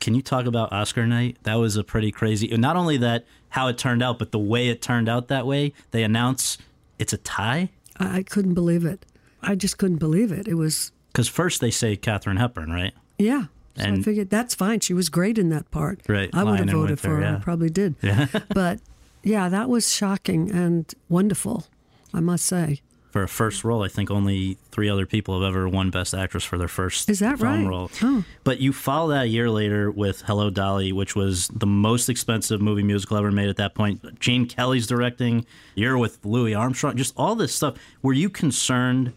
Can 0.00 0.14
you 0.14 0.22
talk 0.22 0.46
about 0.46 0.72
Oscar 0.72 1.06
night? 1.06 1.36
That 1.44 1.54
was 1.56 1.76
a 1.76 1.84
pretty 1.84 2.10
crazy. 2.10 2.48
Not 2.56 2.76
only 2.76 2.96
that, 2.96 3.24
how 3.50 3.68
it 3.68 3.78
turned 3.78 4.02
out, 4.02 4.18
but 4.18 4.32
the 4.32 4.38
way 4.38 4.68
it 4.68 4.80
turned 4.82 5.08
out 5.08 5.28
that 5.28 5.46
way. 5.46 5.72
They 5.92 6.02
announce 6.02 6.58
it's 6.98 7.12
a 7.12 7.18
tie 7.18 7.70
I, 7.98 8.18
I 8.18 8.22
couldn't 8.22 8.54
believe 8.54 8.84
it. 8.86 9.04
I 9.42 9.54
just 9.54 9.76
couldn't 9.78 9.98
believe 9.98 10.32
it. 10.32 10.48
It 10.48 10.54
was 10.54 10.92
because 11.12 11.28
first 11.28 11.60
they 11.60 11.70
say 11.70 11.96
Katharine 11.96 12.38
Hepburn, 12.38 12.70
right? 12.72 12.94
yeah. 13.18 13.44
So 13.76 13.84
I 13.84 13.86
And- 13.88 14.04
figured 14.04 14.28
that's 14.28 14.54
fine. 14.54 14.80
She 14.80 14.92
was 14.92 15.08
great 15.08 15.38
in 15.38 15.48
that 15.48 15.70
part. 15.70 16.00
Right, 16.06 16.28
I 16.34 16.44
would 16.44 16.58
have 16.58 16.68
voted 16.70 17.00
for 17.00 17.08
her. 17.16 17.20
yeah. 17.22 17.36
I 17.36 17.38
probably 17.38 17.70
did. 17.70 17.94
Yeah. 18.02 18.26
but 18.54 18.80
yeah, 19.22 19.48
that 19.48 19.70
was 19.70 19.90
shocking 19.90 20.50
and 20.50 20.92
wonderful. 21.08 21.64
I 22.12 22.20
must 22.20 22.44
say. 22.44 22.82
For 23.12 23.22
a 23.22 23.28
first 23.28 23.62
role, 23.64 23.82
I 23.82 23.88
think 23.88 24.10
only 24.10 24.58
three 24.70 24.88
other 24.90 25.04
people 25.06 25.38
have 25.40 25.48
ever 25.48 25.68
won 25.68 25.90
Best 25.90 26.12
Actress 26.14 26.44
for 26.44 26.56
their 26.58 26.68
first 26.68 27.08
Is 27.10 27.18
that 27.20 27.38
film 27.38 27.60
right? 27.60 27.66
role. 27.66 27.90
Oh. 28.02 28.24
But 28.44 28.60
you 28.60 28.72
follow 28.74 29.10
that 29.10 29.24
a 29.24 29.28
year 29.28 29.48
later 29.50 29.90
with 29.90 30.22
Hello 30.22 30.48
Dolly, 30.50 30.92
which 30.92 31.14
was 31.16 31.48
the 31.48 31.66
most 31.66 32.08
expensive 32.10 32.60
movie 32.60 32.82
musical 32.82 33.16
ever 33.18 33.30
made 33.30 33.48
at 33.48 33.56
that 33.56 33.74
point. 33.74 34.18
Gene 34.20 34.46
Kelly's 34.46 34.86
directing. 34.86 35.44
You're 35.74 35.96
with 35.98 36.18
Louis 36.24 36.54
Armstrong. 36.54 36.96
Just 36.96 37.12
all 37.16 37.34
this 37.34 37.54
stuff. 37.54 37.76
Were 38.02 38.12
you 38.14 38.28
concerned? 38.30 39.12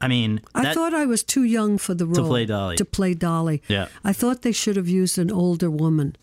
I 0.00 0.08
mean, 0.08 0.40
I 0.54 0.72
thought 0.74 0.94
I 0.94 1.06
was 1.06 1.24
too 1.24 1.42
young 1.42 1.76
for 1.78 1.94
the 1.94 2.06
role 2.06 2.28
play 2.28 2.46
Dolly. 2.46 2.76
To 2.76 2.84
play 2.84 3.14
Dolly. 3.14 3.62
Yeah. 3.68 3.88
I 4.04 4.12
thought 4.12 4.42
they 4.42 4.52
should 4.52 4.76
have 4.76 4.88
used 4.88 5.18
an 5.18 5.30
older 5.30 5.70
woman, 5.70 6.14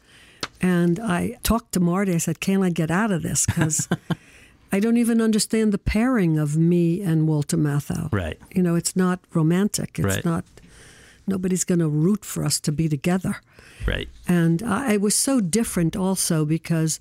and 0.62 1.00
I 1.00 1.38
talked 1.44 1.74
to 1.74 1.80
Marty. 1.80 2.14
I 2.14 2.20
said, 2.20 2.40
"Can 2.40 2.64
I 2.64 2.70
get 2.70 2.90
out 2.90 3.12
of 3.12 3.22
this? 3.22 3.46
Because 3.46 3.90
I 4.72 4.80
don't 4.80 4.98
even 4.98 5.22
understand 5.22 5.72
the 5.74 5.78
pairing 5.78 6.38
of 6.40 6.56
me 6.58 7.02
and 7.02 7.28
Walter 7.28 7.58
Matthau. 7.58 8.10
Right. 8.14 8.40
You 8.54 8.64
know, 8.64 8.76
it's 8.76 8.96
not 8.96 9.20
romantic. 9.34 10.00
It's 10.00 10.16
Right. 10.16 10.26
not. 10.26 10.46
Nobody's 11.28 11.64
going 11.64 11.80
to 11.80 11.88
root 11.90 12.24
for 12.24 12.44
us 12.46 12.60
to 12.62 12.72
be 12.72 12.88
together. 12.88 13.38
right. 13.88 14.08
And 14.28 14.62
I, 14.62 14.94
it 14.94 15.02
was 15.02 15.16
so 15.18 15.42
different 15.42 15.96
also 15.96 16.46
because, 16.46 17.00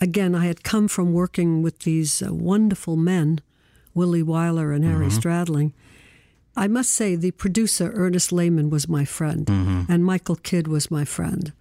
again, 0.00 0.34
I 0.36 0.46
had 0.46 0.62
come 0.62 0.86
from 0.88 1.12
working 1.12 1.62
with 1.62 1.80
these 1.80 2.22
uh, 2.22 2.32
wonderful 2.32 2.96
men, 2.96 3.40
Willie 3.92 4.22
Wyler 4.22 4.72
and 4.74 4.84
Harry 4.84 5.08
Stradling. 5.08 5.72
I 6.56 6.68
must 6.68 6.90
say, 6.90 7.16
the 7.16 7.32
producer, 7.32 7.92
Ernest 7.94 8.32
Lehman, 8.32 8.70
was 8.70 8.88
my 8.88 9.04
friend, 9.04 9.48
and 9.48 10.04
Michael 10.04 10.36
Kidd 10.36 10.68
was 10.68 10.90
my 10.90 11.04
friend. 11.04 11.52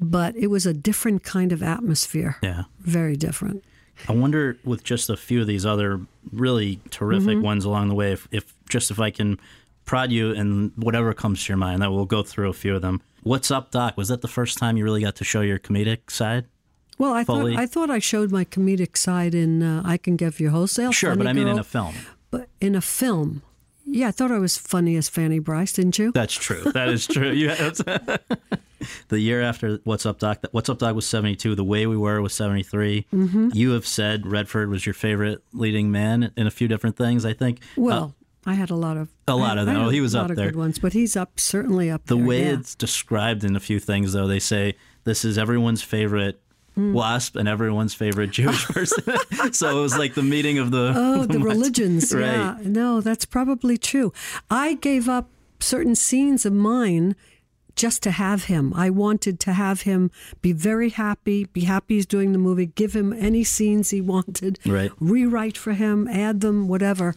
But 0.00 0.36
it 0.36 0.48
was 0.48 0.66
a 0.66 0.74
different 0.74 1.22
kind 1.22 1.52
of 1.52 1.62
atmosphere. 1.62 2.36
Yeah. 2.42 2.64
Very 2.80 3.16
different. 3.16 3.64
I 4.08 4.12
wonder 4.12 4.58
with 4.64 4.84
just 4.84 5.08
a 5.08 5.16
few 5.16 5.40
of 5.40 5.46
these 5.46 5.64
other 5.64 6.00
really 6.32 6.80
terrific 6.90 7.36
Mm-hmm. 7.36 7.42
ones 7.42 7.64
along 7.64 7.88
the 7.88 7.94
way, 7.94 8.12
if, 8.12 8.28
if 8.30 8.52
just 8.68 8.90
if 8.90 9.00
I 9.00 9.10
can 9.10 9.38
prod 9.86 10.12
you 10.12 10.32
and 10.34 10.72
whatever 10.76 11.14
comes 11.14 11.42
to 11.44 11.52
your 11.52 11.56
mind, 11.56 11.80
that 11.80 11.90
we'll 11.92 12.04
go 12.04 12.22
through 12.22 12.50
a 12.50 12.52
few 12.52 12.74
of 12.76 12.82
them. 12.82 13.00
What's 13.22 13.50
up, 13.50 13.70
Doc? 13.70 13.96
Was 13.96 14.08
that 14.08 14.20
the 14.20 14.28
first 14.28 14.58
time 14.58 14.76
you 14.76 14.84
really 14.84 15.00
got 15.00 15.16
to 15.16 15.24
show 15.24 15.40
your 15.40 15.58
comedic 15.58 16.10
side? 16.10 16.44
Well, 16.98 17.12
I 17.14 17.24
thought 17.24 17.46
I 17.56 17.66
thought 17.66 17.90
I 17.90 17.98
showed 17.98 18.30
my 18.30 18.44
comedic 18.44 18.96
side 18.96 19.34
in 19.34 19.62
uh, 19.62 19.82
"I 19.84 19.96
Can 19.98 20.16
Give 20.16 20.38
You 20.40 20.50
Wholesale." 20.50 20.92
Sure, 20.92 21.10
Funny 21.12 21.24
but 21.24 21.26
I 21.30 21.32
mean 21.32 21.48
in 21.48 21.58
a 21.58 21.64
film. 21.64 21.94
But 22.30 22.48
in 22.60 22.74
a 22.74 22.80
film, 22.80 23.42
yeah, 23.86 24.08
I 24.08 24.10
thought 24.10 24.30
I 24.32 24.38
was 24.38 24.58
funny 24.58 24.96
as 24.96 25.08
Fanny 25.08 25.38
Brice, 25.38 25.72
didn't 25.72 25.98
you? 25.98 26.12
That's 26.12 26.34
true. 26.34 26.62
That 26.72 26.88
is 26.88 27.06
true. 27.06 27.30
You 27.36 27.48
the 29.08 29.18
year 29.20 29.42
after 29.42 29.78
What's 29.84 30.06
Up, 30.06 30.18
Doc? 30.18 30.44
What's 30.52 30.68
Up, 30.68 30.78
Doc 30.78 30.94
was 30.94 31.06
seventy 31.06 31.34
two. 31.36 31.54
The 31.54 31.64
Way 31.64 31.86
We 31.86 31.96
Were 31.96 32.20
was 32.22 32.34
73. 32.34 33.06
Mm-hmm. 33.12 33.48
You 33.54 33.70
have 33.72 33.86
said 33.86 34.26
Redford 34.26 34.68
was 34.68 34.84
your 34.86 34.94
favorite 34.94 35.42
leading 35.52 35.90
man 35.90 36.32
in 36.36 36.46
a 36.46 36.50
few 36.50 36.68
different 36.68 36.96
things. 36.96 37.24
I 37.24 37.32
think. 37.32 37.60
Uh, 37.76 37.80
Well, 37.82 38.14
I 38.44 38.54
had 38.54 38.70
a 38.70 38.76
lot 38.76 38.96
of 38.96 39.08
A 39.26 39.34
lot 39.34 39.58
I- 39.58 39.62
of 39.62 39.66
them. 39.66 39.76
Oh, 39.76 39.88
he 39.88 40.00
was 40.00 40.14
a 40.14 40.20
up 40.22 40.28
there. 40.28 40.46
good 40.46 40.56
ones, 40.56 40.78
but 40.78 40.92
he's 40.92 41.16
up 41.16 41.40
certainly 41.40 41.90
up 41.90 42.06
The 42.06 42.16
there. 42.16 42.24
way 42.26 42.42
yeah. 42.44 42.52
it's 42.52 42.74
described 42.74 43.44
in 43.44 43.56
a 43.56 43.60
few 43.60 43.80
things, 43.80 44.12
though, 44.12 44.26
they 44.28 44.38
say 44.40 44.74
this 45.04 45.24
is 45.24 45.36
everyone's 45.38 45.82
favorite 45.82 46.40
Hmm. 46.76 46.92
wasp 46.92 47.36
and 47.36 47.48
everyone's 47.48 47.94
favorite 47.94 48.30
Jewish 48.32 48.66
person. 48.68 49.02
so 49.52 49.78
it 49.78 49.82
was 49.82 49.96
like 49.96 50.12
the 50.14 50.22
meeting 50.22 50.58
of 50.58 50.70
the 50.70 50.92
Oh, 50.94 51.24
the 51.26 51.38
religions. 51.38 52.14
Right. 52.14 52.22
Yeah. 52.22 52.58
No, 52.64 53.00
that's 53.00 53.24
probably 53.24 53.78
true. 53.78 54.12
I 54.50 54.74
gave 54.74 55.08
up 55.08 55.30
certain 55.58 55.94
scenes 55.94 56.44
of 56.44 56.52
mine 56.52 57.16
just 57.76 58.02
to 58.02 58.10
have 58.10 58.44
him. 58.44 58.72
I 58.74 58.90
wanted 58.90 59.40
to 59.40 59.52
have 59.54 59.82
him 59.82 60.10
be 60.42 60.52
very 60.52 60.90
happy, 60.90 61.44
be 61.46 61.62
happy 61.62 61.94
he's 61.96 62.06
doing 62.06 62.32
the 62.32 62.38
movie, 62.38 62.66
give 62.66 62.94
him 62.94 63.12
any 63.12 63.42
scenes 63.44 63.90
he 63.90 64.00
wanted, 64.00 64.58
Right. 64.66 64.90
rewrite 65.00 65.56
for 65.58 65.72
him, 65.74 66.08
add 66.08 66.40
them, 66.40 66.68
whatever, 66.68 67.14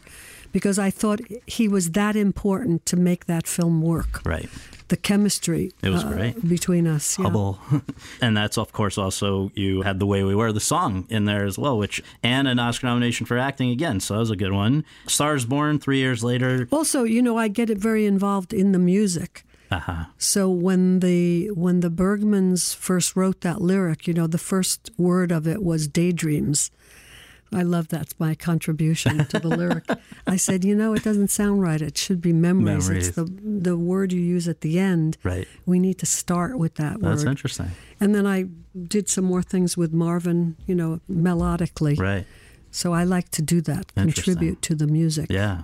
because 0.51 0.79
I 0.79 0.89
thought 0.91 1.19
he 1.45 1.67
was 1.67 1.91
that 1.91 2.15
important 2.15 2.85
to 2.87 2.97
make 2.97 3.25
that 3.25 3.47
film 3.47 3.81
work. 3.81 4.21
right. 4.25 4.49
The 4.89 4.97
chemistry 4.97 5.71
It 5.83 5.89
was 5.91 6.03
uh, 6.03 6.11
great. 6.11 6.49
between 6.49 6.87
us. 6.87 7.19
yeah. 7.19 7.25
Hubbell. 7.25 7.83
and 8.21 8.35
that's, 8.35 8.57
of 8.57 8.71
course, 8.71 8.97
also 8.97 9.51
you 9.53 9.83
had 9.83 9.99
The 9.99 10.07
Way 10.07 10.23
We 10.23 10.33
Were, 10.33 10.51
the 10.51 10.59
song 10.59 11.05
in 11.09 11.25
there 11.25 11.45
as 11.45 11.59
well, 11.59 11.77
which, 11.77 12.01
and 12.23 12.47
an 12.47 12.57
Oscar 12.57 12.87
nomination 12.87 13.27
for 13.27 13.37
acting 13.37 13.69
again. 13.69 13.99
So 13.99 14.15
that 14.15 14.21
was 14.21 14.31
a 14.31 14.35
good 14.35 14.51
one. 14.51 14.83
Stars 15.05 15.45
Born, 15.45 15.77
three 15.77 15.99
years 15.99 16.23
later. 16.23 16.67
Also, 16.71 17.03
you 17.03 17.21
know, 17.21 17.37
I 17.37 17.49
get 17.49 17.69
it 17.69 17.77
very 17.77 18.07
involved 18.07 18.51
in 18.51 18.71
the 18.71 18.79
music. 18.79 19.43
Uh-huh. 19.71 20.05
So 20.17 20.49
when 20.49 21.01
the 21.01 21.51
when 21.51 21.81
the 21.81 21.91
Bergmans 21.91 22.73
first 22.75 23.15
wrote 23.15 23.41
that 23.41 23.61
lyric, 23.61 24.07
you 24.07 24.15
know, 24.15 24.25
the 24.25 24.39
first 24.39 24.89
word 24.97 25.31
of 25.31 25.47
it 25.47 25.61
was 25.61 25.87
daydreams. 25.87 26.71
I 27.53 27.63
love 27.63 27.87
that's 27.87 28.13
my 28.19 28.35
contribution 28.35 29.25
to 29.25 29.39
the 29.39 29.47
lyric. 29.47 29.85
I 30.27 30.35
said, 30.35 30.63
you 30.63 30.75
know, 30.75 30.93
it 30.93 31.03
doesn't 31.03 31.29
sound 31.29 31.61
right. 31.61 31.81
It 31.81 31.97
should 31.97 32.21
be 32.21 32.33
memories. 32.33 32.87
Memories. 32.87 33.07
It's 33.07 33.15
the 33.15 33.23
the 33.23 33.77
word 33.77 34.13
you 34.13 34.21
use 34.21 34.47
at 34.47 34.61
the 34.61 34.79
end. 34.79 35.17
Right. 35.23 35.47
We 35.65 35.79
need 35.79 35.97
to 35.99 36.05
start 36.05 36.57
with 36.57 36.75
that 36.75 36.93
That's 36.93 37.01
word. 37.01 37.11
That's 37.11 37.23
interesting. 37.23 37.71
And 37.99 38.13
then 38.13 38.27
I 38.27 38.45
did 38.87 39.09
some 39.09 39.25
more 39.25 39.41
things 39.41 39.75
with 39.75 39.91
Marvin, 39.93 40.55
you 40.67 40.75
know, 40.75 40.99
melodically. 41.09 41.99
Right. 41.99 42.25
So 42.71 42.93
I 42.93 43.03
like 43.03 43.29
to 43.31 43.41
do 43.41 43.61
that, 43.61 43.93
contribute 43.95 44.61
to 44.63 44.75
the 44.75 44.85
music. 44.85 45.27
Yeah. 45.31 45.63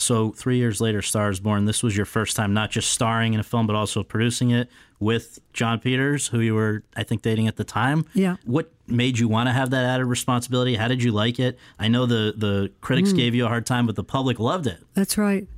So 0.00 0.30
three 0.30 0.58
years 0.58 0.80
later, 0.80 1.02
Stars 1.02 1.40
Born. 1.40 1.64
This 1.64 1.82
was 1.82 1.96
your 1.96 2.06
first 2.06 2.36
time 2.36 2.54
not 2.54 2.70
just 2.70 2.90
starring 2.90 3.34
in 3.34 3.40
a 3.40 3.42
film, 3.42 3.66
but 3.66 3.74
also 3.74 4.02
producing 4.04 4.50
it 4.50 4.70
with 5.00 5.40
Jon 5.52 5.80
Peters, 5.80 6.28
who 6.28 6.40
you 6.40 6.54
were, 6.54 6.84
I 6.96 7.02
think, 7.02 7.22
dating 7.22 7.48
at 7.48 7.56
the 7.56 7.64
time. 7.64 8.04
Yeah. 8.14 8.36
What 8.44 8.72
made 8.86 9.18
you 9.18 9.26
want 9.28 9.48
to 9.48 9.52
have 9.52 9.70
that 9.70 9.84
added 9.84 10.06
responsibility? 10.06 10.76
How 10.76 10.86
did 10.88 11.02
you 11.02 11.10
like 11.10 11.40
it? 11.40 11.58
I 11.78 11.88
know 11.88 12.06
the 12.06 12.32
the 12.36 12.70
critics 12.80 13.12
mm. 13.12 13.16
gave 13.16 13.34
you 13.34 13.44
a 13.44 13.48
hard 13.48 13.66
time, 13.66 13.86
but 13.86 13.96
the 13.96 14.04
public 14.04 14.38
loved 14.38 14.66
it. 14.68 14.78
That's 14.94 15.18
right. 15.18 15.48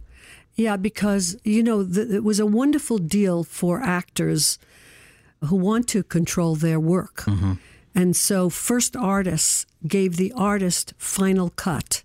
Yeah, 0.57 0.77
because, 0.77 1.37
you 1.45 1.63
know, 1.63 1.83
the, 1.83 2.17
it 2.17 2.25
was 2.25 2.41
a 2.41 2.47
wonderful 2.47 2.99
deal 2.99 3.45
for 3.45 3.81
actors 3.81 4.59
who 5.45 5.57
want 5.57 5.87
to 5.89 6.03
control 6.03 6.55
their 6.55 6.81
work. 6.81 7.23
Mm-hmm. 7.23 7.53
And 7.95 8.17
so 8.17 8.51
First 8.51 8.97
Artists 8.97 9.67
gave 9.87 10.17
the 10.17 10.33
artist 10.33 10.93
final 10.99 11.51
cut. 11.51 12.05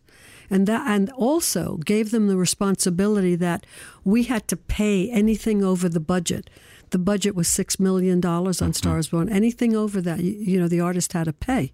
And 0.49 0.67
that 0.67 0.87
and 0.87 1.09
also 1.11 1.77
gave 1.77 2.11
them 2.11 2.27
the 2.27 2.37
responsibility 2.37 3.35
that 3.35 3.65
we 4.03 4.23
had 4.23 4.47
to 4.49 4.55
pay 4.55 5.09
anything 5.09 5.63
over 5.63 5.89
the 5.89 5.99
budget. 5.99 6.49
The 6.91 6.99
budget 6.99 7.35
was 7.35 7.47
six 7.47 7.79
million 7.79 8.21
dollars 8.21 8.61
on 8.61 8.69
mm-hmm. 8.69 8.75
Stars 8.75 9.07
Born. 9.09 9.29
Anything 9.29 9.75
over 9.75 10.01
that, 10.01 10.19
you, 10.19 10.33
you 10.33 10.59
know, 10.59 10.67
the 10.67 10.79
artist 10.79 11.13
had 11.13 11.25
to 11.25 11.33
pay. 11.33 11.73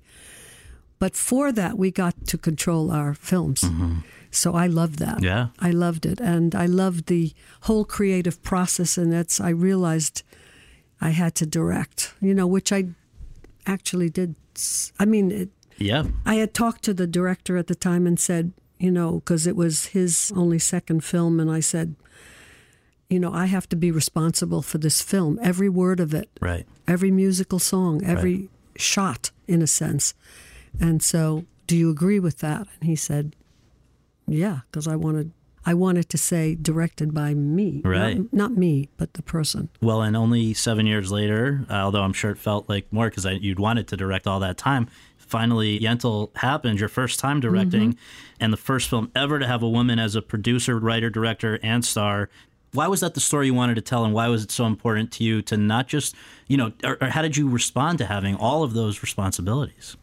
But 1.00 1.16
for 1.16 1.52
that, 1.52 1.78
we 1.78 1.92
got 1.92 2.28
to 2.28 2.38
control 2.38 2.92
our 2.92 3.14
films. 3.14 3.62
Mm-hmm. 3.62 4.00
So 4.30 4.54
I 4.54 4.68
loved 4.68 5.00
that. 5.00 5.22
Yeah. 5.22 5.48
I 5.60 5.72
loved 5.72 6.06
it. 6.06 6.22
And 6.22 6.56
I 6.56 6.66
loved 6.66 7.08
the 7.08 7.34
whole 7.62 7.84
creative 7.84 8.42
process. 8.44 8.98
And 8.98 9.12
that's, 9.12 9.42
I 9.42 9.50
realized 9.50 10.24
I 11.02 11.10
had 11.10 11.36
to 11.36 11.46
direct, 11.46 12.14
you 12.22 12.34
know, 12.34 12.48
which 12.48 12.72
I 12.72 12.86
actually 13.66 14.10
did. 14.10 14.36
I 15.00 15.06
mean, 15.06 15.32
it, 15.32 15.50
Yeah. 15.78 16.06
I 16.26 16.36
had 16.36 16.54
talked 16.54 16.84
to 16.84 16.94
the 16.94 17.08
director 17.08 17.58
at 17.58 17.68
the 17.68 17.76
time 17.76 18.08
and 18.08 18.20
said, 18.20 18.54
you 18.82 18.90
know, 18.92 19.16
because 19.20 19.46
it 19.46 19.56
was 19.56 19.86
his 19.88 20.34
only 20.36 20.58
second 20.60 21.04
film. 21.04 21.40
And 21.40 21.52
I 21.52 21.60
said, 21.60 21.96
you 23.10 23.20
know, 23.20 23.32
I 23.32 23.46
have 23.46 23.70
to 23.70 23.76
be 23.76 23.92
responsible 23.92 24.62
for 24.62 24.78
this 24.80 25.02
film, 25.02 25.38
every 25.44 25.70
word 25.70 26.00
of 26.00 26.14
it 26.14 26.30
Right. 26.42 26.66
every 26.88 27.12
musical 27.12 27.60
song, 27.60 28.04
every 28.04 28.50
shot, 28.76 29.32
in 29.48 29.62
a 29.62 29.68
sense. 29.68 30.14
And 30.80 31.04
so, 31.04 31.46
do 31.68 31.76
you 31.78 31.90
agree 31.90 32.20
with 32.20 32.40
that? 32.40 32.68
And 32.80 32.90
he 32.90 32.96
said, 32.96 33.36
"Yeah," 34.28 34.62
because 34.72 34.88
I 34.88 34.96
wanted, 34.96 35.32
I 35.66 35.74
wanted 35.74 36.08
to 36.10 36.18
say 36.18 36.56
directed 36.56 37.14
by 37.14 37.34
me, 37.34 37.82
Right. 37.84 38.18
Not, 38.18 38.34
not 38.34 38.52
me, 38.58 38.90
but 38.98 39.14
the 39.14 39.22
person. 39.22 39.70
Well, 39.82 40.02
and 40.02 40.16
only 40.16 40.54
seven 40.54 40.88
years 40.88 41.12
later, 41.12 41.66
although 41.70 42.02
I'm 42.04 42.14
sure 42.14 42.32
it 42.32 42.38
felt 42.38 42.68
like 42.70 42.92
more 42.92 43.10
because 43.10 43.26
you'd 43.42 43.60
wanted 43.60 43.88
to 43.90 43.98
direct 43.98 44.26
all 44.26 44.40
that 44.40 44.58
time. 44.58 44.88
Finally, 45.32 45.80
Yentl 45.80 46.36
happened, 46.36 46.78
your 46.78 46.90
first 46.90 47.18
time 47.18 47.40
directing, 47.40 47.94
mm-hmm. 47.94 48.44
and 48.44 48.52
the 48.52 48.58
first 48.58 48.90
film 48.90 49.10
ever 49.16 49.40
to 49.40 49.48
have 49.48 49.64
a 49.64 49.70
woman 49.70 49.98
as 49.98 50.14
a 50.14 50.22
producer, 50.22 50.78
writer, 50.78 51.10
director, 51.10 51.58
and 51.64 51.86
star. 51.86 52.30
Why 52.74 52.90
was 52.90 53.00
that 53.00 53.14
the 53.14 53.22
story 53.22 53.46
you 53.46 53.54
wanted 53.54 53.76
to 53.76 53.82
tell, 53.82 54.04
and 54.04 54.14
why 54.14 54.28
was 54.28 54.44
it 54.44 54.52
so 54.52 54.66
important 54.66 55.10
to 55.14 55.24
you 55.24 55.42
to 55.44 55.56
not 55.56 55.88
just, 55.88 56.16
you 56.48 56.58
know, 56.58 56.74
or, 56.84 56.98
or 57.00 57.08
how 57.08 57.22
did 57.22 57.38
you 57.38 57.48
respond 57.48 57.98
to 58.00 58.08
having 58.08 58.36
all 58.36 58.62
of 58.62 58.74
those 58.74 59.02
responsibilities? 59.02 59.96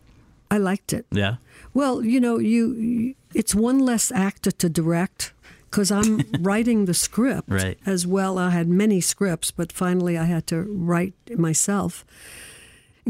I 0.50 0.56
liked 0.56 0.94
it. 0.94 1.04
Yeah. 1.10 1.36
Well, 1.74 2.02
you 2.02 2.20
know, 2.20 2.38
you, 2.38 2.72
you 2.72 3.14
it's 3.34 3.54
one 3.54 3.80
less 3.80 4.10
actor 4.10 4.50
to 4.50 4.70
direct 4.70 5.34
because 5.70 5.90
I'm 5.90 6.24
writing 6.40 6.86
the 6.86 6.94
script 6.94 7.50
Right. 7.50 7.78
as 7.84 8.06
well. 8.06 8.38
I 8.38 8.48
had 8.48 8.66
many 8.66 9.02
scripts, 9.02 9.50
but 9.50 9.72
finally 9.72 10.16
I 10.16 10.24
had 10.24 10.46
to 10.46 10.62
write 10.62 11.12
myself. 11.36 12.06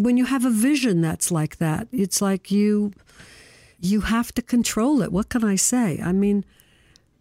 When 0.02 0.16
you 0.16 0.26
have 0.26 0.44
a 0.44 0.50
vision 0.50 1.00
that's 1.00 1.30
like 1.30 1.58
that, 1.58 1.88
it's 1.92 2.20
like 2.22 2.50
you 2.50 2.92
you 3.80 4.00
have 4.02 4.32
to 4.34 4.42
control 4.42 5.02
it. 5.02 5.12
What 5.12 5.28
can 5.28 5.44
I 5.44 5.56
say? 5.56 6.00
I 6.04 6.12
mean, 6.12 6.44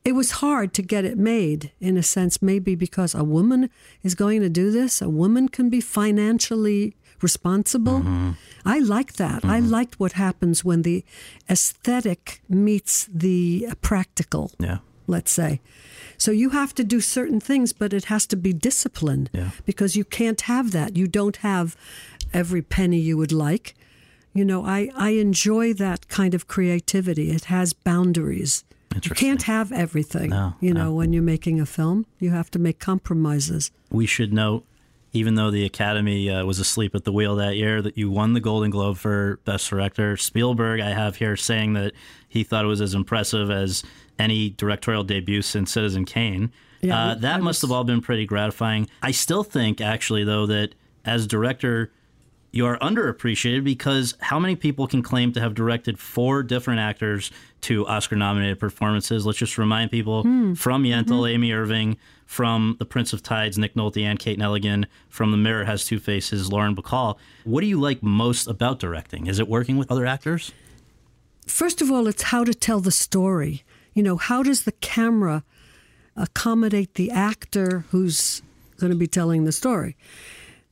it 0.03 0.13
was 0.15 0.31
hard 0.31 0.73
to 0.73 0.81
get 0.81 1.05
it 1.05 1.17
made 1.17 1.71
in 1.79 1.97
a 1.97 2.03
sense, 2.03 2.41
maybe 2.41 2.75
because 2.75 3.13
a 3.13 3.23
woman 3.23 3.69
is 4.03 4.15
going 4.15 4.41
to 4.41 4.49
do 4.49 4.71
this. 4.71 5.01
A 5.01 5.09
woman 5.09 5.49
can 5.49 5.69
be 5.69 5.81
financially 5.81 6.95
responsible. 7.21 7.99
Mm-hmm. 7.99 8.31
I 8.65 8.79
like 8.79 9.13
that. 9.13 9.43
I 9.43 9.59
mm-hmm. 9.59 9.69
liked 9.69 9.99
what 9.99 10.13
happens 10.13 10.63
when 10.63 10.83
the 10.83 11.03
aesthetic 11.49 12.41
meets 12.47 13.07
the 13.13 13.67
practical, 13.81 14.51
Yeah. 14.59 14.79
let's 15.07 15.31
say. 15.31 15.59
So 16.17 16.31
you 16.31 16.49
have 16.51 16.73
to 16.75 16.83
do 16.83 16.99
certain 17.01 17.39
things, 17.39 17.73
but 17.73 17.93
it 17.93 18.05
has 18.05 18.25
to 18.27 18.35
be 18.35 18.53
disciplined 18.53 19.29
Yeah. 19.33 19.51
because 19.65 19.95
you 19.95 20.05
can't 20.05 20.41
have 20.41 20.71
that. 20.71 20.95
You 20.95 21.07
don't 21.07 21.37
have 21.37 21.75
every 22.33 22.61
penny 22.61 22.97
you 22.99 23.17
would 23.17 23.31
like. 23.31 23.75
You 24.33 24.45
know, 24.45 24.65
I, 24.65 24.89
I 24.95 25.11
enjoy 25.11 25.73
that 25.73 26.07
kind 26.09 26.33
of 26.33 26.47
creativity. 26.47 27.31
It 27.31 27.45
has 27.45 27.73
boundaries. 27.73 28.63
You 29.01 29.11
can't 29.11 29.43
have 29.43 29.71
everything. 29.71 30.29
No, 30.29 30.53
you 30.59 30.73
know, 30.73 30.93
when 30.93 31.13
you're 31.13 31.21
making 31.23 31.59
a 31.59 31.65
film, 31.65 32.05
you 32.19 32.31
have 32.31 32.49
to 32.51 32.59
make 32.59 32.79
compromises. 32.79 33.69
we 33.91 34.05
should 34.05 34.33
note, 34.33 34.65
even 35.13 35.35
though 35.35 35.51
the 35.51 35.65
Academy 35.65 36.29
uh, 36.29 36.45
was 36.45 36.59
asleep 36.59 36.95
at 36.95 37.03
the 37.03 37.11
wheel 37.11 37.35
that 37.35 37.55
year, 37.55 37.81
that 37.81 37.97
you 37.97 38.09
won 38.09 38.33
the 38.33 38.39
Golden 38.39 38.71
Globe 38.71 38.97
for 38.97 39.39
Best 39.45 39.69
Director. 39.69 40.17
Spielberg, 40.17 40.79
I 40.81 40.91
have 40.91 41.17
here 41.17 41.35
saying 41.35 41.73
that 41.73 41.93
he 42.27 42.43
thought 42.43 42.63
it 42.63 42.67
was 42.67 42.81
as 42.81 42.93
impressive 42.93 43.51
as 43.51 43.83
any 44.17 44.49
directorial 44.51 45.03
debut 45.03 45.41
since 45.41 45.71
Citizen 45.71 46.05
Kane. 46.05 46.51
Yeah, 46.81 47.09
uh, 47.09 47.15
that 47.15 47.41
must 47.41 47.61
have 47.63 47.71
all 47.71 47.83
been 47.83 48.01
pretty 48.01 48.25
gratifying. 48.25 48.87
I 49.01 49.11
still 49.11 49.43
think, 49.43 49.81
actually, 49.81 50.23
though, 50.23 50.45
that 50.47 50.75
as 51.05 51.27
director, 51.27 51.91
you 52.51 52.65
are 52.65 52.77
underappreciated 52.79 53.63
because 53.63 54.15
how 54.19 54.39
many 54.39 54.55
people 54.55 54.87
can 54.87 55.01
claim 55.01 55.31
to 55.33 55.39
have 55.39 55.53
directed 55.53 55.99
four 55.99 56.43
different 56.43 56.79
actors 56.79 57.31
to 57.61 57.85
Oscar 57.87 58.15
nominated 58.15 58.59
performances? 58.59 59.25
Let's 59.25 59.37
just 59.37 59.57
remind 59.57 59.91
people 59.91 60.23
hmm. 60.23 60.53
from 60.53 60.83
Yentl, 60.83 61.05
mm-hmm. 61.05 61.27
Amy 61.27 61.51
Irving, 61.51 61.97
from 62.25 62.75
The 62.79 62.85
Prince 62.85 63.13
of 63.13 63.23
Tides, 63.23 63.57
Nick 63.57 63.75
Nolte 63.75 64.03
and 64.03 64.19
Kate 64.19 64.39
Nelligan, 64.39 64.85
from 65.09 65.31
The 65.31 65.37
Mirror 65.37 65.65
Has 65.65 65.85
Two 65.85 65.99
Faces, 65.99 66.51
Lauren 66.51 66.75
Bacall. 66.75 67.17
What 67.43 67.61
do 67.61 67.67
you 67.67 67.79
like 67.79 68.03
most 68.03 68.47
about 68.47 68.79
directing? 68.79 69.27
Is 69.27 69.39
it 69.39 69.47
working 69.47 69.77
with 69.77 69.91
other 69.91 70.05
actors? 70.05 70.51
First 71.45 71.81
of 71.81 71.91
all, 71.91 72.07
it's 72.07 72.23
how 72.23 72.43
to 72.43 72.53
tell 72.53 72.81
the 72.81 72.91
story. 72.91 73.63
You 73.93 74.03
know, 74.03 74.17
how 74.17 74.43
does 74.43 74.63
the 74.63 74.73
camera 74.73 75.43
accommodate 76.15 76.95
the 76.95 77.09
actor 77.11 77.85
who's 77.91 78.41
going 78.77 78.91
to 78.91 78.97
be 78.97 79.07
telling 79.07 79.45
the 79.45 79.51
story? 79.51 79.95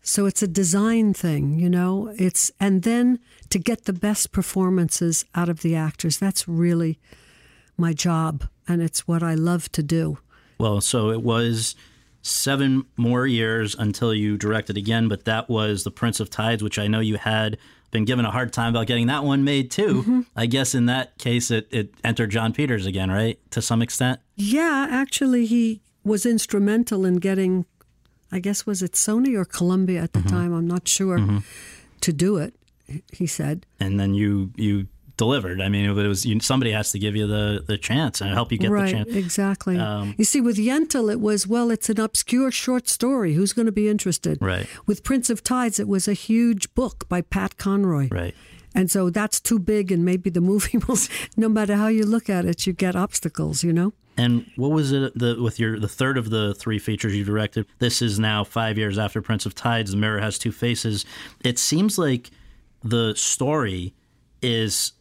So 0.08 0.28
it's 0.28 0.44
a 0.44 0.48
design 0.48 1.16
thing, 1.16 1.60
you 1.60 1.68
know. 1.68 2.14
It's 2.16 2.52
and 2.60 2.84
then 2.84 3.20
to 3.50 3.58
get 3.58 3.86
the 3.86 3.94
best 3.94 4.32
performances 4.32 5.26
out 5.34 5.50
of 5.50 5.62
the 5.62 5.76
actors. 5.76 6.20
That's 6.20 6.48
really 6.48 7.00
my 7.76 7.92
job, 7.92 8.48
and 8.68 8.84
it's 8.84 9.08
what 9.08 9.24
I 9.24 9.34
love 9.34 9.72
to 9.72 9.82
do. 9.82 10.20
Well, 10.60 10.80
so 10.80 11.10
it 11.10 11.24
was 11.24 11.76
seven 12.22 12.86
more 12.98 13.26
years 13.26 13.76
until 13.76 14.14
you 14.14 14.38
directed 14.38 14.78
again, 14.78 15.08
but 15.08 15.26
that 15.26 15.50
was 15.50 15.84
The 15.84 15.92
Prince 15.92 16.20
of 16.20 16.30
Tides, 16.30 16.62
which 16.62 16.78
I 16.78 16.88
know 16.88 17.00
you 17.00 17.18
had 17.18 17.58
been 17.92 18.06
given 18.06 18.26
a 18.26 18.32
hard 18.32 18.54
time 18.54 18.70
about 18.70 18.88
getting 18.88 19.08
that 19.08 19.24
one 19.24 19.44
made 19.44 19.72
too. 19.72 20.02
Mm-hmm. 20.02 20.22
I 20.36 20.46
guess 20.46 20.76
in 20.76 20.86
that 20.86 21.18
case, 21.18 21.50
it, 21.50 21.68
it 21.72 21.94
entered 22.04 22.30
Jon 22.30 22.54
Peters 22.54 22.86
again, 22.86 23.10
right? 23.10 23.40
To 23.52 23.62
some 23.62 23.82
extent. 23.82 24.20
Yeah, 24.36 24.88
actually, 24.90 25.46
he 25.46 25.82
was 26.04 26.26
instrumental 26.26 27.06
in 27.06 27.18
getting, 27.18 27.66
I 28.36 28.40
guess, 28.40 28.66
was 28.66 28.84
it 28.84 28.92
Sony 28.92 29.34
or 29.38 29.46
Columbia 29.46 30.02
at 30.02 30.12
the 30.12 30.22
time? 30.22 30.54
I'm 30.54 30.68
not 30.68 30.88
sure, 30.88 31.18
to 32.02 32.14
do 32.14 32.38
it, 32.38 32.54
he 33.14 33.26
said. 33.26 33.66
And 33.80 33.98
then 34.00 34.14
you 34.14 34.52
you 34.58 34.88
delivered. 35.18 35.62
I 35.62 35.70
mean, 35.70 35.86
it 35.86 35.94
was 35.94 36.26
you, 36.26 36.40
somebody 36.42 36.72
has 36.72 36.92
to 36.92 37.00
give 37.00 37.16
you 37.16 37.28
the 37.28 37.64
the 37.66 37.78
chance 37.78 38.22
and 38.22 38.32
help 38.32 38.52
you 38.52 38.58
get 38.58 38.72
right, 38.72 38.86
the 38.86 38.92
chance. 38.92 39.16
exactly. 39.16 39.78
Um, 39.78 40.16
you 40.18 40.26
see, 40.26 40.42
with 40.42 40.58
Yentl, 40.58 41.10
it 41.12 41.22
was, 41.22 41.48
well, 41.48 41.72
it's 41.72 41.90
an 41.90 42.00
obscure 42.00 42.52
short 42.52 42.90
story. 42.90 43.34
Who's 43.34 43.54
going 43.54 43.68
to 43.68 43.72
be 43.72 43.88
interested? 43.88 44.38
Right. 44.42 44.68
With 44.86 45.04
Prince 45.04 45.30
of 45.30 45.42
Tides, 45.42 45.80
it 45.80 45.88
was 45.88 46.08
a 46.08 46.14
huge 46.14 46.74
book 46.76 47.08
by 47.08 47.22
Pat 47.22 47.58
Conroy. 47.58 48.10
Right. 48.12 48.36
And 48.74 48.92
so 48.92 49.10
that's 49.10 49.40
too 49.40 49.60
big, 49.60 49.92
and 49.92 50.04
maybe 50.04 50.30
the 50.30 50.42
movie 50.42 50.78
won't. 50.88 51.08
No 51.38 51.48
matter 51.48 51.76
how 51.78 51.88
you 51.88 52.06
look 52.06 52.30
at 52.30 52.44
it, 52.44 52.68
you 52.68 52.74
get 52.74 52.96
obstacles, 52.96 53.64
you 53.64 53.72
know? 53.72 53.94
And 54.18 54.50
what 54.56 54.72
was 54.72 54.92
it 54.92 55.18
the 55.18 55.42
with 55.42 55.60
your 55.60 55.80
the 55.80 55.88
third 55.88 56.18
of 56.18 56.30
the 56.30 56.54
three 56.56 56.80
features 56.80 57.16
you 57.16 57.24
directed? 57.24 57.66
This 57.80 58.02
is 58.02 58.18
now 58.20 58.44
five 58.44 58.78
years 58.78 58.98
after 58.98 59.22
Prince 59.22 59.46
of 59.46 59.54
Tides. 59.56 59.92
The 59.92 59.98
Mirror 59.98 60.20
has 60.20 60.38
two 60.38 60.52
faces. 60.52 61.06
It 61.44 61.60
seems 61.60 61.98
like 61.98 62.32
the 62.84 63.14
story 63.16 63.94
is 64.42 64.94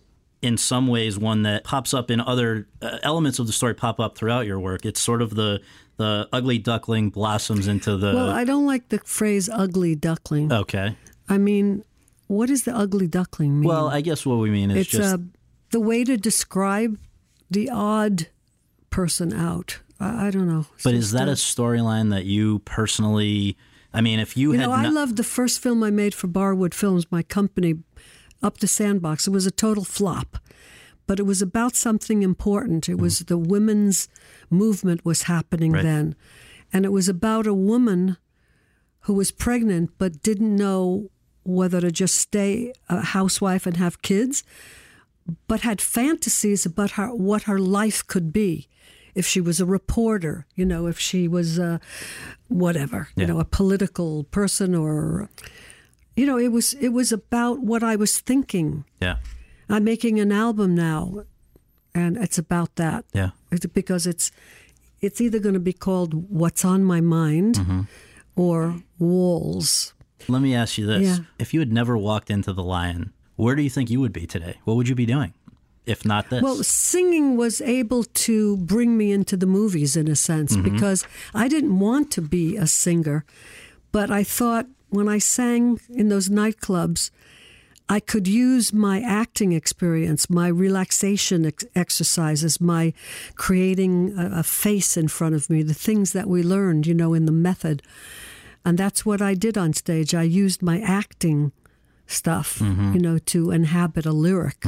in 0.43 0.57
some 0.59 0.89
ways 0.89 1.19
one 1.19 1.43
that 1.43 1.65
pops 1.65 1.95
up 1.95 2.11
in 2.11 2.21
other 2.21 2.69
uh, 2.83 2.99
elements 3.03 3.39
of 3.39 3.47
the 3.47 3.53
story 3.53 3.75
pop 3.75 4.01
up 4.01 4.17
throughout 4.19 4.47
your 4.47 4.59
work. 4.59 4.85
It's 4.85 5.01
sort 5.01 5.23
of 5.23 5.35
the 5.35 5.61
the 5.97 6.29
ugly 6.33 6.59
duckling 6.59 7.11
blossoms 7.11 7.69
into 7.69 7.97
the 7.97 8.13
Well, 8.15 8.31
I 8.31 8.45
don't 8.45 8.67
like 8.67 8.89
the 8.89 8.99
phrase 8.99 9.49
ugly 9.49 9.95
duckling. 9.95 10.53
okay. 10.53 10.97
I 11.29 11.39
mean, 11.39 11.85
what 12.27 12.47
does 12.49 12.65
the 12.65 12.75
ugly 12.77 13.07
duckling 13.07 13.61
mean? 13.61 13.69
Well, 13.69 13.89
I 13.89 14.01
guess 14.01 14.27
what 14.27 14.37
we 14.39 14.51
mean 14.51 14.71
is 14.73 14.79
it's 14.79 14.91
just 14.91 15.15
uh, 15.15 15.19
the 15.71 15.81
way 15.81 16.03
to 16.05 16.17
describe 16.17 16.99
the 17.51 17.71
odd 17.71 18.27
person 18.95 19.33
out. 19.33 19.81
I, 19.99 20.27
I 20.27 20.31
don't 20.31 20.47
know. 20.47 20.67
But 20.85 20.95
is 20.95 21.11
that 21.13 21.29
uh, 21.29 21.33
a 21.33 21.35
storyline 21.35 22.11
that 22.11 22.25
you 22.25 22.61
personally? 22.61 23.57
I 23.93 24.01
mean, 24.01 24.19
if 24.21 24.37
you, 24.37 24.53
You 24.53 24.59
had 24.61 24.67
know, 24.67 24.73
I 24.73 24.87
loved 24.89 25.17
the 25.17 25.25
first 25.25 25.61
film 25.61 25.83
I 25.83 25.91
made 25.91 26.15
for 26.15 26.29
Barwood 26.29 26.75
Films, 26.75 27.11
my 27.11 27.23
company, 27.23 27.75
Up 28.43 28.59
the 28.59 28.67
Sandbox. 28.67 29.27
It 29.27 29.31
was 29.31 29.47
a 29.47 29.51
total 29.51 29.85
flop, 29.85 30.39
but 31.07 31.19
it 31.19 31.25
was 31.25 31.43
about 31.43 31.75
something 31.77 32.23
important. 32.23 32.89
It 32.89 32.99
was 32.99 33.19
the 33.21 33.39
women's 33.39 34.09
movement 34.51 35.05
was 35.05 35.23
happening 35.23 35.73
Right. 35.73 35.83
then, 35.85 36.15
and 36.73 36.85
it 36.85 36.93
was 36.93 37.09
about 37.09 37.47
a 37.47 37.55
woman 37.55 38.17
who 39.07 39.15
was 39.15 39.31
pregnant 39.33 39.91
but 39.99 40.23
didn't 40.23 40.57
know 40.57 41.11
whether 41.45 41.81
to 41.81 41.91
just 41.93 42.17
stay 42.17 42.73
a 42.89 43.01
housewife 43.01 43.67
and 43.67 43.77
have 43.77 44.03
kids, 44.03 44.43
but 45.49 45.61
had 45.61 45.81
fantasies 45.81 46.67
about 46.67 46.93
her, 46.93 47.09
what 47.15 47.43
her 47.45 47.59
life 47.59 48.07
could 48.07 48.33
be. 48.33 48.69
If 49.15 49.27
she 49.27 49.41
was 49.41 49.61
a 49.61 49.65
reporter, 49.67 50.45
you 50.57 50.65
know, 50.67 50.89
if 50.89 50.99
she 50.99 51.29
was 51.29 51.57
uh, 51.59 51.79
whatever, 52.49 53.09
you 53.15 53.27
know, 53.27 53.39
a 53.39 53.45
political 53.45 54.25
person 54.25 54.75
or, 54.75 55.29
you 56.17 56.27
know, 56.27 56.37
it 56.37 56.49
was 56.51 56.75
it 56.75 56.89
was 56.89 57.13
about 57.13 57.61
what 57.61 57.83
I 57.85 57.95
was 57.97 58.19
thinking. 58.19 58.85
yeah, 59.01 59.19
I'm 59.69 59.85
making 59.85 60.19
an 60.19 60.33
album 60.33 60.75
now, 60.75 61.23
and 61.95 62.17
it's 62.17 62.39
about 62.39 62.75
that. 62.75 63.05
yeah. 63.13 63.31
It's 63.53 63.67
because 63.67 64.05
it's 64.09 64.33
it's 65.01 65.21
either 65.21 65.39
going 65.39 65.55
to 65.55 65.61
be 65.61 65.73
called 65.73 66.29
"What's 66.29 66.65
on 66.65 66.83
My 66.83 67.01
Mind" 67.01 67.55
Mm-hmm. 67.55 67.81
or 68.35 68.83
"Walls." 68.99 69.95
Let 70.27 70.43
me 70.43 70.57
ask 70.57 70.77
you 70.77 70.87
this: 70.87 71.03
Yeah. 71.03 71.25
If 71.39 71.55
you 71.55 71.61
had 71.61 71.73
never 71.73 71.97
walked 71.97 72.31
into 72.31 72.53
the 72.53 72.65
Lion, 72.65 73.13
where 73.37 73.55
do 73.55 73.63
you 73.63 73.71
think 73.71 73.91
you 73.91 74.01
would 74.01 74.13
be 74.13 74.27
today? 74.27 74.59
What 74.65 74.77
would 74.77 74.89
you 74.89 74.95
be 74.95 75.07
doing, 75.07 75.35
if 75.87 76.05
not 76.05 76.31
this? 76.31 76.43
Well, 76.43 76.63
singing 76.63 77.37
was 77.37 77.61
able 77.61 78.05
to 78.05 78.57
bring 78.59 78.97
me 78.97 79.13
into 79.13 79.37
the 79.37 79.47
movies 79.47 79.97
in 79.97 80.09
a 80.09 80.17
sense 80.17 80.57
mm-hmm. 80.57 80.73
because 80.73 81.07
I 81.35 81.49
didn't 81.49 81.79
want 81.79 82.11
to 82.13 82.23
be 82.23 82.57
a 82.57 82.67
singer, 82.67 83.25
but 83.93 84.11
I 84.11 84.25
thought 84.25 84.67
when 84.91 85.09
I 85.09 85.19
sang 85.19 85.81
in 85.91 86.09
those 86.09 86.29
nightclubs, 86.29 87.11
I 87.89 88.01
could 88.01 88.27
use 88.27 88.73
my 88.73 89.01
acting 89.01 89.53
experience, 89.53 90.31
my 90.31 90.49
relaxation 90.49 91.45
ex- 91.45 91.65
exercises, 91.75 92.61
my 92.61 92.95
creating 93.35 94.17
a, 94.19 94.39
a 94.39 94.43
face 94.43 94.97
in 94.97 95.09
front 95.09 95.35
of 95.35 95.51
me, 95.51 95.63
the 95.63 95.75
things 95.75 96.13
that 96.13 96.29
we 96.29 96.43
learned, 96.43 96.87
you 96.87 96.95
know, 96.95 97.13
in 97.13 97.27
the 97.27 97.33
method. 97.33 97.83
And 98.65 98.79
that's 98.79 99.05
what 99.05 99.21
I 99.21 99.35
did 99.35 99.59
on 99.59 99.75
stage. 99.75 100.15
I 100.15 100.23
used 100.23 100.63
my 100.63 100.81
acting 100.81 101.53
stuff, 102.07 102.61
you 102.61 102.99
know, 103.01 103.19
to 103.19 103.51
inhabit 103.51 104.07
a 104.07 104.13
lyric. 104.13 104.65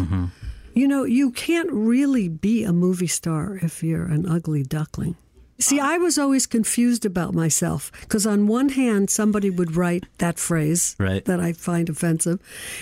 You 0.75 0.87
know, 0.87 1.05
you 1.05 1.31
can't 1.31 1.71
really 1.73 2.29
be 2.29 2.63
a 2.65 2.73
movie 2.73 3.07
star 3.07 3.59
if 3.63 3.83
you're 3.83 4.05
an 4.05 4.27
ugly 4.29 4.63
duckling. 4.63 5.17
See, 5.59 5.81
I 5.81 5.97
was 5.97 6.19
always 6.19 6.47
confused 6.47 7.07
about 7.07 7.33
myself 7.33 7.91
because 8.03 8.27
on 8.27 8.47
one 8.47 8.69
hand, 8.69 9.09
somebody 9.09 9.49
would 9.49 9.75
write 9.75 10.05
that 10.19 10.39
phrase 10.39 10.95
Right. 10.99 11.25
that 11.25 11.41
I 11.41 11.55
find 11.55 11.89
offensive. 11.89 12.41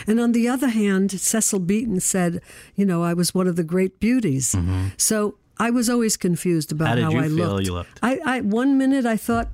And 0.09 0.19
on 0.19 0.33
the 0.33 0.49
other 0.49 0.67
hand, 0.71 1.13
Cecil 1.13 1.61
Beaton 1.61 2.01
said, 2.01 2.41
you 2.75 2.85
know, 2.85 3.05
I 3.05 3.15
was 3.15 3.33
one 3.33 3.47
of 3.47 3.55
the 3.55 3.63
great 3.63 4.01
beauties. 4.01 4.57
So 4.97 5.37
I 5.57 5.71
was 5.71 5.89
always 5.89 6.17
confused 6.17 6.73
about 6.73 6.99
Mm-hmm. 6.99 7.05
How 7.05 7.11
you 7.13 7.21
I 7.21 7.27
looked. 7.29 7.69
looked? 7.71 7.99
I, 8.03 8.19
I 8.27 8.41
one 8.41 8.77
minute 8.77 9.07
I 9.07 9.17
thought 9.17 9.51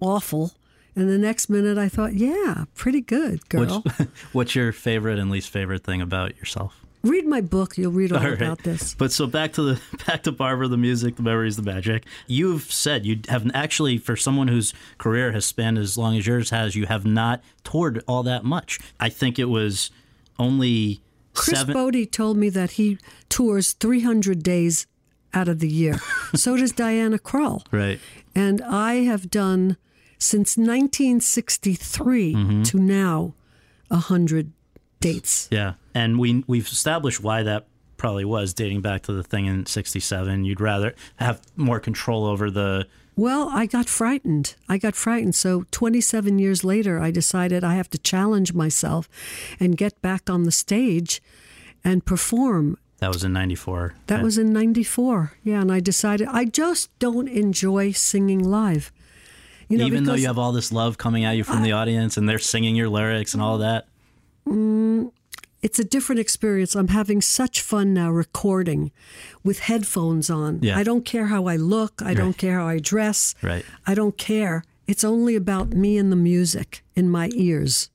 awful, 0.00 0.52
and 1.00 1.10
the 1.10 1.18
next 1.18 1.48
minute 1.48 1.78
I 1.78 1.88
thought, 1.88 2.14
yeah, 2.14 2.64
pretty 2.74 3.00
good, 3.00 3.48
girl. 3.48 3.80
Which, 3.80 4.08
what's 4.32 4.54
your 4.54 4.72
favorite 4.72 5.18
and 5.18 5.30
least 5.30 5.48
favorite 5.50 5.82
thing 5.84 6.00
about 6.00 6.36
yourself? 6.36 6.76
Read 7.02 7.26
my 7.26 7.40
book; 7.40 7.78
you'll 7.78 7.92
read 7.92 8.12
all, 8.12 8.18
All 8.18 8.28
right. 8.28 8.34
about 8.40 8.62
this. 8.62 8.94
But 8.94 9.10
so 9.10 9.26
back 9.26 9.54
to 9.54 9.62
the 9.62 9.80
back 10.06 10.22
to 10.24 10.32
Barbra, 10.32 10.68
the 10.68 10.76
music, 10.76 11.16
the 11.16 11.22
memories, 11.22 11.56
the 11.56 11.62
magic. 11.62 12.04
You've 12.26 12.70
said 12.70 13.06
you 13.06 13.20
have 13.28 13.50
actually, 13.54 13.96
for 13.96 14.16
someone 14.16 14.48
whose 14.48 14.74
career 14.98 15.32
has 15.32 15.46
spanned 15.46 15.78
as 15.78 15.96
long 15.96 16.18
as 16.18 16.26
yours 16.26 16.50
has, 16.50 16.76
you 16.76 16.84
have 16.86 17.06
not 17.06 17.42
toured 17.64 18.04
all 18.06 18.22
that 18.24 18.44
much. 18.44 18.78
I 19.00 19.08
think 19.08 19.38
it 19.38 19.46
was 19.46 19.90
only 20.38 21.00
Chris 21.32 21.58
seven. 21.58 21.72
Bodie 21.72 22.04
told 22.04 22.36
me 22.36 22.50
that 22.50 22.72
he 22.72 22.98
tours 23.30 23.72
300 23.72 24.42
days 24.42 24.86
out 25.32 25.48
of 25.48 25.60
the 25.60 25.68
year. 25.68 25.98
so 26.34 26.56
does 26.56 26.72
Diana 26.72 27.18
Krall. 27.18 27.64
right. 27.70 27.98
And 28.34 28.60
I 28.62 28.96
have 29.04 29.30
done 29.30 29.76
since 30.20 30.56
1963 30.56 32.34
Mm-hmm. 32.34 32.62
to 32.62 32.78
now 32.78 33.34
100 33.88 34.52
dates. 35.00 35.48
Yeah, 35.50 35.74
and 35.94 36.18
we 36.18 36.44
we've 36.46 36.66
established 36.68 37.20
why 37.22 37.42
that 37.42 37.66
probably 37.96 38.24
was 38.24 38.54
dating 38.54 38.80
back 38.82 39.02
to 39.02 39.12
the 39.12 39.22
thing 39.24 39.46
in 39.46 39.66
'67. 39.66 40.44
You'd 40.44 40.60
rather 40.60 40.94
have 41.16 41.40
more 41.56 41.80
control 41.80 42.24
over 42.26 42.50
the. 42.50 42.86
Well, 43.16 43.48
I 43.52 43.66
got 43.66 43.88
frightened. 43.88 44.54
I 44.68 44.78
got 44.78 44.94
frightened. 44.94 45.34
So 45.34 45.64
27 45.72 46.38
years 46.38 46.64
later, 46.64 47.00
I 47.00 47.10
decided 47.10 47.64
I 47.64 47.74
have 47.74 47.90
to 47.90 47.98
challenge 47.98 48.54
myself 48.54 49.08
and 49.58 49.76
get 49.76 50.00
back 50.00 50.30
on 50.30 50.44
the 50.44 50.52
stage 50.52 51.20
and 51.84 52.04
perform. 52.04 52.78
That 52.98 53.08
was 53.12 53.24
in 53.24 53.32
'94. 53.32 53.94
That 54.06 54.22
was 54.22 54.36
in 54.38 54.52
94. 54.52 55.32
Yeah, 55.42 55.60
and 55.62 55.72
I 55.72 55.80
decided 55.80 56.28
I 56.30 56.44
just 56.44 56.96
don't 56.98 57.28
enjoy 57.28 57.92
singing 57.92 58.42
live. 58.44 58.92
You 59.70 59.78
know, 59.78 59.86
even 59.86 60.02
though 60.02 60.14
you 60.14 60.26
have 60.26 60.38
all 60.38 60.50
this 60.50 60.72
love 60.72 60.98
coming 60.98 61.24
at 61.24 61.36
you 61.36 61.44
from 61.44 61.62
the 61.62 61.72
audience 61.72 62.16
and 62.16 62.28
they're 62.28 62.40
singing 62.40 62.74
your 62.74 62.88
lyrics 62.88 63.34
and 63.34 63.42
all 63.42 63.56
mm. 63.56 63.60
that. 63.60 63.86
Mm, 64.48 65.12
it's 65.62 65.78
a 65.78 65.84
different 65.84 66.18
experience. 66.18 66.74
I'm 66.74 66.88
having 66.88 67.22
such 67.22 67.60
fun 67.60 67.94
now 67.94 68.10
recording 68.10 68.90
with 69.44 69.60
headphones 69.60 70.28
on. 70.28 70.58
Yeah. 70.60 70.76
I 70.76 70.82
don't 70.82 71.04
care 71.04 71.26
how 71.26 71.46
I 71.46 71.54
look. 71.54 72.02
I 72.02 72.14
don't 72.14 72.36
care 72.36 72.58
how 72.58 72.66
I 72.66 72.80
dress. 72.80 73.36
Right. 73.42 73.64
I 73.86 73.94
don't 73.94 74.18
care. 74.18 74.64
It's 74.88 75.04
only 75.04 75.36
about 75.36 75.68
me 75.68 75.96
and 75.98 76.10
the 76.10 76.16
music 76.16 76.82
in 76.96 77.08
my 77.08 77.30
ears. 77.34 77.90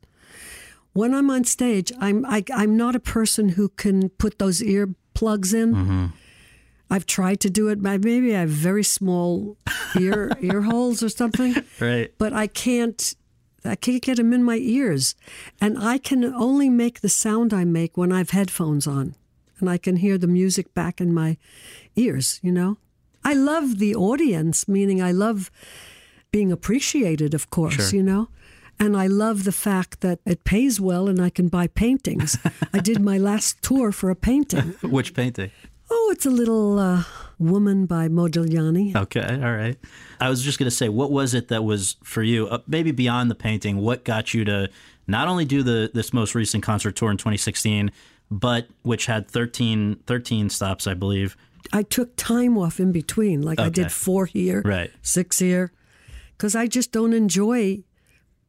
When 0.93 1.13
I'm 1.13 1.29
on 1.29 1.43
stage, 1.43 1.91
I'm 1.99 2.25
I, 2.25 2.45
I'm 2.53 2.77
not 2.77 2.95
a 2.95 3.01
person 3.01 3.49
who 3.49 3.67
can 3.67 4.09
put 4.11 4.39
those 4.39 4.63
ear 4.63 4.95
plugs 5.13 5.53
in. 5.53 5.75
Mm-hmm. 5.75 6.05
I've 6.89 7.05
tried 7.05 7.39
to 7.41 7.49
do 7.49 7.67
it. 7.69 7.81
but 7.81 8.03
Maybe 8.03 8.35
I 8.35 8.39
have 8.41 8.49
very 8.49 8.83
small 8.83 9.57
ear 9.99 10.31
ear 10.41 10.61
holes 10.61 11.01
or 11.03 11.09
something 11.09 11.55
Right. 11.79 12.11
but 12.17 12.31
I 12.33 12.47
can't 12.47 13.15
I 13.63 13.75
can't 13.75 14.01
get 14.03 14.17
them 14.17 14.31
in 14.33 14.43
my 14.43 14.57
ears. 14.57 15.15
And 15.59 15.77
I 15.79 15.97
can 15.97 16.23
only 16.23 16.69
make 16.69 16.99
the 17.01 17.09
sound 17.09 17.51
I 17.53 17.63
make 17.65 17.97
when 17.97 18.11
I've 18.11 18.29
headphones 18.29 18.85
on 18.87 19.15
and 19.59 19.69
I 19.69 19.77
can 19.79 19.95
hear 19.97 20.17
the 20.19 20.27
music 20.27 20.73
back 20.75 21.01
in 21.01 21.13
my 21.13 21.37
ears, 21.95 22.39
you 22.43 22.51
know? 22.51 22.77
I 23.23 23.33
love 23.33 23.79
the 23.79 23.95
audience, 23.95 24.67
meaning 24.67 25.01
I 25.01 25.11
love 25.11 25.49
being 26.31 26.51
appreciated, 26.51 27.33
of 27.33 27.49
course, 27.49 27.73
Sure. 27.89 27.89
you 27.97 28.03
know? 28.03 28.27
And 28.79 28.95
I 28.95 29.07
love 29.07 29.45
the 29.45 29.51
fact 29.51 30.01
that 30.01 30.19
it 30.25 30.43
pays 30.43 30.79
well 30.79 31.07
and 31.09 31.19
I 31.19 31.29
can 31.31 31.47
buy 31.47 31.65
paintings. 31.67 32.37
I 32.73 32.79
did 32.79 32.99
my 33.01 33.17
last 33.17 33.61
tour 33.63 33.91
for 33.91 34.09
a 34.11 34.15
painting. 34.15 34.75
Which 34.83 35.13
painting? 35.15 35.49
Oh, 35.97 36.09
it's 36.11 36.25
a 36.25 36.29
little 36.29 36.77
uh, 36.77 37.03
woman 37.39 37.85
by 37.85 38.09
Modigliani. 38.09 38.95
Okay, 38.95 39.39
all 39.41 39.53
right. 39.55 39.77
I 40.19 40.27
was 40.29 40.43
just 40.43 40.59
going 40.59 40.69
to 40.69 40.75
say, 40.75 40.89
what 40.89 41.09
was 41.09 41.33
it 41.33 41.47
that 41.47 41.63
was 41.63 41.95
for 42.03 42.21
you, 42.21 42.47
uh, 42.47 42.59
maybe 42.67 42.91
beyond 42.91 43.31
the 43.31 43.35
painting, 43.35 43.77
what 43.77 44.03
got 44.03 44.33
you 44.33 44.43
to 44.45 44.69
not 45.07 45.27
only 45.29 45.45
do 45.45 45.63
the 45.63 45.89
this 45.93 46.11
most 46.13 46.35
recent 46.35 46.63
concert 46.63 46.95
tour 46.97 47.11
in 47.11 47.17
2016, 47.17 47.91
but 48.29 48.67
which 48.81 49.05
had 49.05 49.29
13, 49.29 49.97
13 50.05 50.49
stops, 50.49 50.85
I 50.85 50.95
believe, 50.95 51.37
I 51.71 51.83
took 51.83 52.15
time 52.17 52.57
off 52.57 52.79
in 52.79 52.91
between. 52.91 53.41
Like 53.41 53.59
I 53.59 53.69
did 53.69 53.91
four 53.91 54.25
here, 54.25 54.61
Right. 54.65 54.91
six 55.01 55.39
here, 55.39 55.71
because 56.37 56.55
I 56.55 56.67
just 56.67 56.91
don't 56.91 57.13
enjoy 57.13 57.83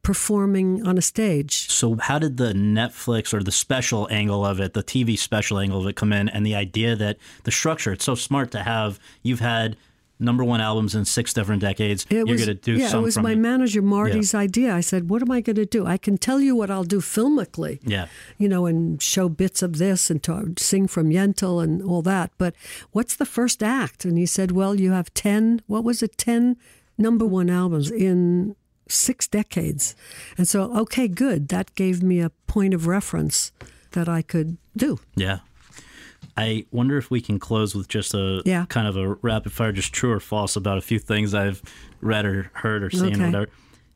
performing 0.07 0.87
on 0.87 0.97
a 0.97 1.03
stage. 1.03 1.69
So, 1.69 1.97
how 1.97 2.21
did 2.21 2.37
the 2.37 2.53
Netflix 2.53 3.35
or 3.35 3.43
the 3.43 3.51
special 3.51 4.07
angle 4.09 4.47
of 4.47 4.61
it, 4.61 4.73
the 4.73 4.85
TV 4.85 5.19
special 5.19 5.59
angle 5.59 5.81
of 5.81 5.87
it, 5.89 5.97
come 5.97 6.13
in? 6.13 6.29
And 6.29 6.47
the 6.47 6.55
idea 6.55 6.95
that 6.95 7.17
the 7.43 7.51
structure, 7.51 7.91
it's 7.93 8.05
so 8.05 8.15
smart 8.15 8.53
to 8.53 8.63
have. 8.63 9.01
You've 9.25 9.41
had 9.41 9.77
number 10.21 10.45
one 10.45 10.61
albums 10.61 10.95
in 10.95 11.05
six 11.05 11.35
different 11.35 11.61
decades. 11.61 12.07
It 12.09 12.15
You're 12.19 12.27
was, 12.27 12.45
going 12.47 12.57
to 12.57 12.63
do 12.63 12.77
yeah, 12.77 12.87
some 12.87 13.01
it 13.01 13.03
was 13.03 13.19
my 13.19 13.33
it. 13.33 13.39
manager 13.39 13.83
Marty's 13.83 14.33
idea. 14.33 14.73
I 14.73 14.81
said, 14.81 15.11
"What 15.11 15.23
am 15.23 15.31
I 15.33 15.41
going 15.41 15.57
to 15.57 15.67
do? 15.67 15.85
I 15.87 15.97
can 15.99 16.17
tell 16.19 16.41
you 16.41 16.55
what 16.55 16.71
I'll 16.71 16.85
do 16.85 17.01
filmically, 17.01 17.81
Yeah. 17.83 18.07
you 18.39 18.49
know, 18.49 18.65
and 18.65 19.03
show 19.03 19.29
bits 19.29 19.61
of 19.61 19.79
this 19.79 20.09
and 20.09 20.23
to, 20.23 20.55
sing 20.57 20.87
from 20.87 21.11
Yentl 21.11 21.61
and 21.63 21.83
all 21.83 22.03
that. 22.03 22.31
But 22.39 22.55
what's 22.93 23.17
the 23.17 23.27
first 23.27 23.61
act?" 23.61 24.05
And 24.05 24.17
he 24.17 24.25
said, 24.27 24.53
"Well, 24.53 24.77
you 24.77 24.93
have 24.93 25.13
ten. 25.15 25.63
What 25.67 25.83
was 25.83 26.01
it? 26.01 26.17
Ten 26.17 26.57
number 26.97 27.27
one 27.27 27.51
albums 27.51 27.91
in 27.91 28.55
six 28.89 29.27
decades." 29.29 29.95
And 30.39 30.47
so, 30.49 30.75
okay, 30.83 31.09
good. 31.09 31.49
That 31.49 31.75
gave 31.75 32.03
me 32.03 32.21
a 32.21 32.31
point 32.47 32.75
of 32.75 32.87
reference 32.87 33.53
that 33.93 34.09
I 34.09 34.23
could 34.23 34.57
do. 34.77 34.99
Yeah. 35.15 35.39
I 36.37 36.67
wonder 36.71 36.99
if 36.99 37.11
we 37.11 37.21
can 37.23 37.39
close 37.39 37.75
with 37.75 37.89
just 37.89 38.13
a 38.13 38.43
Yeah. 38.45 38.67
kind 38.69 38.87
of 38.87 38.97
a 38.97 39.15
rapid 39.23 39.53
fire, 39.53 39.73
just 39.73 39.93
true 39.93 40.13
or 40.13 40.21
false 40.21 40.55
about 40.57 40.77
a 40.77 40.83
few 40.83 40.99
things 40.99 41.33
I've 41.35 41.63
read 42.03 42.27
or 42.27 42.51
heard 42.55 42.83
or 42.83 42.91
seen 42.91 43.15
Okay. 43.15 43.23
or 43.23 43.27
whatever. 43.27 43.49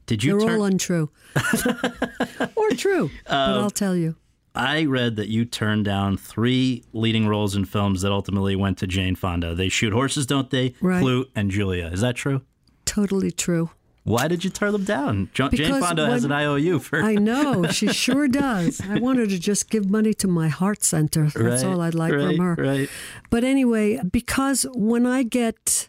Did 0.07 0.25
you 0.25 0.39
They're 0.39 0.49
turn? 0.49 0.59
all 0.59 0.65
untrue, 0.65 1.11
or 2.57 2.71
true, 2.71 3.11
but 3.27 3.33
Um, 3.35 3.63
I'll 3.65 3.71
tell 3.71 3.95
you. 3.95 4.17
I 4.55 4.85
read 4.85 5.15
that 5.17 5.29
you 5.29 5.45
turned 5.45 5.85
down 5.85 6.17
three 6.17 6.83
leading 6.93 7.29
roles 7.29 7.55
in 7.55 7.65
films 7.65 8.03
that 8.03 8.11
ultimately 8.11 8.57
went 8.57 8.79
to 8.79 8.87
Jane 8.89 9.15
Fonda. 9.15 9.55
They 9.55 9.69
shoot 9.69 9.93
horses, 9.93 10.27
don't 10.27 10.51
they? 10.51 10.75
Right. 10.81 11.25
And 11.37 11.51
Julia. 11.51 11.87
Is 11.93 12.01
that 12.01 12.17
true? 12.17 12.43
Totally 12.85 13.31
true. 13.31 13.71
Why 14.03 14.29
did 14.29 14.45
you 14.45 14.51
turn 14.51 14.73
them 14.73 14.85
down? 14.85 15.29
Jane 15.35 15.51
Because 15.51 15.85
Fonda 15.85 16.07
has 16.07 16.25
an 16.25 16.33
IOU 16.33 16.79
for. 16.79 17.03
I 17.03 17.15
know 17.17 17.67
she 17.69 17.89
sure 17.93 18.27
does. 18.47 18.81
I 18.81 18.99
want 18.99 19.19
her 19.19 19.27
to 19.27 19.39
just 19.39 19.69
give 19.69 19.91
money 19.91 20.15
to 20.15 20.27
my 20.29 20.49
heart 20.49 20.83
center. 20.83 21.25
That's 21.25 21.37
Right, 21.37 21.65
all 21.65 21.81
I'd 21.83 21.95
like 21.95 22.13
right, 22.13 22.37
from 22.37 22.39
her. 22.45 22.55
right. 22.59 22.89
But 23.29 23.45
anyway, 23.45 24.01
because 24.11 24.67
when 24.75 25.05
I 25.07 25.23
get, 25.23 25.89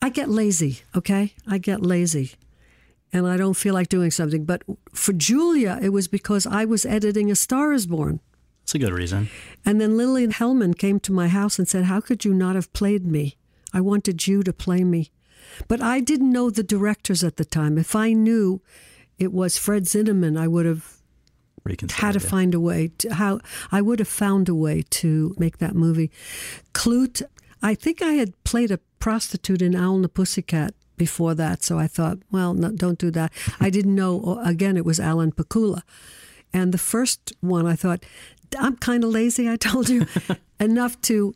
I 0.00 0.08
get 0.08 0.28
lazy. 0.28 0.80
Okay, 0.96 1.34
I 1.48 1.58
get 1.58 1.82
lazy, 1.82 2.32
and 3.12 3.26
I 3.26 3.36
don't 3.36 3.54
feel 3.56 3.74
like 3.74 3.88
doing 3.88 4.12
something. 4.12 4.44
But 4.44 4.62
for 4.94 5.12
Julia, 5.12 5.78
it 5.82 5.88
was 5.90 6.06
because 6.06 6.46
I 6.46 6.64
was 6.64 6.86
editing 6.86 7.30
A 7.30 7.34
Star 7.36 7.72
Is 7.72 7.86
Born. 7.88 8.20
It's 8.62 8.74
a 8.76 8.78
good 8.78 8.92
reason. 8.92 9.28
And 9.66 9.80
then 9.80 9.96
Lillian 9.96 10.30
Hellman 10.32 10.78
came 10.78 11.00
to 11.00 11.12
my 11.12 11.26
house 11.26 11.58
and 11.58 11.66
said, 11.68 11.84
How 11.86 12.00
could 12.00 12.24
you 12.24 12.32
not 12.32 12.54
have 12.54 12.72
played 12.72 13.04
me? 13.04 13.36
I 13.72 13.80
wanted 13.80 14.28
you 14.28 14.44
to 14.44 14.52
play 14.52 14.84
me. 14.84 15.10
But 15.68 15.80
I 15.82 16.00
didn't 16.00 16.32
know 16.32 16.50
the 16.50 16.62
directors 16.62 17.22
at 17.24 17.36
the 17.36 17.44
time. 17.44 17.78
If 17.78 17.94
I 17.94 18.12
knew 18.12 18.62
it 19.18 19.32
was 19.32 19.58
Fred 19.58 19.84
Zinnemann, 19.84 20.38
I 20.38 20.48
would 20.48 20.66
have 20.66 21.00
had 21.90 22.12
to 22.12 22.20
yeah. 22.20 22.30
find 22.30 22.54
a 22.54 22.60
way 22.60 22.88
to 22.98 23.14
how 23.14 23.40
I 23.70 23.82
would 23.82 23.98
have 23.98 24.08
found 24.08 24.48
a 24.48 24.54
way 24.54 24.82
to 24.90 25.34
make 25.38 25.58
that 25.58 25.74
movie. 25.74 26.10
Klute, 26.72 27.22
I 27.62 27.74
think 27.74 28.00
I 28.00 28.12
had 28.12 28.42
played 28.44 28.70
a 28.70 28.80
prostitute 28.98 29.62
in 29.62 29.74
Owl 29.74 29.96
and 29.96 30.04
the 30.04 30.08
Pussycat 30.08 30.74
before 30.96 31.34
that, 31.34 31.62
so 31.62 31.78
I 31.78 31.86
thought, 31.86 32.18
well, 32.30 32.54
no, 32.54 32.70
don't 32.70 32.98
do 32.98 33.10
that. 33.12 33.32
I 33.58 33.70
didn't 33.76 33.94
know. 33.94 34.22
Oh, 34.24 34.44
again, 34.44 34.76
it 34.76 34.84
was 34.84 35.00
Alan 35.00 35.32
Pakula, 35.32 35.82
and 36.52 36.72
the 36.72 36.78
first 36.78 37.32
one 37.40 37.66
I 37.66 37.76
thought, 37.76 38.04
I'm 38.58 38.76
kind 38.76 39.04
of 39.04 39.10
lazy. 39.10 39.48
I 39.48 39.56
told 39.56 39.88
you 39.88 40.06
enough 40.60 41.00
to. 41.02 41.34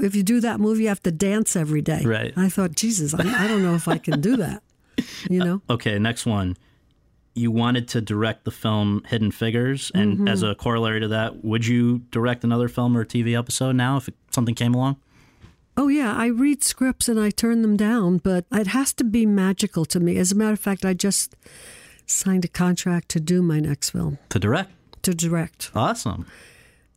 If 0.00 0.14
you 0.14 0.22
do 0.22 0.40
that 0.40 0.60
movie, 0.60 0.82
you 0.84 0.88
have 0.88 1.02
to 1.04 1.12
dance 1.12 1.56
every 1.56 1.82
day. 1.82 2.02
Right. 2.04 2.32
I 2.36 2.48
thought, 2.48 2.74
Jesus, 2.74 3.14
I, 3.14 3.44
I 3.44 3.46
don't 3.48 3.62
know 3.62 3.74
if 3.74 3.86
I 3.88 3.98
can 3.98 4.20
do 4.20 4.36
that. 4.36 4.62
You 5.28 5.40
know. 5.44 5.62
Okay, 5.68 5.98
next 5.98 6.24
one. 6.24 6.56
You 7.34 7.50
wanted 7.50 7.88
to 7.88 8.00
direct 8.00 8.44
the 8.44 8.52
film 8.52 9.02
Hidden 9.08 9.32
Figures, 9.32 9.90
and 9.92 10.18
Mm-hmm. 10.18 10.28
as 10.28 10.42
a 10.44 10.54
corollary 10.54 11.00
to 11.00 11.08
that, 11.08 11.44
would 11.44 11.66
you 11.66 11.98
direct 12.12 12.44
another 12.44 12.68
film 12.68 12.96
or 12.96 13.04
TV 13.04 13.36
episode 13.36 13.74
now 13.74 13.96
if 13.96 14.08
something 14.30 14.54
came 14.54 14.72
along? 14.72 14.96
Oh, 15.76 15.88
yeah. 15.88 16.14
I 16.14 16.26
read 16.26 16.62
scripts 16.62 17.08
and 17.08 17.18
I 17.18 17.30
turn 17.30 17.62
them 17.62 17.76
down, 17.76 18.18
but 18.18 18.44
it 18.52 18.68
has 18.68 18.92
to 18.94 19.02
be 19.04 19.26
magical 19.26 19.84
to 19.86 19.98
me. 19.98 20.16
As 20.16 20.30
a 20.30 20.36
matter 20.36 20.52
of 20.52 20.60
fact, 20.60 20.84
I 20.84 20.94
just 20.94 21.34
signed 22.06 22.44
a 22.44 22.48
contract 22.48 23.08
to 23.10 23.18
do 23.20 23.42
my 23.42 23.58
next 23.58 23.90
film, 23.90 24.18
To 24.28 24.38
direct? 24.38 24.70
to 25.02 25.12
direct. 25.14 25.72
Awesome. 25.74 26.26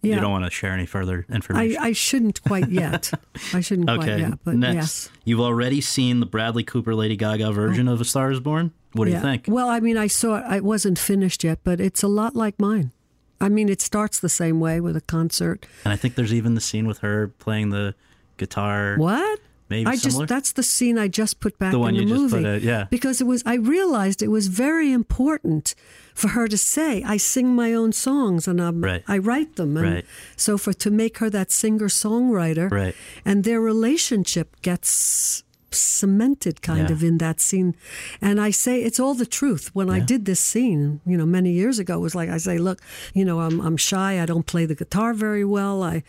Yeah. 0.08 0.16
You 0.16 0.22
don't 0.22 0.32
want 0.32 0.46
to 0.46 0.52
share 0.52 0.72
any 0.72 0.86
further 0.86 1.26
information. 1.30 1.78
I 1.82 1.92
shouldn't 1.92 2.44
quite 2.44 2.70
yet. 2.70 3.12
I 3.54 3.62
shouldn't 3.62 3.88
quite 3.88 4.00
okay. 4.00 4.20
yet, 4.20 4.40
but 4.44 4.56
next, 4.56 4.76
yes. 4.76 5.10
you've 5.26 5.42
already 5.42 5.82
seen 5.82 6.20
the 6.20 6.26
Bradley 6.26 6.64
Cooper 6.64 6.96
Lady 6.96 7.16
Gaga 7.16 7.46
oh. 7.46 7.52
version 7.52 7.88
of 7.88 8.02
A 8.02 8.06
Star 8.06 8.32
Is 8.32 8.40
Born. 8.40 8.72
What 8.94 9.06
do 9.06 9.12
yeah. 9.12 9.18
you 9.18 9.24
think? 9.24 9.46
Well, 9.48 9.70
I 9.70 9.80
mean, 9.80 9.98
I 9.98 10.08
saw 10.08 10.38
it. 10.38 10.58
It 10.58 10.64
wasn't 10.64 10.98
finished 10.98 11.44
yet, 11.44 11.60
but 11.64 11.80
it's 11.80 12.04
a 12.04 12.08
lot 12.08 12.36
like 12.36 12.60
mine. 12.60 12.92
I 13.40 13.50
mean, 13.50 13.70
it 13.70 13.82
starts 13.82 14.20
the 14.20 14.30
same 14.30 14.60
way 14.60 14.80
with 14.80 14.96
a 14.96 15.02
concert. 15.02 15.68
And 15.84 15.94
I 15.94 15.96
think 15.96 16.16
there's 16.16 16.34
even 16.34 16.56
the 16.56 16.62
scene 16.62 16.88
with 16.88 17.00
her 17.00 17.28
playing 17.40 17.70
the 17.70 17.94
guitar. 18.38 18.96
What? 18.98 19.40
Maybe 19.70 19.86
I 19.88 19.96
similar? 19.96 20.26
just 20.26 20.30
that's 20.30 20.52
the 20.54 20.64
scene 20.64 20.98
I 20.98 21.08
just 21.08 21.40
put 21.40 21.58
back 21.60 21.72
The 21.72 21.80
one 21.80 21.96
in 21.96 21.96
the 21.96 22.02
you 22.04 22.08
just 22.10 22.22
movie. 22.34 22.44
put 22.44 22.56
it- 22.56 22.64
yeah. 22.64 22.86
Because 22.90 23.20
it 23.22 23.28
was 23.28 23.44
I 23.46 23.56
realized 23.56 24.22
it 24.22 24.30
was 24.30 24.48
very 24.48 24.92
important 24.92 25.76
for 26.16 26.30
her 26.30 26.48
to 26.48 26.58
say 26.58 27.04
I 27.04 27.18
sing 27.18 27.56
my 27.56 27.74
own 27.74 27.92
songs 27.92 28.48
and 28.48 28.60
I'm, 28.62 28.82
Right. 28.84 29.04
I 29.08 29.18
write 29.20 29.56
them 29.56 29.78
and 29.78 29.86
Right. 29.96 30.06
so 30.36 30.58
for 30.58 30.74
to 30.74 30.90
make 30.90 31.18
her 31.20 31.30
that 31.30 31.52
singer 31.52 31.90
songwriter 31.90 32.72
Right. 32.72 32.96
and 33.26 33.44
their 33.44 33.62
relationship 33.62 34.62
gets 34.62 35.44
cemented 35.72 36.62
kind 36.62 36.88
Yeah. 36.90 36.96
of 36.96 37.04
in 37.04 37.18
that 37.18 37.40
scene 37.42 37.76
and 38.22 38.40
I 38.40 38.52
say 38.52 38.82
it's 38.84 39.00
all 39.00 39.14
the 39.16 39.26
truth 39.26 39.70
when 39.74 39.90
I 39.90 40.00
did 40.00 40.26
this 40.26 40.40
scene 40.40 41.02
you 41.06 41.18
know 41.18 41.26
many 41.26 41.52
years 41.52 41.78
ago 41.80 41.94
it 41.96 42.02
was 42.02 42.16
like 42.16 42.30
I 42.30 42.38
say 42.38 42.58
look 42.58 42.80
you 43.14 43.26
know 43.26 43.40
I'm 43.42 43.60
I'm 43.62 43.78
shy 43.78 44.12
I 44.24 44.26
don't 44.26 44.46
play 44.46 44.66
the 44.66 44.76
guitar 44.76 45.14
very 45.14 45.44
well 45.46 45.84
I 45.84 46.04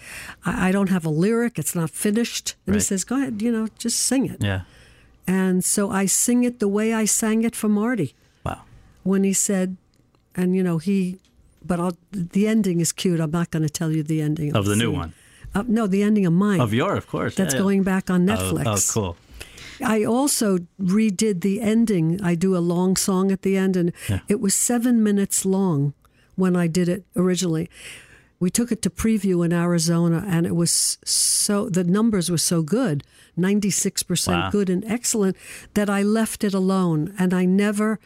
I, 0.44 0.68
I 0.68 0.72
don't 0.72 0.90
have 0.90 1.04
a 1.04 1.10
lyric 1.24 1.58
it's 1.58 1.74
not 1.74 1.90
finished 1.90 2.56
and 2.66 2.74
he 2.76 2.80
says 2.80 3.04
go 3.04 3.16
ahead 3.16 3.42
you 3.42 3.50
know 3.52 3.66
just 3.84 3.98
sing 4.10 4.26
it 4.26 4.40
Yeah. 4.42 4.60
and 5.26 5.64
so 5.64 5.90
I 5.90 6.06
sing 6.06 6.44
it 6.44 6.58
the 6.60 6.68
way 6.68 6.92
I 7.02 7.04
sang 7.06 7.42
it 7.44 7.54
for 7.56 7.68
Marty 7.68 8.14
Wow. 8.44 8.60
when 9.02 9.24
he 9.24 9.32
said, 9.32 9.76
and 10.34 10.54
you 10.56 10.62
know, 10.62 10.78
he, 10.78 11.18
but 11.70 11.78
I'll, 11.80 11.96
the 12.12 12.46
ending 12.46 12.80
is 12.80 12.92
cute. 12.92 13.20
I'm 13.20 13.32
not 13.32 13.50
going 13.50 13.64
to 13.64 13.68
tell 13.80 13.90
you 13.90 14.02
the 14.04 14.20
ending 14.22 14.54
Of 14.56 14.64
the 14.66 14.76
new 14.76 14.90
scene. 14.90 14.98
one. 15.02 15.12
Uh, 15.54 15.64
no, 15.66 15.86
the 15.88 16.02
ending 16.02 16.24
of 16.26 16.32
mine. 16.32 16.60
Of 16.60 16.72
your, 16.72 16.94
of 16.96 17.06
course. 17.08 17.34
That's 17.34 17.52
yeah, 17.54 17.58
yeah. 17.58 17.64
going 17.64 17.82
back 17.82 18.08
on 18.10 18.20
Oh, 18.30 18.32
Netflix. 18.32 18.66
Oh, 18.66 18.92
cool. 18.94 19.16
I 19.84 20.04
also 20.04 20.58
redid 20.80 21.40
the 21.42 21.60
ending. 21.60 22.20
I 22.22 22.34
do 22.34 22.56
a 22.56 22.58
long 22.58 22.96
song 22.96 23.30
at 23.32 23.42
the 23.42 23.56
end, 23.56 23.76
and 23.76 23.92
Yeah. 24.08 24.20
it 24.28 24.40
was 24.40 24.54
seven 24.54 25.02
minutes 25.02 25.44
long 25.44 25.94
when 26.36 26.56
I 26.56 26.66
did 26.66 26.88
it 26.88 27.04
originally. 27.16 27.68
We 28.40 28.50
took 28.50 28.70
it 28.70 28.82
to 28.82 28.90
preview 28.90 29.44
in 29.44 29.52
Arizona, 29.52 30.24
and 30.26 30.46
it 30.46 30.54
was 30.54 30.98
so 31.04 31.68
the 31.68 31.82
numbers 31.84 32.30
were 32.30 32.38
so 32.38 32.62
good 32.62 33.02
96% 33.36 34.28
Wow. 34.28 34.50
good 34.50 34.70
and 34.70 34.84
excellent 34.84 35.36
that 35.74 35.88
I 35.90 36.02
left 36.02 36.44
it 36.44 36.54
alone 36.54 37.12
and 37.18 37.32
I 37.34 37.44
never 37.44 37.98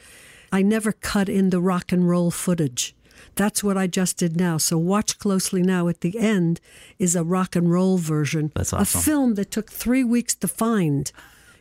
I 0.55 0.61
never 0.63 0.93
cut 0.93 1.29
in 1.31 1.49
the 1.51 1.61
rock 1.63 1.93
and 1.93 2.07
roll 2.09 2.31
footage. 2.31 2.95
That's 3.37 3.65
what 3.65 3.79
I 3.79 3.87
just 3.87 4.19
did 4.19 4.37
now. 4.37 4.59
So 4.59 4.77
watch 4.77 5.19
closely 5.19 5.63
now. 5.63 5.89
At 5.89 6.03
the 6.03 6.19
end 6.19 6.61
is 6.99 7.17
a 7.17 7.25
rock 7.25 7.57
and 7.57 7.71
roll 7.71 7.97
version. 7.97 8.53
That's 8.55 8.73
awesome. 8.75 8.99
A 9.01 9.03
film 9.03 9.35
that 9.37 9.51
took 9.51 9.71
three 9.71 10.05
weeks 10.05 10.35
to 10.37 10.49
find 10.49 11.11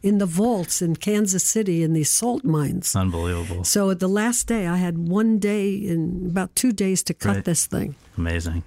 in 0.04 0.18
the 0.18 0.26
vaults 0.26 0.82
in 0.82 0.96
Kansas 0.96 1.44
City 1.44 1.84
in 1.84 1.94
these 1.94 2.10
salt 2.12 2.44
mines. 2.44 2.96
Unbelievable. 2.96 3.64
So 3.64 3.90
at 3.92 4.00
the 4.00 4.08
last 4.10 4.48
day, 4.48 4.66
I 4.68 4.78
had 4.78 4.98
one 4.98 5.38
day 5.40 5.88
and 5.88 6.26
about 6.32 6.56
two 6.56 6.72
days 6.72 7.04
to 7.04 7.14
cut 7.14 7.36
Right. 7.36 7.46
this 7.46 7.66
thing. 7.68 7.96
Amazing. 8.18 8.64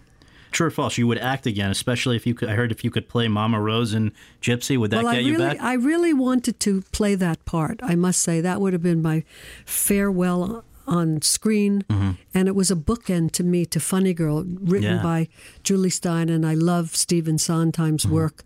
True 0.53 0.69
or 0.69 0.71
false? 0.71 0.97
You 0.97 1.09
would 1.09 1.19
act 1.19 1.47
again, 1.47 1.71
especially 1.73 2.15
if 2.15 2.25
you 2.29 2.35
could. 2.35 2.49
I 2.49 2.55
heard 2.55 2.71
if 2.71 2.85
you 2.85 2.91
could 2.93 3.09
play 3.09 3.27
Mama 3.27 3.61
Rose 3.61 3.93
in 3.93 4.13
Gypsy, 4.41 4.79
would 4.79 4.93
that 4.93 5.03
well, 5.03 5.13
get 5.13 5.19
I 5.19 5.23
you 5.23 5.33
really, 5.33 5.49
back? 5.57 5.61
I 5.61 5.73
really 5.75 6.13
wanted 6.15 6.61
to 6.61 6.83
play 6.93 7.17
that 7.17 7.45
part. 7.45 7.81
I 7.83 7.97
must 7.97 8.21
say 8.23 8.41
that 8.41 8.61
would 8.61 8.73
have 8.73 8.83
been 8.83 9.03
my 9.03 9.25
farewell 9.67 10.63
on 10.87 11.21
screen, 11.23 11.83
and 12.35 12.47
it 12.47 12.55
was 12.55 12.71
a 12.71 12.77
bookend 12.77 13.33
to 13.33 13.43
me 13.43 13.65
to 13.67 13.81
Funny 13.81 14.13
Girl, 14.15 14.45
written 14.45 14.91
Mm-hmm. 14.91 14.97
Yeah. 14.99 15.03
by 15.03 15.29
Jule 15.65 15.87
Styne, 15.91 16.31
and 16.31 16.47
I 16.47 16.55
love 16.55 16.95
Stephen 16.95 17.37
Sondheim's 17.39 18.05
Mm-hmm. 18.05 18.15
work. 18.15 18.45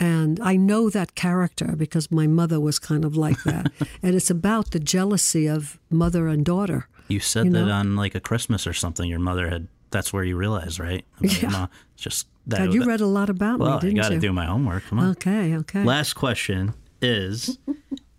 And 0.00 0.38
I 0.40 0.56
know 0.56 0.90
that 0.90 1.14
character 1.14 1.74
because 1.76 2.10
my 2.10 2.26
mother 2.26 2.60
was 2.60 2.78
kind 2.78 3.04
of 3.04 3.16
like 3.16 3.42
that. 3.44 3.72
and 4.02 4.14
it's 4.14 4.30
about 4.30 4.70
the 4.70 4.78
jealousy 4.80 5.46
of 5.48 5.78
mother 5.90 6.28
and 6.28 6.44
daughter. 6.44 6.88
you 7.08 7.20
said 7.20 7.46
you 7.46 7.50
that 7.52 7.66
know? 7.66 7.72
on 7.72 7.96
like 7.96 8.14
a 8.14 8.20
Christmas 8.20 8.66
or 8.66 8.72
something. 8.72 9.08
Your 9.10 9.18
mother 9.18 9.48
had. 9.48 9.68
That's 9.90 10.12
where 10.12 10.22
you 10.22 10.36
realized, 10.36 10.78
right? 10.78 11.04
About 11.18 11.42
Yeah. 11.42 11.48
mom. 11.48 11.68
Just 11.96 12.26
that. 12.46 12.58
God, 12.58 12.74
you 12.74 12.80
that- 12.80 12.86
read 12.88 13.00
a 13.00 13.06
lot 13.06 13.30
about 13.30 13.58
Well, 13.58 13.70
me, 13.70 13.76
I 13.76 13.80
didn't 13.80 13.96
got 13.96 14.08
to 14.08 14.14
you? 14.14 14.20
do 14.20 14.32
my 14.32 14.44
homework. 14.46 14.84
Come 14.84 14.98
on. 15.00 15.10
Okay, 15.12 15.56
okay. 15.56 15.82
Last 15.82 16.12
question 16.14 16.74
is: 17.02 17.58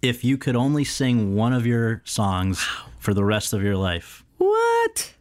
If 0.02 0.24
you 0.24 0.38
could 0.38 0.56
only 0.56 0.84
sing 0.84 1.36
one 1.36 1.54
of 1.54 1.66
your 1.68 2.02
songs 2.06 2.66
for 2.98 3.14
the 3.14 3.24
rest 3.24 3.54
of 3.54 3.62
your 3.62 3.76
life, 3.78 4.24
what? 4.38 5.14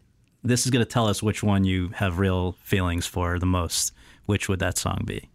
this 0.43 0.65
is 0.65 0.71
going 0.71 0.85
to 0.85 0.91
tell 0.91 1.07
us 1.07 1.23
which 1.23 1.43
one 1.43 1.65
you 1.65 1.89
have 1.97 2.19
real 2.19 2.57
feelings 2.63 3.05
for 3.07 3.39
the 3.39 3.47
most. 3.47 3.93
Which 4.27 4.49
would 4.49 4.59
that 4.61 4.79
song 4.79 5.03
be? 5.05 5.29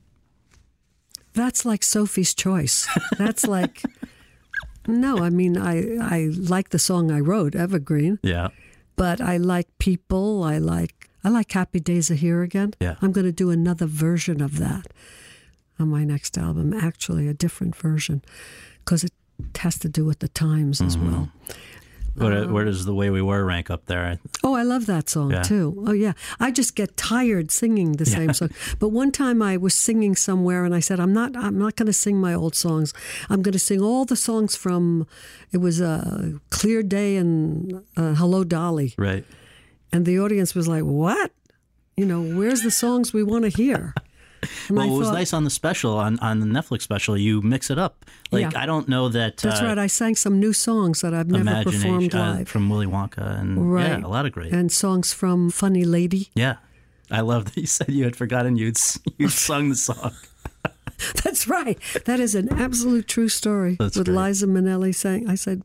That's 1.33 1.65
like 1.65 1.83
Sophie's 1.83 2.33
Choice. 2.33 2.87
That's 3.17 3.45
like 3.47 3.83
no. 4.87 5.17
I 5.19 5.29
mean, 5.29 5.57
I 5.57 5.97
I 6.15 6.29
like 6.31 6.69
the 6.69 6.79
song 6.79 7.11
I 7.11 7.19
wrote, 7.19 7.55
Evergreen, 7.55 8.19
Yeah. 8.23 8.49
but 8.95 9.19
I 9.21 9.37
like 9.37 9.67
people. 9.79 10.43
I 10.43 10.57
like 10.57 11.09
I 11.23 11.29
like 11.29 11.51
Happy 11.53 11.79
Days 11.79 12.11
Are 12.11 12.15
Here 12.15 12.41
Again. 12.43 12.73
Yeah. 12.81 12.95
I'm 13.01 13.11
going 13.11 13.25
to 13.25 13.31
do 13.31 13.49
another 13.49 13.85
version 13.85 14.41
of 14.41 14.57
that 14.59 14.87
on 15.79 15.87
my 15.89 16.03
next 16.03 16.37
album. 16.37 16.73
Actually, 16.73 17.27
a 17.27 17.33
different 17.33 17.75
version 17.75 18.21
because 18.79 19.03
it 19.03 19.13
has 19.57 19.79
to 19.79 19.89
do 19.89 20.05
with 20.05 20.19
the 20.19 20.27
times 20.27 20.81
as 20.81 20.95
Mm-hmm. 20.97 21.11
well. 21.11 21.29
Where, 22.15 22.47
where 22.47 22.65
does 22.65 22.85
the 22.85 22.93
way 22.93 23.09
we 23.09 23.21
were 23.21 23.43
rank 23.43 23.69
up 23.71 23.85
there? 23.87 24.19
Oh, 24.43 24.53
I 24.53 24.63
love 24.63 24.85
that 24.85 25.09
song 25.09 25.31
Yeah. 25.31 25.41
too. 25.41 25.83
Oh, 25.87 25.93
yeah. 25.93 26.13
I 26.39 26.51
just 26.51 26.75
get 26.75 26.95
tired 26.95 27.49
singing 27.51 27.93
the 27.93 28.05
same 28.05 28.33
song. 28.33 28.49
But 28.79 28.89
one 28.89 29.11
time 29.11 29.41
I 29.41 29.57
was 29.57 29.73
singing 29.73 30.15
somewhere 30.15 30.63
and 30.65 30.75
I 30.75 30.79
said, 30.81 30.99
"I'm 30.99 31.13
not. 31.13 31.35
I'm 31.35 31.57
not 31.57 31.75
going 31.75 31.87
to 31.87 31.93
sing 31.93 32.21
my 32.21 32.33
old 32.35 32.55
songs. 32.55 32.93
I'm 33.29 33.41
going 33.41 33.53
to 33.53 33.59
sing 33.59 33.81
all 33.81 34.05
the 34.05 34.15
songs 34.15 34.55
from. 34.55 35.07
It 35.51 35.57
was 35.57 35.81
a 35.81 36.33
clear 36.49 36.83
day 36.83 37.15
and 37.17 37.81
uh, 37.97 38.13
Hello 38.15 38.43
Dolly, 38.43 38.93
Right. 38.97 39.25
and 39.91 40.05
the 40.05 40.19
audience 40.19 40.53
was 40.55 40.67
like, 40.67 40.83
"What? 40.83 41.31
You 41.97 42.05
know, 42.05 42.21
where's 42.37 42.61
the 42.61 42.71
songs 42.71 43.13
we 43.13 43.23
want 43.23 43.43
to 43.45 43.49
hear?" 43.49 43.93
Well, 44.69 44.81
I 44.81 44.87
it 44.87 44.97
was 44.97 45.11
nice 45.11 45.33
on 45.33 45.43
the 45.43 45.49
special 45.49 45.97
on, 45.97 46.19
on 46.19 46.39
the 46.39 46.45
Netflix 46.45 46.81
special. 46.83 47.17
You 47.17 47.41
mix 47.41 47.69
it 47.69 47.77
up. 47.77 48.05
Like 48.31 48.51
Yeah. 48.53 48.61
I 48.61 48.65
don't 48.65 48.87
know 48.87 49.09
that. 49.09 49.37
That's 49.37 49.61
uh, 49.61 49.65
right. 49.65 49.77
I 49.77 49.87
sang 49.87 50.15
some 50.15 50.39
new 50.39 50.53
songs 50.53 51.01
that 51.01 51.13
I've 51.13 51.27
never 51.27 51.63
performed 51.63 52.13
uh, 52.15 52.19
live. 52.19 52.47
from 52.47 52.69
Willy 52.69 52.87
Wonka 52.87 53.39
and 53.39 53.73
right. 53.73 53.99
yeah, 53.99 54.05
a 54.05 54.07
lot 54.07 54.25
of 54.25 54.31
great. 54.31 54.51
and 54.53 54.71
songs 54.71 55.13
from 55.13 55.49
Funny 55.49 55.83
Lady. 55.85 56.29
yeah, 56.35 56.55
I 57.11 57.21
love 57.21 57.45
that 57.45 57.57
you 57.57 57.67
said 57.67 57.89
you 57.89 58.03
had 58.05 58.15
forgotten 58.15 58.55
you'd 58.57 58.77
you'd 59.17 59.31
sung 59.31 59.69
the 59.69 59.75
song. 59.75 60.11
That's 61.23 61.47
right. 61.47 61.77
That 62.05 62.19
is 62.19 62.33
an 62.35 62.49
absolute 62.53 63.07
true 63.07 63.27
story. 63.27 63.75
That's 63.79 63.97
with 63.97 64.05
great. 64.07 64.15
Liza 64.17 64.47
Minnelli 64.47 64.93
saying, 64.95 65.27
I 65.27 65.35
said, 65.35 65.63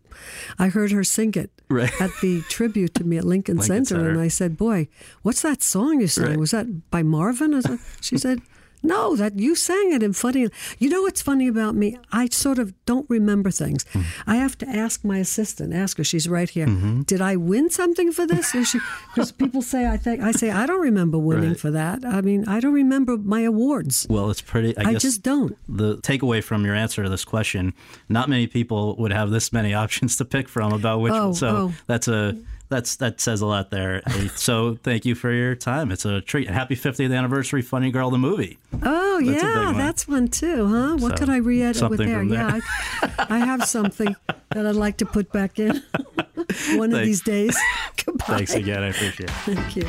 I 0.59 0.69
heard 0.69 0.91
her 0.91 1.05
sing 1.05 1.35
it 1.35 1.51
Right. 1.71 1.93
at 2.01 2.11
the 2.23 2.41
tribute 2.49 2.95
to 2.95 3.05
me 3.05 3.19
at 3.19 3.25
Lincoln, 3.25 3.59
Lincoln 3.59 3.85
Center, 3.85 4.09
and 4.09 4.19
I 4.21 4.29
said, 4.29 4.57
Boy, 4.57 4.89
what's 5.23 5.43
that 5.43 5.63
song 5.63 6.01
you 6.01 6.07
sang? 6.09 6.25
Right. 6.31 6.39
Was 6.39 6.51
that 6.53 6.91
by 6.91 7.03
Marvin? 7.03 7.61
She 8.01 8.17
said, 8.19 8.41
No, 8.83 9.17
that 9.17 9.39
you 9.39 9.55
sang 9.55 9.93
it 9.93 10.03
in 10.03 10.13
funny. 10.13 10.49
You 10.79 10.89
know 10.89 11.03
what's 11.03 11.23
funny 11.23 11.49
about 11.49 11.75
me? 11.75 11.99
I 12.13 12.29
sort 12.29 12.59
of 12.59 12.73
don't 12.87 13.09
remember 13.11 13.51
things. 13.51 13.85
Hmm. 13.93 14.03
I 14.27 14.37
have 14.37 14.57
to 14.59 14.69
ask 14.69 15.05
my 15.05 15.19
assistant. 15.19 15.75
Ask 15.75 15.99
her. 15.99 16.05
She's 16.05 16.29
right 16.29 16.49
here. 16.49 16.67
Mm-hmm. 16.67 17.03
Did 17.03 17.21
I 17.21 17.37
win 17.37 17.71
something 17.71 18.13
for 18.13 18.27
this? 18.27 18.53
Because 18.53 19.33
people 19.33 19.63
say 19.63 19.87
I 19.87 19.97
think 19.97 20.23
I 20.23 20.33
say 20.33 20.51
I 20.51 20.67
don't 20.67 20.81
remember 20.81 21.19
winning 21.19 21.51
Right. 21.51 21.61
for 21.61 21.71
that. 21.71 22.05
I 22.05 22.21
mean, 22.21 22.47
I 22.49 22.61
don't 22.61 22.73
remember 22.75 23.17
my 23.17 23.41
awards. 23.41 24.07
Well, 24.09 24.31
it's 24.31 24.41
pretty. 24.43 24.77
I, 24.77 24.91
I 24.91 24.95
just 24.95 25.23
don't. 25.23 25.57
the 25.69 25.97
takeaway 25.99 26.43
from 26.43 26.65
your 26.65 26.75
answer 26.75 27.03
to 27.03 27.09
this 27.09 27.25
question: 27.25 27.75
not 28.09 28.29
many 28.29 28.47
people 28.47 28.97
would 28.97 29.13
have 29.13 29.31
this 29.31 29.53
many 29.53 29.75
options 29.85 30.17
to 30.17 30.25
pick 30.25 30.49
from 30.49 30.73
about 30.73 31.01
which. 31.01 31.13
Oh, 31.15 31.33
so 31.33 31.49
oh. 31.49 31.73
that's 31.87 32.09
a 32.09 32.37
that's 32.69 32.97
that 32.97 33.21
says 33.21 33.41
a 33.41 33.47
lot 33.47 33.71
there. 33.71 34.03
so 34.37 34.77
thank 34.83 35.05
you 35.05 35.15
for 35.15 35.33
your 35.33 35.55
time. 35.55 35.91
It's 35.91 36.05
a 36.05 36.21
treat. 36.21 36.47
And 36.47 36.55
happy 36.55 36.77
50th 36.77 37.17
anniversary, 37.17 37.63
Funny 37.63 37.91
Girl 37.91 38.11
the 38.11 38.19
movie. 38.19 38.59
Oh 38.83 39.21
That's 39.25 39.43
yeah, 39.43 39.65
one. 39.67 39.79
that's 39.79 40.07
one 40.09 40.29
too, 40.29 40.67
huh? 40.67 40.97
What 40.99 41.13
So, 41.13 41.25
could 41.25 41.31
I 41.31 41.37
re-edit 41.39 41.89
with 41.91 41.99
there? 41.99 42.25
there. 42.25 42.25
Yeah, 42.25 42.61
I, 43.03 43.27
I 43.31 43.39
have 43.39 43.65
something 43.65 44.15
that 44.51 44.67
I'd 44.67 44.75
like 44.77 44.99
to 44.99 45.07
put 45.07 45.33
back 45.33 45.59
in 45.59 45.83
one 46.77 46.93
of 46.93 47.01
these 47.01 47.23
days. 47.23 47.57
Goodbye. 48.05 48.25
Thanks 48.39 48.55
again. 48.55 48.83
I 48.83 48.89
appreciate 48.89 49.31
it. 49.31 49.33
Thank 49.45 49.77
you. 49.77 49.89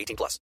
18 0.01 0.15
plus. 0.17 0.39